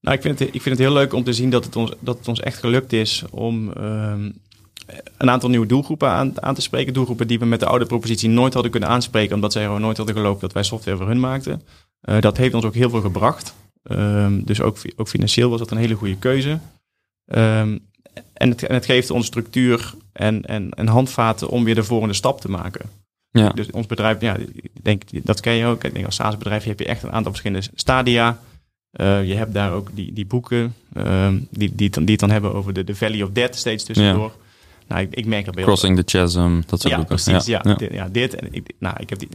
Nou, 0.00 0.16
ik 0.16 0.22
vind, 0.22 0.38
het, 0.38 0.48
ik 0.48 0.62
vind 0.62 0.78
het 0.78 0.86
heel 0.86 0.96
leuk 0.96 1.12
om 1.12 1.24
te 1.24 1.32
zien 1.32 1.50
dat 1.50 1.64
het 1.64 1.76
ons, 1.76 1.92
dat 2.00 2.18
het 2.18 2.28
ons 2.28 2.40
echt 2.40 2.58
gelukt 2.58 2.92
is 2.92 3.24
om 3.30 3.68
um, 3.68 4.40
een 5.18 5.30
aantal 5.30 5.48
nieuwe 5.48 5.66
doelgroepen 5.66 6.08
aan, 6.08 6.42
aan, 6.42 6.54
te 6.54 6.60
spreken. 6.60 6.92
Doelgroepen 6.92 7.26
die 7.26 7.38
we 7.38 7.44
met 7.44 7.60
de 7.60 7.66
oude 7.66 7.86
propositie 7.86 8.28
nooit 8.28 8.52
hadden 8.52 8.70
kunnen 8.70 8.88
aanspreken, 8.88 9.34
omdat 9.34 9.52
zij 9.52 9.64
gewoon 9.64 9.80
nooit 9.80 9.96
hadden 9.96 10.16
geloofd 10.16 10.40
dat 10.40 10.52
wij 10.52 10.62
software 10.62 10.96
voor 10.96 11.06
hun 11.06 11.20
maakten. 11.20 11.62
Uh, 12.02 12.20
dat 12.20 12.36
heeft 12.36 12.54
ons 12.54 12.64
ook 12.64 12.74
heel 12.74 12.90
veel 12.90 13.00
gebracht. 13.00 13.54
Um, 13.82 14.44
dus 14.44 14.60
ook, 14.60 14.76
ook 14.96 15.08
financieel 15.08 15.50
was 15.50 15.58
dat 15.58 15.70
een 15.70 15.76
hele 15.76 15.94
goede 15.94 16.16
keuze. 16.16 16.58
Um, 17.26 17.90
en, 18.32 18.48
het, 18.48 18.62
en 18.62 18.74
het 18.74 18.84
geeft 18.84 19.10
ons 19.10 19.26
structuur 19.26 19.94
en, 20.12 20.44
en, 20.44 20.70
en 20.70 20.86
handvaten 20.86 21.48
om 21.48 21.64
weer 21.64 21.74
de 21.74 21.84
volgende 21.84 22.14
stap 22.14 22.40
te 22.40 22.50
maken. 22.50 22.90
Ja. 23.32 23.48
Dus 23.48 23.70
ons 23.70 23.86
bedrijf, 23.86 24.20
ja, 24.20 24.36
ik 24.36 24.70
denk, 24.82 25.02
dat 25.24 25.40
ken 25.40 25.52
je 25.52 25.66
ook. 25.66 25.84
Ik 25.84 25.94
denk 25.94 26.06
als 26.06 26.14
SaaS-bedrijf 26.14 26.64
heb 26.64 26.78
je 26.78 26.86
echt 26.86 27.02
een 27.02 27.12
aantal 27.12 27.30
verschillende 27.30 27.66
stadia. 27.74 28.38
Uh, 29.00 29.26
je 29.26 29.34
hebt 29.34 29.54
daar 29.54 29.72
ook 29.72 29.88
die, 29.94 30.12
die 30.12 30.26
boeken 30.26 30.74
uh, 30.96 31.28
die, 31.50 31.74
die, 31.74 31.90
die 31.90 32.10
het 32.10 32.18
dan 32.18 32.30
hebben 32.30 32.54
over 32.54 32.72
de, 32.72 32.84
de 32.84 32.94
Valley 32.94 33.22
of 33.22 33.30
Death 33.30 33.56
steeds 33.56 33.84
tussendoor. 33.84 34.32
Ja. 34.36 34.40
Nou, 34.88 35.02
ik, 35.02 35.14
ik 35.14 35.26
merk 35.26 35.44
dat 35.44 35.54
bij 35.54 35.64
Crossing 35.64 35.96
the 35.96 36.18
Chasm, 36.18 36.60
dat 36.66 36.80
soort 36.80 36.92
ja, 36.92 36.96
boeken. 36.96 37.16
Precies, 37.16 37.46
ja, 37.46 37.60
ja. 37.64 37.74
Dit, 37.74 37.92
ja, 37.92 38.08
dit. 38.08 38.34
En 38.34 38.48
ik, 38.50 38.72
nou, 38.78 38.96
ik 38.98 39.08
heb 39.08 39.18
die, 39.18 39.28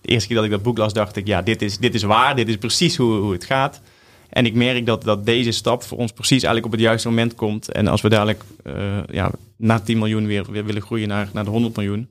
de 0.00 0.08
eerste 0.08 0.26
keer 0.26 0.36
dat 0.36 0.44
ik 0.44 0.50
dat 0.50 0.62
boek 0.62 0.78
las, 0.78 0.92
dacht 0.92 1.16
ik, 1.16 1.26
ja, 1.26 1.42
dit 1.42 1.62
is, 1.62 1.78
dit 1.78 1.94
is 1.94 2.02
waar, 2.02 2.36
dit 2.36 2.48
is 2.48 2.56
precies 2.56 2.96
hoe, 2.96 3.16
hoe 3.16 3.32
het 3.32 3.44
gaat. 3.44 3.80
En 4.28 4.46
ik 4.46 4.54
merk 4.54 4.86
dat, 4.86 5.04
dat 5.04 5.26
deze 5.26 5.50
stap 5.50 5.82
voor 5.82 5.98
ons 5.98 6.12
precies 6.12 6.42
eigenlijk 6.42 6.66
op 6.66 6.72
het 6.72 6.80
juiste 6.80 7.08
moment 7.08 7.34
komt. 7.34 7.72
En 7.72 7.86
als 7.86 8.00
we 8.00 8.08
dadelijk 8.08 8.42
uh, 8.64 8.74
ja, 9.10 9.30
na 9.56 9.80
10 9.80 9.98
miljoen 9.98 10.26
weer, 10.26 10.50
weer 10.50 10.64
willen 10.64 10.82
groeien 10.82 11.08
naar, 11.08 11.28
naar 11.32 11.44
de 11.44 11.50
100 11.50 11.76
miljoen, 11.76 12.08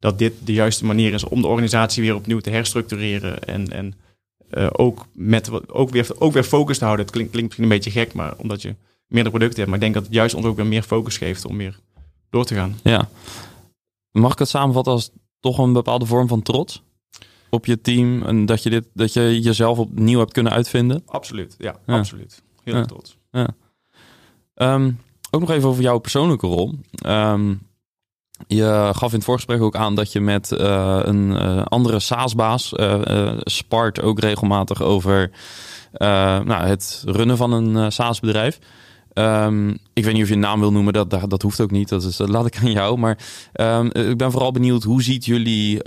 dat 0.00 0.18
dit 0.18 0.34
de 0.44 0.52
juiste 0.52 0.84
manier 0.84 1.12
is 1.12 1.24
om 1.24 1.40
de 1.40 1.46
organisatie 1.46 2.02
weer 2.02 2.14
opnieuw 2.14 2.40
te 2.40 2.50
herstructureren 2.50 3.44
en, 3.44 3.72
en 3.72 3.94
uh, 4.50 4.66
ook, 4.72 5.06
met, 5.12 5.70
ook, 5.72 5.90
weer, 5.90 6.08
ook 6.18 6.32
weer 6.32 6.44
focus 6.44 6.78
te 6.78 6.84
houden. 6.84 7.04
Het 7.04 7.14
klinkt, 7.14 7.32
klinkt 7.32 7.48
misschien 7.48 7.70
een 7.70 7.78
beetje 7.82 8.00
gek, 8.00 8.14
maar 8.14 8.36
omdat 8.36 8.62
je 8.62 8.74
meerdere 9.06 9.36
producten 9.36 9.58
hebt. 9.58 9.66
Maar 9.66 9.78
ik 9.78 9.82
denk 9.82 9.94
dat 9.94 10.04
het 10.04 10.12
juist 10.12 10.34
ons 10.34 10.44
ook 10.44 10.56
weer 10.56 10.66
meer 10.66 10.82
focus 10.82 11.16
geeft 11.16 11.44
om 11.44 11.56
meer 11.56 11.78
door 12.30 12.44
te 12.44 12.54
gaan. 12.54 12.78
Ja. 12.82 13.08
Mag 14.12 14.32
ik 14.32 14.38
het 14.38 14.48
samenvatten 14.48 14.92
als 14.92 15.10
toch 15.40 15.58
een 15.58 15.72
bepaalde 15.72 16.06
vorm 16.06 16.28
van 16.28 16.42
trots 16.42 16.82
op 17.50 17.66
je 17.66 17.80
team? 17.80 18.22
En 18.22 18.46
dat 18.46 18.62
je, 18.62 18.70
dit, 18.70 18.84
dat 18.94 19.12
je 19.12 19.40
jezelf 19.40 19.78
opnieuw 19.78 20.18
hebt 20.18 20.32
kunnen 20.32 20.52
uitvinden? 20.52 21.02
Absoluut, 21.06 21.54
ja, 21.58 21.76
ja. 21.86 21.98
absoluut. 21.98 22.42
Heel 22.62 22.76
ja. 22.76 22.84
trots. 22.84 23.16
Ja. 23.30 23.48
Um, 24.54 24.98
ook 25.30 25.40
nog 25.40 25.50
even 25.50 25.68
over 25.68 25.82
jouw 25.82 25.98
persoonlijke 25.98 26.46
rol. 26.46 26.74
Um, 27.06 27.68
je 28.46 28.90
gaf 28.92 29.10
in 29.10 29.16
het 29.16 29.24
voorgesprek 29.24 29.62
ook 29.62 29.76
aan 29.76 29.94
dat 29.94 30.12
je 30.12 30.20
met 30.20 30.50
uh, 30.50 31.00
een 31.02 31.30
uh, 31.30 31.62
andere 31.64 32.00
SaaS-baas 32.00 32.72
uh, 32.72 33.32
spart 33.38 34.02
ook 34.02 34.20
regelmatig 34.20 34.82
over 34.82 35.30
nou, 35.92 36.52
het 36.52 37.02
runnen 37.06 37.36
van 37.36 37.52
een 37.52 37.92
SaaS-bedrijf. 37.92 38.58
Um, 39.14 39.78
ik 39.92 40.04
weet 40.04 40.12
niet 40.12 40.22
of 40.22 40.28
je 40.28 40.34
een 40.34 40.40
naam 40.40 40.60
wil 40.60 40.72
noemen, 40.72 40.92
dat, 40.92 41.10
dat, 41.28 41.42
hoeft 41.42 41.60
ook 41.60 41.70
niet. 41.70 41.88
Dat, 41.88 42.02
is, 42.02 42.18
laat 42.18 42.46
ik 42.46 42.58
aan 42.62 42.70
jou. 42.70 42.98
Maar 42.98 43.18
um, 43.52 43.86
ik 43.92 44.16
ben 44.16 44.30
vooral 44.30 44.52
benieuwd, 44.52 44.82
hoe 44.82 45.02
ziet 45.02 45.24
jullie, 45.24 45.80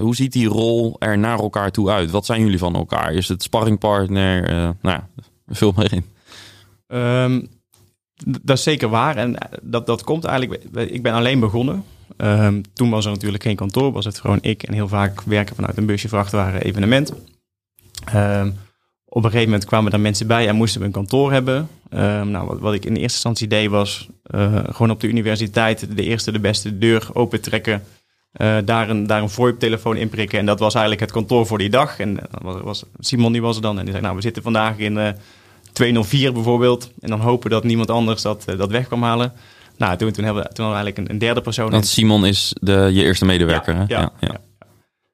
hoe 0.00 0.14
ziet 0.14 0.32
die 0.32 0.48
rol 0.48 0.96
er 0.98 1.18
naar 1.18 1.38
elkaar 1.38 1.70
toe 1.70 1.90
uit? 1.90 2.10
Wat 2.10 2.26
zijn 2.26 2.40
jullie 2.40 2.58
van 2.58 2.74
elkaar? 2.74 3.12
Is 3.12 3.28
het 3.28 3.42
sparringpartner? 3.42 4.42
nou 4.52 4.76
ja, 4.82 5.08
vul 5.46 5.72
maar 5.76 5.92
in. 5.92 6.04
Um, 6.86 7.48
dat 8.24 8.56
is 8.56 8.62
zeker 8.62 8.88
waar. 8.88 9.16
En 9.16 9.36
dat, 9.62 9.86
dat 9.86 10.04
komt 10.04 10.24
eigenlijk. 10.24 10.62
Ik 10.74 11.02
ben 11.02 11.12
alleen 11.12 11.40
begonnen. 11.40 11.84
Um, 12.16 12.62
toen 12.72 12.90
was 12.90 13.04
er 13.04 13.10
natuurlijk 13.10 13.42
geen 13.42 13.56
kantoor, 13.56 13.92
was 13.92 14.04
het 14.04 14.20
gewoon 14.20 14.38
ik 14.40 14.62
en 14.62 14.74
heel 14.74 14.88
vaak 14.88 15.22
werken 15.22 15.54
vanuit 15.54 15.76
een 15.76 15.86
busje 15.86 16.08
vrachtwagen 16.08 16.62
evenement. 16.62 17.12
Um, 18.14 18.56
op 19.08 19.24
een 19.24 19.30
gegeven 19.30 19.50
moment 19.50 19.68
kwamen 19.68 19.92
er 19.92 20.00
mensen 20.00 20.26
bij 20.26 20.48
en 20.48 20.56
moesten 20.56 20.80
we 20.80 20.86
een 20.86 20.92
kantoor 20.92 21.32
hebben. 21.32 21.68
Um, 21.94 22.30
nou, 22.30 22.46
wat, 22.46 22.58
wat, 22.58 22.74
ik 22.74 22.84
in 22.84 22.90
eerste 22.90 23.02
instantie 23.02 23.48
deed 23.48 23.70
was 23.70 24.08
uh, 24.34 24.58
gewoon 24.64 24.90
op 24.90 25.00
de 25.00 25.08
universiteit 25.08 25.96
de 25.96 26.02
eerste, 26.02 26.32
de 26.32 26.40
beste 26.40 26.78
deur 26.78 27.08
opentrekken. 27.12 27.82
Uh, 28.40 28.56
daar, 28.64 28.90
een, 28.90 29.06
daar 29.06 29.22
een 29.22 29.30
VoIP-telefoon 29.30 29.96
inprikken. 29.96 30.38
En 30.38 30.46
dat 30.46 30.58
was 30.58 30.72
eigenlijk 30.72 31.02
het 31.02 31.12
kantoor 31.12 31.46
voor 31.46 31.58
die 31.58 31.70
dag. 31.70 31.98
En 31.98 32.18
was, 32.42 32.60
was, 32.60 32.84
Simon 32.98 33.40
was 33.40 33.56
er 33.56 33.62
dan. 33.62 33.78
En 33.78 33.82
die 33.82 33.90
zei, 33.90 34.04
nou, 34.04 34.16
we 34.16 34.22
zitten 34.22 34.42
vandaag 34.42 34.78
in 34.78 34.96
uh, 34.96 35.08
204 35.72 36.32
bijvoorbeeld. 36.32 36.90
En 37.00 37.08
dan 37.08 37.20
hopen 37.20 37.50
dat 37.50 37.64
niemand 37.64 37.90
anders 37.90 38.22
dat, 38.22 38.44
dat 38.44 38.70
weg 38.70 38.86
kwam 38.86 39.02
halen. 39.02 39.32
Nou, 39.78 39.96
toen, 39.96 40.12
toen, 40.12 40.24
hebben 40.24 40.42
we, 40.42 40.48
toen 40.48 40.64
hadden 40.64 40.84
we 40.84 40.84
eigenlijk 40.84 40.98
een, 40.98 41.10
een 41.10 41.18
derde 41.18 41.40
persoon. 41.40 41.70
Want 41.70 41.86
Simon 41.86 42.26
is 42.26 42.54
de, 42.60 42.90
je 42.92 43.02
eerste 43.02 43.24
medewerker, 43.24 43.74
ja, 43.74 43.80
hè? 43.80 43.94
Ja, 43.94 44.12
ja, 44.20 44.40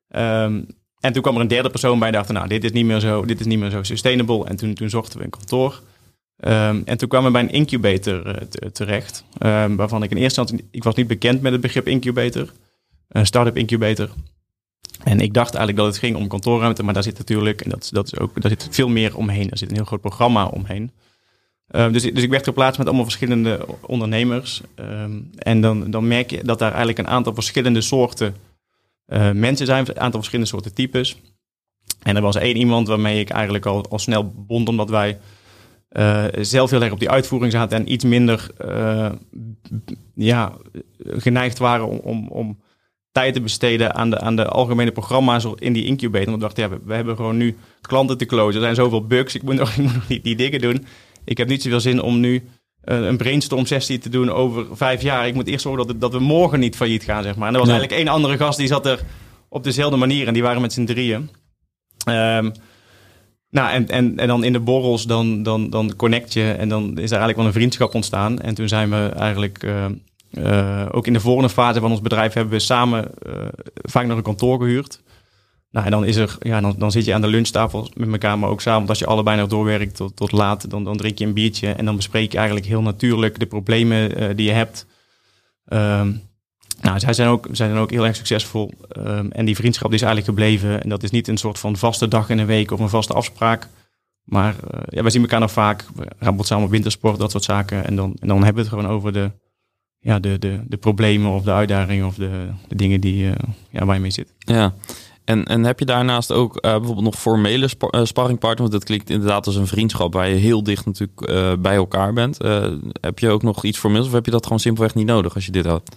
ja. 0.09 0.45
Um, 0.45 0.67
en 1.01 1.13
toen 1.13 1.23
kwam 1.23 1.35
er 1.35 1.41
een 1.41 1.49
derde 1.49 1.71
persoon 1.71 1.99
bij 1.99 2.09
en 2.09 2.15
dachten, 2.15 2.35
nou, 2.35 2.49
dit 2.49 2.65
is 2.65 2.73
niet 2.73 2.85
meer 2.85 3.01
zo, 3.01 3.25
dit 3.25 3.41
is 3.41 3.47
niet 3.47 3.59
meer 3.59 3.71
zo 3.71 3.83
sustainable. 3.83 4.45
En 4.45 4.57
toen, 4.57 4.75
toen 4.75 4.91
zochten 4.91 5.19
we 5.19 5.25
een 5.25 5.31
kantoor. 5.31 5.81
Um, 6.45 6.83
en 6.85 6.99
toen 6.99 7.09
kwamen 7.09 7.27
we 7.27 7.39
bij 7.39 7.43
een 7.43 7.55
incubator 7.55 8.27
uh, 8.27 8.69
terecht. 8.73 9.25
Um, 9.39 9.77
waarvan 9.77 10.03
ik 10.03 10.11
in 10.11 10.17
eerste 10.17 10.41
instantie, 10.41 10.69
ik 10.71 10.85
was 10.85 10.95
niet 10.95 11.07
bekend 11.07 11.41
met 11.41 11.53
het 11.53 11.61
begrip 11.61 11.89
incubator. 11.89 12.53
Een 13.09 13.27
start-up 13.27 13.57
incubator. 13.57 14.11
En 15.05 15.21
ik 15.21 15.35
dacht 15.35 15.55
eigenlijk 15.55 15.77
dat 15.77 15.87
het 15.87 15.99
ging 15.99 16.17
om 16.17 16.29
kantoorruimte, 16.29 16.83
maar 16.83 16.95
daar 16.95 17.03
zit 17.03 17.19
natuurlijk, 17.19 17.61
en 17.61 17.71
dat, 17.71 17.89
dat 17.93 18.07
is 18.07 18.19
ook, 18.19 18.43
daar 18.43 18.51
zit 18.51 18.69
veel 18.71 18.89
meer 18.89 19.17
omheen. 19.17 19.51
Er 19.51 19.59
zit 19.59 19.71
een 19.71 19.77
heel 19.77 19.85
groot 19.85 20.01
programma 20.01 20.47
omheen. 20.47 20.91
Um, 21.77 21.93
dus, 21.93 22.03
dus 22.03 22.23
ik 22.23 22.31
werd 22.31 22.45
geplaatst 22.45 22.79
met 22.79 22.87
allemaal 22.87 23.05
verschillende 23.05 23.67
ondernemers. 23.81 24.61
en 25.39 25.61
dan, 25.61 25.91
dan 25.91 26.09
merk 26.09 26.31
je 26.31 26.45
dat 26.45 26.59
daar 26.59 26.69
eigenlijk 26.69 26.99
een 26.99 27.09
aantal 27.09 27.35
verschillende 27.35 27.81
soorten 27.81 28.35
uh, 29.13 29.31
mensen 29.31 29.67
zijn, 29.67 29.89
een 29.89 30.01
aantal 30.01 30.19
verschillende 30.19 30.51
soorten 30.51 30.75
types. 30.75 31.17
En 32.03 32.17
er 32.17 32.23
was 32.23 32.37
één 32.37 32.57
iemand 32.57 32.89
waarmee 32.89 33.21
ik 33.21 33.31
eigenlijk 33.31 33.67
al, 33.67 33.87
al 33.89 33.99
snel 33.99 34.33
bond, 34.37 34.69
omdat 34.69 34.91
wij 34.91 35.19
uh, 35.93 36.25
zelf 36.41 36.71
heel 36.71 36.83
erg 36.83 36.93
op 36.93 36.99
die 36.99 37.11
uitvoering 37.11 37.53
zaten 37.53 37.79
en 37.79 37.93
iets 37.93 38.05
minder 38.05 38.51
uh, 38.67 39.11
ja, 40.15 40.53
geneigd 41.07 41.59
waren 41.59 41.89
om, 41.89 41.99
om, 41.99 42.29
om, 42.29 42.61
tijd 43.13 43.35
te 43.35 43.41
besteden 43.41 43.95
aan 43.95 44.11
de, 44.11 44.21
aan 44.21 44.37
de 44.37 44.47
algemene 44.49 44.93
programma's 44.93 45.47
in 45.59 45.73
die 45.73 45.85
incubator. 45.85 46.31
Want 46.31 46.37
we 46.37 46.43
dachten, 46.43 46.71
we, 46.71 46.87
we, 46.87 46.95
hebben 46.95 47.17
gewoon 47.17 47.37
nu 47.37 47.57
klanten 47.81 48.19
te 48.19 48.27
closen. 48.27 48.55
Er 48.55 48.61
zijn 48.61 48.75
zoveel 48.75 49.07
bugs, 49.07 49.35
ik 49.35 49.43
moet 49.43 49.55
nog, 49.55 49.71
ik 49.77 49.77
moet 49.77 49.95
nog 49.95 50.07
die 50.07 50.37
dingen 50.37 50.61
doen. 50.61 50.87
Ik 51.25 51.39
heb 51.39 51.49
niet 51.49 51.63
zoveel 51.63 51.81
zin 51.81 52.03
om 52.03 52.21
nu 52.21 52.43
een 52.85 53.17
brainstorm 53.17 53.67
sessie 53.67 53.99
te 53.99 54.09
doen 54.09 54.31
over 54.31 54.67
vijf 54.73 55.03
jaar. 55.03 55.27
Ik 55.27 55.35
moet 55.35 55.49
eerst 55.49 55.63
zorgen 55.63 55.87
dat, 55.87 56.01
dat 56.01 56.13
we 56.13 56.19
morgen 56.19 56.61
niet 56.61 56.77
failliet 56.77 57.05
gaan, 57.05 57.23
zeg 57.23 57.37
maar. 57.37 57.49
En 57.49 57.55
er 57.55 57.61
was 57.61 57.69
nee. 57.69 57.79
eigenlijk 57.79 58.07
één 58.07 58.15
andere 58.15 58.37
gast 58.37 58.59
die 58.59 58.67
zat 58.67 58.87
er 58.87 59.01
op 59.49 59.65
dezelfde 59.65 59.97
manier 59.97 60.27
en 60.27 60.33
die 60.33 60.43
waren 60.43 60.61
met 60.61 60.73
z'n 60.73 60.85
drieën. 60.85 61.31
Um, 62.09 62.53
nou, 63.51 63.71
en, 63.71 63.89
en, 63.89 64.19
en 64.19 64.29
dan 64.29 64.45
in 64.45 64.53
de 64.53 64.61
borrels, 64.61 65.05
dan, 65.05 65.43
dan, 65.43 65.71
dan 65.71 65.97
connect 65.97 66.33
je 66.33 66.53
en 66.53 66.69
dan 66.69 66.89
is 66.89 67.11
er 67.11 67.19
eigenlijk 67.19 67.37
wel 67.37 67.47
een 67.47 67.53
vriendschap 67.53 67.95
ontstaan. 67.95 68.39
En 68.41 68.55
toen 68.55 68.69
zijn 68.69 68.91
we 68.91 69.11
eigenlijk, 69.17 69.63
uh, 69.63 69.85
uh, 70.31 70.87
ook 70.91 71.07
in 71.07 71.13
de 71.13 71.21
volgende 71.21 71.49
fase 71.49 71.81
van 71.81 71.91
ons 71.91 72.01
bedrijf, 72.01 72.33
hebben 72.33 72.53
we 72.53 72.59
samen 72.59 73.11
uh, 73.27 73.33
vaak 73.75 74.07
nog 74.07 74.17
een 74.17 74.23
kantoor 74.23 74.59
gehuurd. 74.59 75.03
Nou, 75.73 75.85
en 75.87 75.91
dan 75.91 76.05
is 76.05 76.17
er, 76.17 76.37
ja, 76.41 76.61
dan, 76.61 76.75
dan 76.79 76.91
zit 76.91 77.05
je 77.05 77.15
aan 77.15 77.21
de 77.21 77.27
lunchtafel 77.27 77.91
met 77.95 78.13
elkaar, 78.13 78.39
maar 78.39 78.51
ook 78.51 78.61
samen 78.61 78.89
als 78.89 78.99
je 78.99 79.07
allebei 79.07 79.39
nog 79.41 79.49
doorwerkt 79.49 79.97
tot, 79.97 80.17
tot 80.17 80.33
laat, 80.33 80.71
dan, 80.71 80.85
dan 80.85 80.97
drink 80.97 81.19
je 81.19 81.25
een 81.25 81.35
biertje 81.35 81.73
en 81.73 81.85
dan 81.85 81.97
bespreek 81.97 82.33
je 82.33 82.37
eigenlijk 82.37 82.67
heel 82.67 82.83
natuurlijk 82.83 83.39
de 83.39 83.47
problemen 83.47 84.37
die 84.37 84.47
je 84.47 84.53
hebt. 84.53 84.87
Um, 85.69 86.23
nou, 86.81 86.99
zij 86.99 87.13
zijn 87.13 87.29
ook, 87.29 87.49
ook 87.77 87.91
heel 87.91 88.07
erg 88.07 88.17
succesvol. 88.17 88.73
Um, 88.99 89.33
en 89.33 89.45
die 89.45 89.57
vriendschap 89.57 89.91
die 89.91 89.99
is 89.99 90.05
eigenlijk 90.05 90.39
gebleven. 90.39 90.83
En 90.83 90.89
dat 90.89 91.03
is 91.03 91.11
niet 91.11 91.29
een 91.29 91.37
soort 91.37 91.59
van 91.59 91.77
vaste 91.77 92.09
dag 92.09 92.31
in 92.31 92.39
een 92.39 92.47
week 92.47 92.71
of 92.71 92.81
een 92.81 92.89
vaste 92.89 93.13
afspraak. 93.13 93.69
Maar 94.25 94.55
uh, 94.75 94.81
ja, 94.89 95.03
wij 95.03 95.11
zien 95.11 95.23
elkaar 95.23 95.41
nog 95.41 95.53
vaak. 95.53 95.85
We 96.19 96.35
samen 96.39 96.69
wintersport, 96.69 97.19
dat 97.19 97.31
soort 97.31 97.45
zaken. 97.45 97.85
En 97.85 97.97
dan, 97.97 98.17
en 98.21 98.29
dan 98.29 98.45
hebben 98.45 98.65
we 98.65 98.69
het 98.71 98.79
gewoon 98.79 98.97
over 98.97 99.13
de, 99.13 99.31
ja, 99.99 100.19
de, 100.19 100.39
de, 100.39 100.61
de 100.67 100.77
problemen 100.77 101.31
of 101.31 101.43
de 101.43 101.53
uitdagingen 101.53 102.07
of 102.07 102.15
de, 102.15 102.49
de 102.69 102.75
dingen 102.75 103.01
die, 103.01 103.25
uh, 103.25 103.33
ja, 103.71 103.85
waar 103.85 103.95
je 103.95 104.01
mee 104.01 104.11
zit. 104.11 104.35
Ja, 104.39 104.75
en, 105.25 105.45
en 105.45 105.65
heb 105.65 105.79
je 105.79 105.85
daarnaast 105.85 106.33
ook 106.33 106.55
uh, 106.55 106.61
bijvoorbeeld 106.61 107.05
nog 107.05 107.21
formele 107.21 107.69
spa 107.69 107.89
uh, 107.91 108.05
sparringpartners? 108.05 108.71
Want 108.71 108.73
dat 108.73 108.85
klinkt 108.85 109.11
inderdaad 109.11 109.47
als 109.47 109.57
een 109.57 109.67
vriendschap 109.67 110.13
waar 110.13 110.29
je 110.29 110.35
heel 110.35 110.63
dicht 110.63 110.87
natuurlijk 110.87 111.31
uh, 111.31 111.53
bij 111.59 111.75
elkaar 111.75 112.13
bent. 112.13 112.39
heb 113.01 113.19
je 113.19 113.29
ook 113.29 113.43
nog 113.43 113.65
iets 113.65 113.79
formeels 113.79 114.07
of 114.07 114.13
heb 114.13 114.25
je 114.25 114.31
dat 114.31 114.45
gewoon 114.45 114.61
simpelweg 114.61 114.95
niet 114.95 115.07
nodig 115.07 115.35
als 115.35 115.47
je 115.47 115.53
dit 115.53 115.65
houdt? 115.65 115.97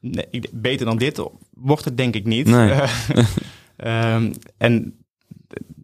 Nee, 0.00 0.42
beter 0.52 0.86
dan 0.86 0.98
dit 0.98 1.22
wordt 1.54 1.84
het 1.84 1.96
denk 1.96 2.14
ik 2.14 2.24
niet. 2.24 2.46
Nee. 2.46 2.80
um, 3.76 4.32
en 4.58 4.94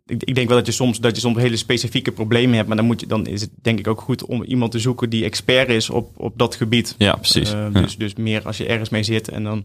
ik, 0.06 0.22
ik, 0.24 0.34
denk 0.34 0.48
wel 0.48 0.56
dat 0.56 0.66
je 0.66 0.72
soms 0.72 1.00
dat 1.00 1.14
je 1.14 1.20
soms 1.20 1.36
hele 1.36 1.56
specifieke 1.56 2.12
problemen 2.12 2.56
hebt, 2.56 2.68
maar 2.68 2.76
dan 2.76 2.86
moet 2.86 3.00
je 3.00 3.06
dan 3.06 3.26
is 3.26 3.40
het 3.40 3.50
denk 3.62 3.78
ik 3.78 3.86
ook 3.86 4.00
goed 4.00 4.24
om 4.24 4.42
iemand 4.42 4.72
te 4.72 4.78
zoeken 4.78 5.10
die 5.10 5.24
expert 5.24 5.68
is 5.68 5.90
op, 5.90 6.10
op 6.16 6.38
dat 6.38 6.54
gebied. 6.54 6.94
Ja, 6.98 7.14
precies. 7.14 7.50
Ja. 7.50 7.68
Dus, 7.70 7.96
dus 7.96 8.14
meer 8.14 8.42
als 8.42 8.56
je 8.56 8.66
ergens 8.66 8.88
mee 8.88 9.02
zit 9.02 9.28
en 9.28 9.44
dan 9.44 9.64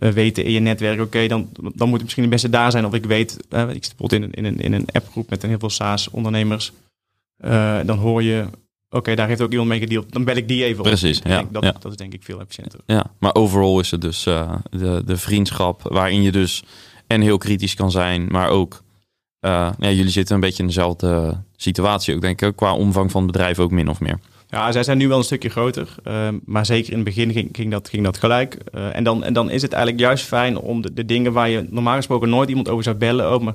uh, 0.00 0.10
weten 0.10 0.44
in 0.44 0.52
je 0.52 0.60
netwerk, 0.60 0.94
oké, 0.94 1.02
okay, 1.02 1.28
dan, 1.28 1.48
dan 1.52 1.88
moet 1.88 1.92
het 1.92 2.02
misschien 2.02 2.22
het 2.22 2.32
beste 2.32 2.50
daar 2.50 2.70
zijn. 2.70 2.86
Of 2.86 2.94
ik 2.94 3.04
weet, 3.04 3.36
uh, 3.50 3.68
ik 3.68 3.84
zit 3.84 3.96
bijvoorbeeld 3.96 4.12
in 4.12 4.22
een, 4.22 4.32
in 4.32 4.44
een, 4.44 4.60
in 4.60 4.72
een 4.72 4.86
appgroep 4.92 5.30
met 5.30 5.42
heel 5.42 5.58
veel 5.58 5.70
SaaS-ondernemers. 5.70 6.72
dan 7.84 7.98
hoor 7.98 8.22
je 8.22 8.46
oké, 8.90 8.98
okay, 8.98 9.14
daar 9.14 9.28
heeft 9.28 9.40
ook 9.40 9.50
iemand 9.50 9.68
mee 9.68 9.78
gedeeld. 9.78 10.12
Dan 10.12 10.24
bel 10.24 10.36
ik 10.36 10.48
die 10.48 10.64
even 10.64 10.82
Precies, 10.82 11.18
op. 11.18 11.26
ja, 11.26 11.36
denk, 11.36 11.52
dat, 11.52 11.62
ja. 11.62 11.74
dat 11.80 11.90
is 11.90 11.96
denk 11.96 12.12
ik 12.12 12.22
veel 12.22 12.40
efficiënter. 12.40 12.80
Ja, 12.86 13.06
maar 13.18 13.34
overal 13.34 13.80
is 13.80 13.90
het 13.90 14.00
dus 14.00 14.26
uh, 14.26 14.54
de, 14.70 15.02
de 15.04 15.16
vriendschap 15.16 15.82
waarin 15.82 16.22
je 16.22 16.32
dus 16.32 16.62
en 17.06 17.20
heel 17.20 17.38
kritisch 17.38 17.74
kan 17.74 17.90
zijn, 17.90 18.26
maar 18.30 18.48
ook, 18.48 18.82
ja, 19.40 19.74
jullie 19.78 20.08
zitten 20.08 20.34
een 20.34 20.40
beetje 20.40 20.62
in 20.62 20.68
dezelfde 20.68 21.42
situatie 21.56 22.14
ook, 22.14 22.20
denk 22.20 22.42
ik, 22.42 22.56
qua 22.56 22.74
omvang 22.74 23.10
van 23.10 23.22
het 23.22 23.32
bedrijf 23.32 23.58
ook 23.58 23.70
min 23.70 23.88
of 23.88 24.00
meer. 24.00 24.18
Ja, 24.50 24.72
zij 24.72 24.82
zijn 24.82 24.98
nu 24.98 25.08
wel 25.08 25.18
een 25.18 25.24
stukje 25.24 25.48
groter, 25.48 25.94
uh, 26.06 26.28
maar 26.44 26.66
zeker 26.66 26.90
in 26.90 26.94
het 26.98 27.04
begin 27.04 27.32
ging, 27.32 27.48
ging, 27.52 27.70
dat, 27.70 27.88
ging 27.88 28.04
dat 28.04 28.18
gelijk. 28.18 28.54
en, 28.92 29.04
dan, 29.04 29.24
en 29.24 29.32
dan 29.32 29.50
is 29.50 29.62
het 29.62 29.72
eigenlijk 29.72 30.02
juist 30.02 30.24
fijn 30.24 30.58
om 30.58 30.80
de, 30.82 30.92
de 30.92 31.04
dingen 31.04 31.32
waar 31.32 31.48
je 31.48 31.66
normaal 31.70 31.96
gesproken 31.96 32.28
nooit 32.28 32.48
iemand 32.48 32.68
over 32.68 32.84
zou 32.84 32.96
bellen, 32.96 33.34
oh, 33.34 33.40
maar 33.42 33.54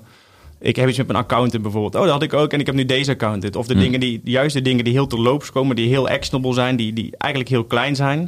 ik 0.59 0.75
heb 0.75 0.87
iets 0.89 0.97
met 0.97 1.07
mijn 1.07 1.19
accountant 1.19 1.63
bijvoorbeeld. 1.63 1.95
Oh, 1.95 2.01
dat 2.01 2.11
had 2.11 2.23
ik 2.23 2.33
ook 2.33 2.53
en 2.53 2.59
ik 2.59 2.65
heb 2.65 2.75
nu 2.75 2.85
deze 2.85 3.11
accountant. 3.11 3.55
Of 3.55 3.67
de 3.67 3.73
Hmm. 3.73 3.81
dingen 3.81 3.99
die, 3.99 4.21
juist 4.23 4.53
de 4.55 4.61
dingen 4.61 4.83
die 4.83 4.93
heel 4.93 5.07
terloops 5.07 5.51
komen, 5.51 5.75
die 5.75 5.87
heel 5.87 6.07
actionable 6.09 6.53
zijn, 6.53 6.75
die, 6.75 6.93
die 6.93 7.13
eigenlijk 7.17 7.51
heel 7.51 7.63
klein 7.65 7.95
zijn. 7.95 8.19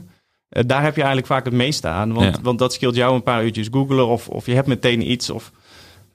Uh, 0.50 0.64
daar 0.66 0.82
heb 0.84 0.92
je 0.96 1.02
eigenlijk 1.02 1.28
vaak 1.32 1.46
het 1.46 1.54
meeste 1.54 1.88
aan. 1.88 2.14
Want, 2.14 2.36
Ja. 2.36 2.42
want 2.42 2.60
dat 2.60 2.74
scheelt 2.74 2.96
jou 2.96 3.16
een 3.16 3.24
paar 3.24 3.44
uurtjes 3.44 3.68
googelen 3.72 4.08
of, 4.08 4.28
of 4.30 4.46
je 4.46 4.54
hebt 4.54 4.68
meteen 4.68 5.12
iets. 5.12 5.30
Of, 5.30 5.52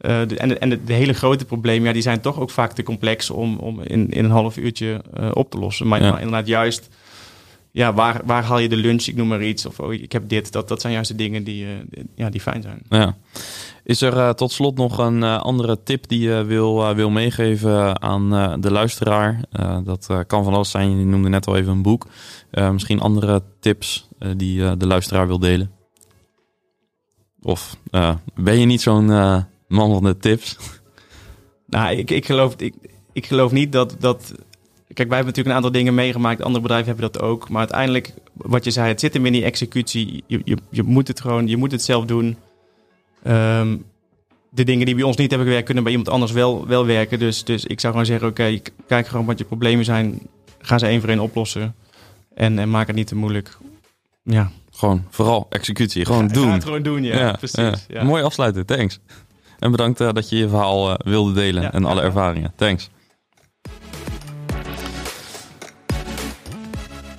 uh, 0.02 0.28
de, 0.28 0.36
en 0.36 0.48
de, 0.48 0.58
en 0.58 0.68
de, 0.68 0.84
de 0.84 0.92
hele 0.92 1.12
grote 1.12 1.44
problemen, 1.44 1.86
ja, 1.86 1.92
die 1.92 2.02
zijn 2.02 2.20
toch 2.20 2.40
ook 2.40 2.50
vaak 2.50 2.72
te 2.72 2.82
complex 2.82 3.30
om, 3.30 3.56
om 3.58 3.82
in, 3.82 4.10
in 4.10 4.24
een 4.24 4.30
half 4.30 4.56
uurtje 4.56 5.00
uh, 5.20 5.30
op 5.32 5.50
te 5.50 5.58
lossen. 5.58 5.88
Maar, 5.88 6.02
Ja. 6.02 6.18
inderdaad 6.18 6.46
juist, 6.46 6.88
ja, 7.70 7.94
waar, 7.94 8.20
waar 8.24 8.44
haal 8.44 8.58
je 8.58 8.68
de 8.68 8.76
lunch? 8.76 9.02
Ik 9.06 9.16
noem 9.16 9.28
maar 9.28 9.42
iets. 9.44 9.66
Of 9.66 9.80
oh, 9.80 9.92
ik 9.92 10.12
heb 10.12 10.28
dit. 10.28 10.52
Dat, 10.52 10.68
dat 10.68 10.80
zijn 10.80 10.92
juist 10.92 11.10
de 11.10 11.16
dingen 11.16 11.44
die, 11.44 11.64
uh, 11.64 11.70
ja, 12.14 12.30
die 12.30 12.40
fijn 12.40 12.62
zijn. 12.62 12.82
Ja. 12.88 13.16
Is 13.84 14.00
er 14.00 14.16
uh, 14.16 14.30
tot 14.30 14.52
slot 14.52 14.76
nog 14.76 14.98
een 14.98 15.22
uh, 15.22 15.40
andere 15.40 15.82
tip 15.82 16.08
die 16.08 16.20
je 16.20 16.44
wil, 16.44 16.94
wil 16.94 17.10
meegeven 17.10 18.02
aan 18.02 18.60
de 18.60 18.70
luisteraar? 18.70 19.40
dat 19.84 20.08
kan 20.26 20.44
van 20.44 20.54
alles 20.54 20.70
zijn. 20.70 20.98
Je 20.98 21.04
noemde 21.04 21.28
net 21.28 21.46
al 21.46 21.56
even 21.56 21.72
een 21.72 21.82
boek. 21.82 22.06
misschien 22.72 23.00
andere 23.00 23.42
tips 23.60 24.08
die 24.36 24.76
de 24.76 24.86
luisteraar 24.86 25.26
wil 25.26 25.38
delen? 25.38 25.70
Of 27.42 27.76
ben 28.34 28.58
je 28.58 28.66
niet 28.66 28.80
zo'n 28.80 29.10
man 29.72 29.92
van 29.92 30.02
de 30.02 30.16
tips? 30.16 30.56
Nou, 31.66 31.96
ik, 31.96 32.10
ik, 32.10 32.26
geloof, 32.26 32.54
ik, 32.56 32.74
ik 33.12 33.26
geloof 33.26 33.52
niet 33.52 33.72
dat, 33.72 33.96
dat... 33.98 34.34
Kijk, 34.94 35.08
wij 35.08 35.16
hebben 35.16 35.26
natuurlijk 35.26 35.46
een 35.46 35.54
aantal 35.54 35.72
dingen 35.72 35.94
meegemaakt. 35.94 36.42
Andere 36.42 36.62
bedrijven 36.62 36.88
hebben 36.88 37.12
dat 37.12 37.22
ook. 37.22 37.48
Maar 37.48 37.58
uiteindelijk, 37.58 38.14
wat 38.32 38.64
je 38.64 38.70
zei, 38.70 38.88
het 38.88 39.00
zit 39.00 39.14
hem 39.14 39.26
in 39.26 39.32
die 39.32 39.44
executie. 39.44 40.24
Je, 40.26 40.40
je, 40.44 40.56
je 40.70 40.82
moet 40.82 41.08
het 41.08 41.20
gewoon, 41.20 41.48
je 41.48 41.56
moet 41.56 41.72
het 41.72 41.82
zelf 41.82 42.04
doen. 42.04 42.36
Um, 43.26 43.84
de 44.50 44.64
dingen 44.64 44.86
die 44.86 44.94
bij 44.94 45.04
ons 45.04 45.16
niet 45.16 45.28
hebben 45.28 45.46
gewerkt, 45.46 45.66
kunnen 45.66 45.84
bij 45.84 45.92
iemand 45.92 46.10
anders 46.10 46.32
wel, 46.32 46.66
wel 46.66 46.86
werken. 46.86 47.18
Dus, 47.18 47.44
dus 47.44 47.64
ik 47.64 47.80
zou 47.80 47.92
gewoon 47.92 48.08
zeggen, 48.08 48.28
oké, 48.28 48.42
okay, 48.42 48.62
kijk 48.86 49.06
gewoon 49.06 49.26
wat 49.26 49.38
je 49.38 49.44
problemen 49.44 49.84
zijn. 49.84 50.20
Ga 50.58 50.78
ze 50.78 50.86
één 50.86 51.00
voor 51.00 51.08
één 51.08 51.20
oplossen. 51.20 51.74
En, 52.34 52.58
en 52.58 52.70
maak 52.70 52.86
het 52.86 52.96
niet 52.96 53.06
te 53.06 53.16
moeilijk. 53.16 53.56
Ja. 54.22 54.50
Gewoon, 54.70 55.04
vooral 55.08 55.46
executie. 55.50 56.04
Gewoon 56.04 56.28
doen. 56.28 56.46
Ga 56.46 56.52
het 56.52 56.64
gewoon 56.64 56.82
doen, 56.82 57.02
ja. 57.02 57.18
ja 57.18 57.32
precies. 57.32 57.56
Ja. 57.58 57.74
Ja. 57.88 58.04
Mooi 58.04 58.22
afsluiten, 58.22 58.66
thanks. 58.66 59.00
En 59.62 59.70
bedankt 59.70 60.00
uh, 60.00 60.12
dat 60.12 60.28
je 60.28 60.36
je 60.36 60.48
verhaal 60.48 60.90
uh, 60.90 60.94
wilde 61.04 61.32
delen 61.32 61.72
en 61.72 61.84
alle 61.84 62.02
ervaringen. 62.02 62.52
Thanks. 62.56 62.90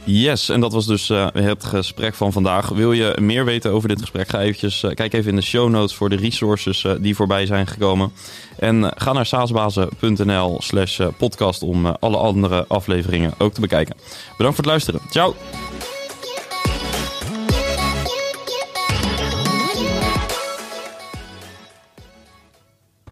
Yes, 0.06 0.50
en 0.50 0.60
dat 0.60 0.74
was 0.74 0.86
dus 0.86 1.10
uh, 1.10 1.28
het 1.34 1.64
gesprek 1.64 2.14
van 2.14 2.32
vandaag. 2.32 2.70
Wil 2.70 2.92
je 2.92 3.18
meer 3.22 3.46
weten 3.46 3.72
over 3.72 3.90
dit 3.90 4.00
gesprek? 4.00 4.30
Ga 4.30 4.40
eventjes, 4.40 4.84
uh, 4.84 4.92
kijk 4.92 5.14
even 5.14 5.30
in 5.30 5.36
de 5.36 5.42
show 5.42 5.70
notes 5.70 5.96
voor 5.96 6.10
de 6.10 6.16
resources 6.16 6.84
uh, 6.84 6.94
die 7.00 7.16
voorbij 7.16 7.46
zijn 7.46 7.68
gekomen. 7.68 8.12
En 8.58 8.92
ga 8.96 9.14
naar 9.14 9.26
saasbazen.nl 9.26 10.62
slash 10.62 11.00
podcast 11.18 11.62
om 11.62 11.86
alle 11.86 12.18
andere 12.18 12.66
afleveringen 12.68 13.34
ook 13.38 13.54
te 13.54 13.62
bekijken. 13.62 13.96
Bedankt 14.38 14.56
voor 14.56 14.66
het 14.66 14.66
luisteren. 14.66 15.02
Ciao! 15.10 15.36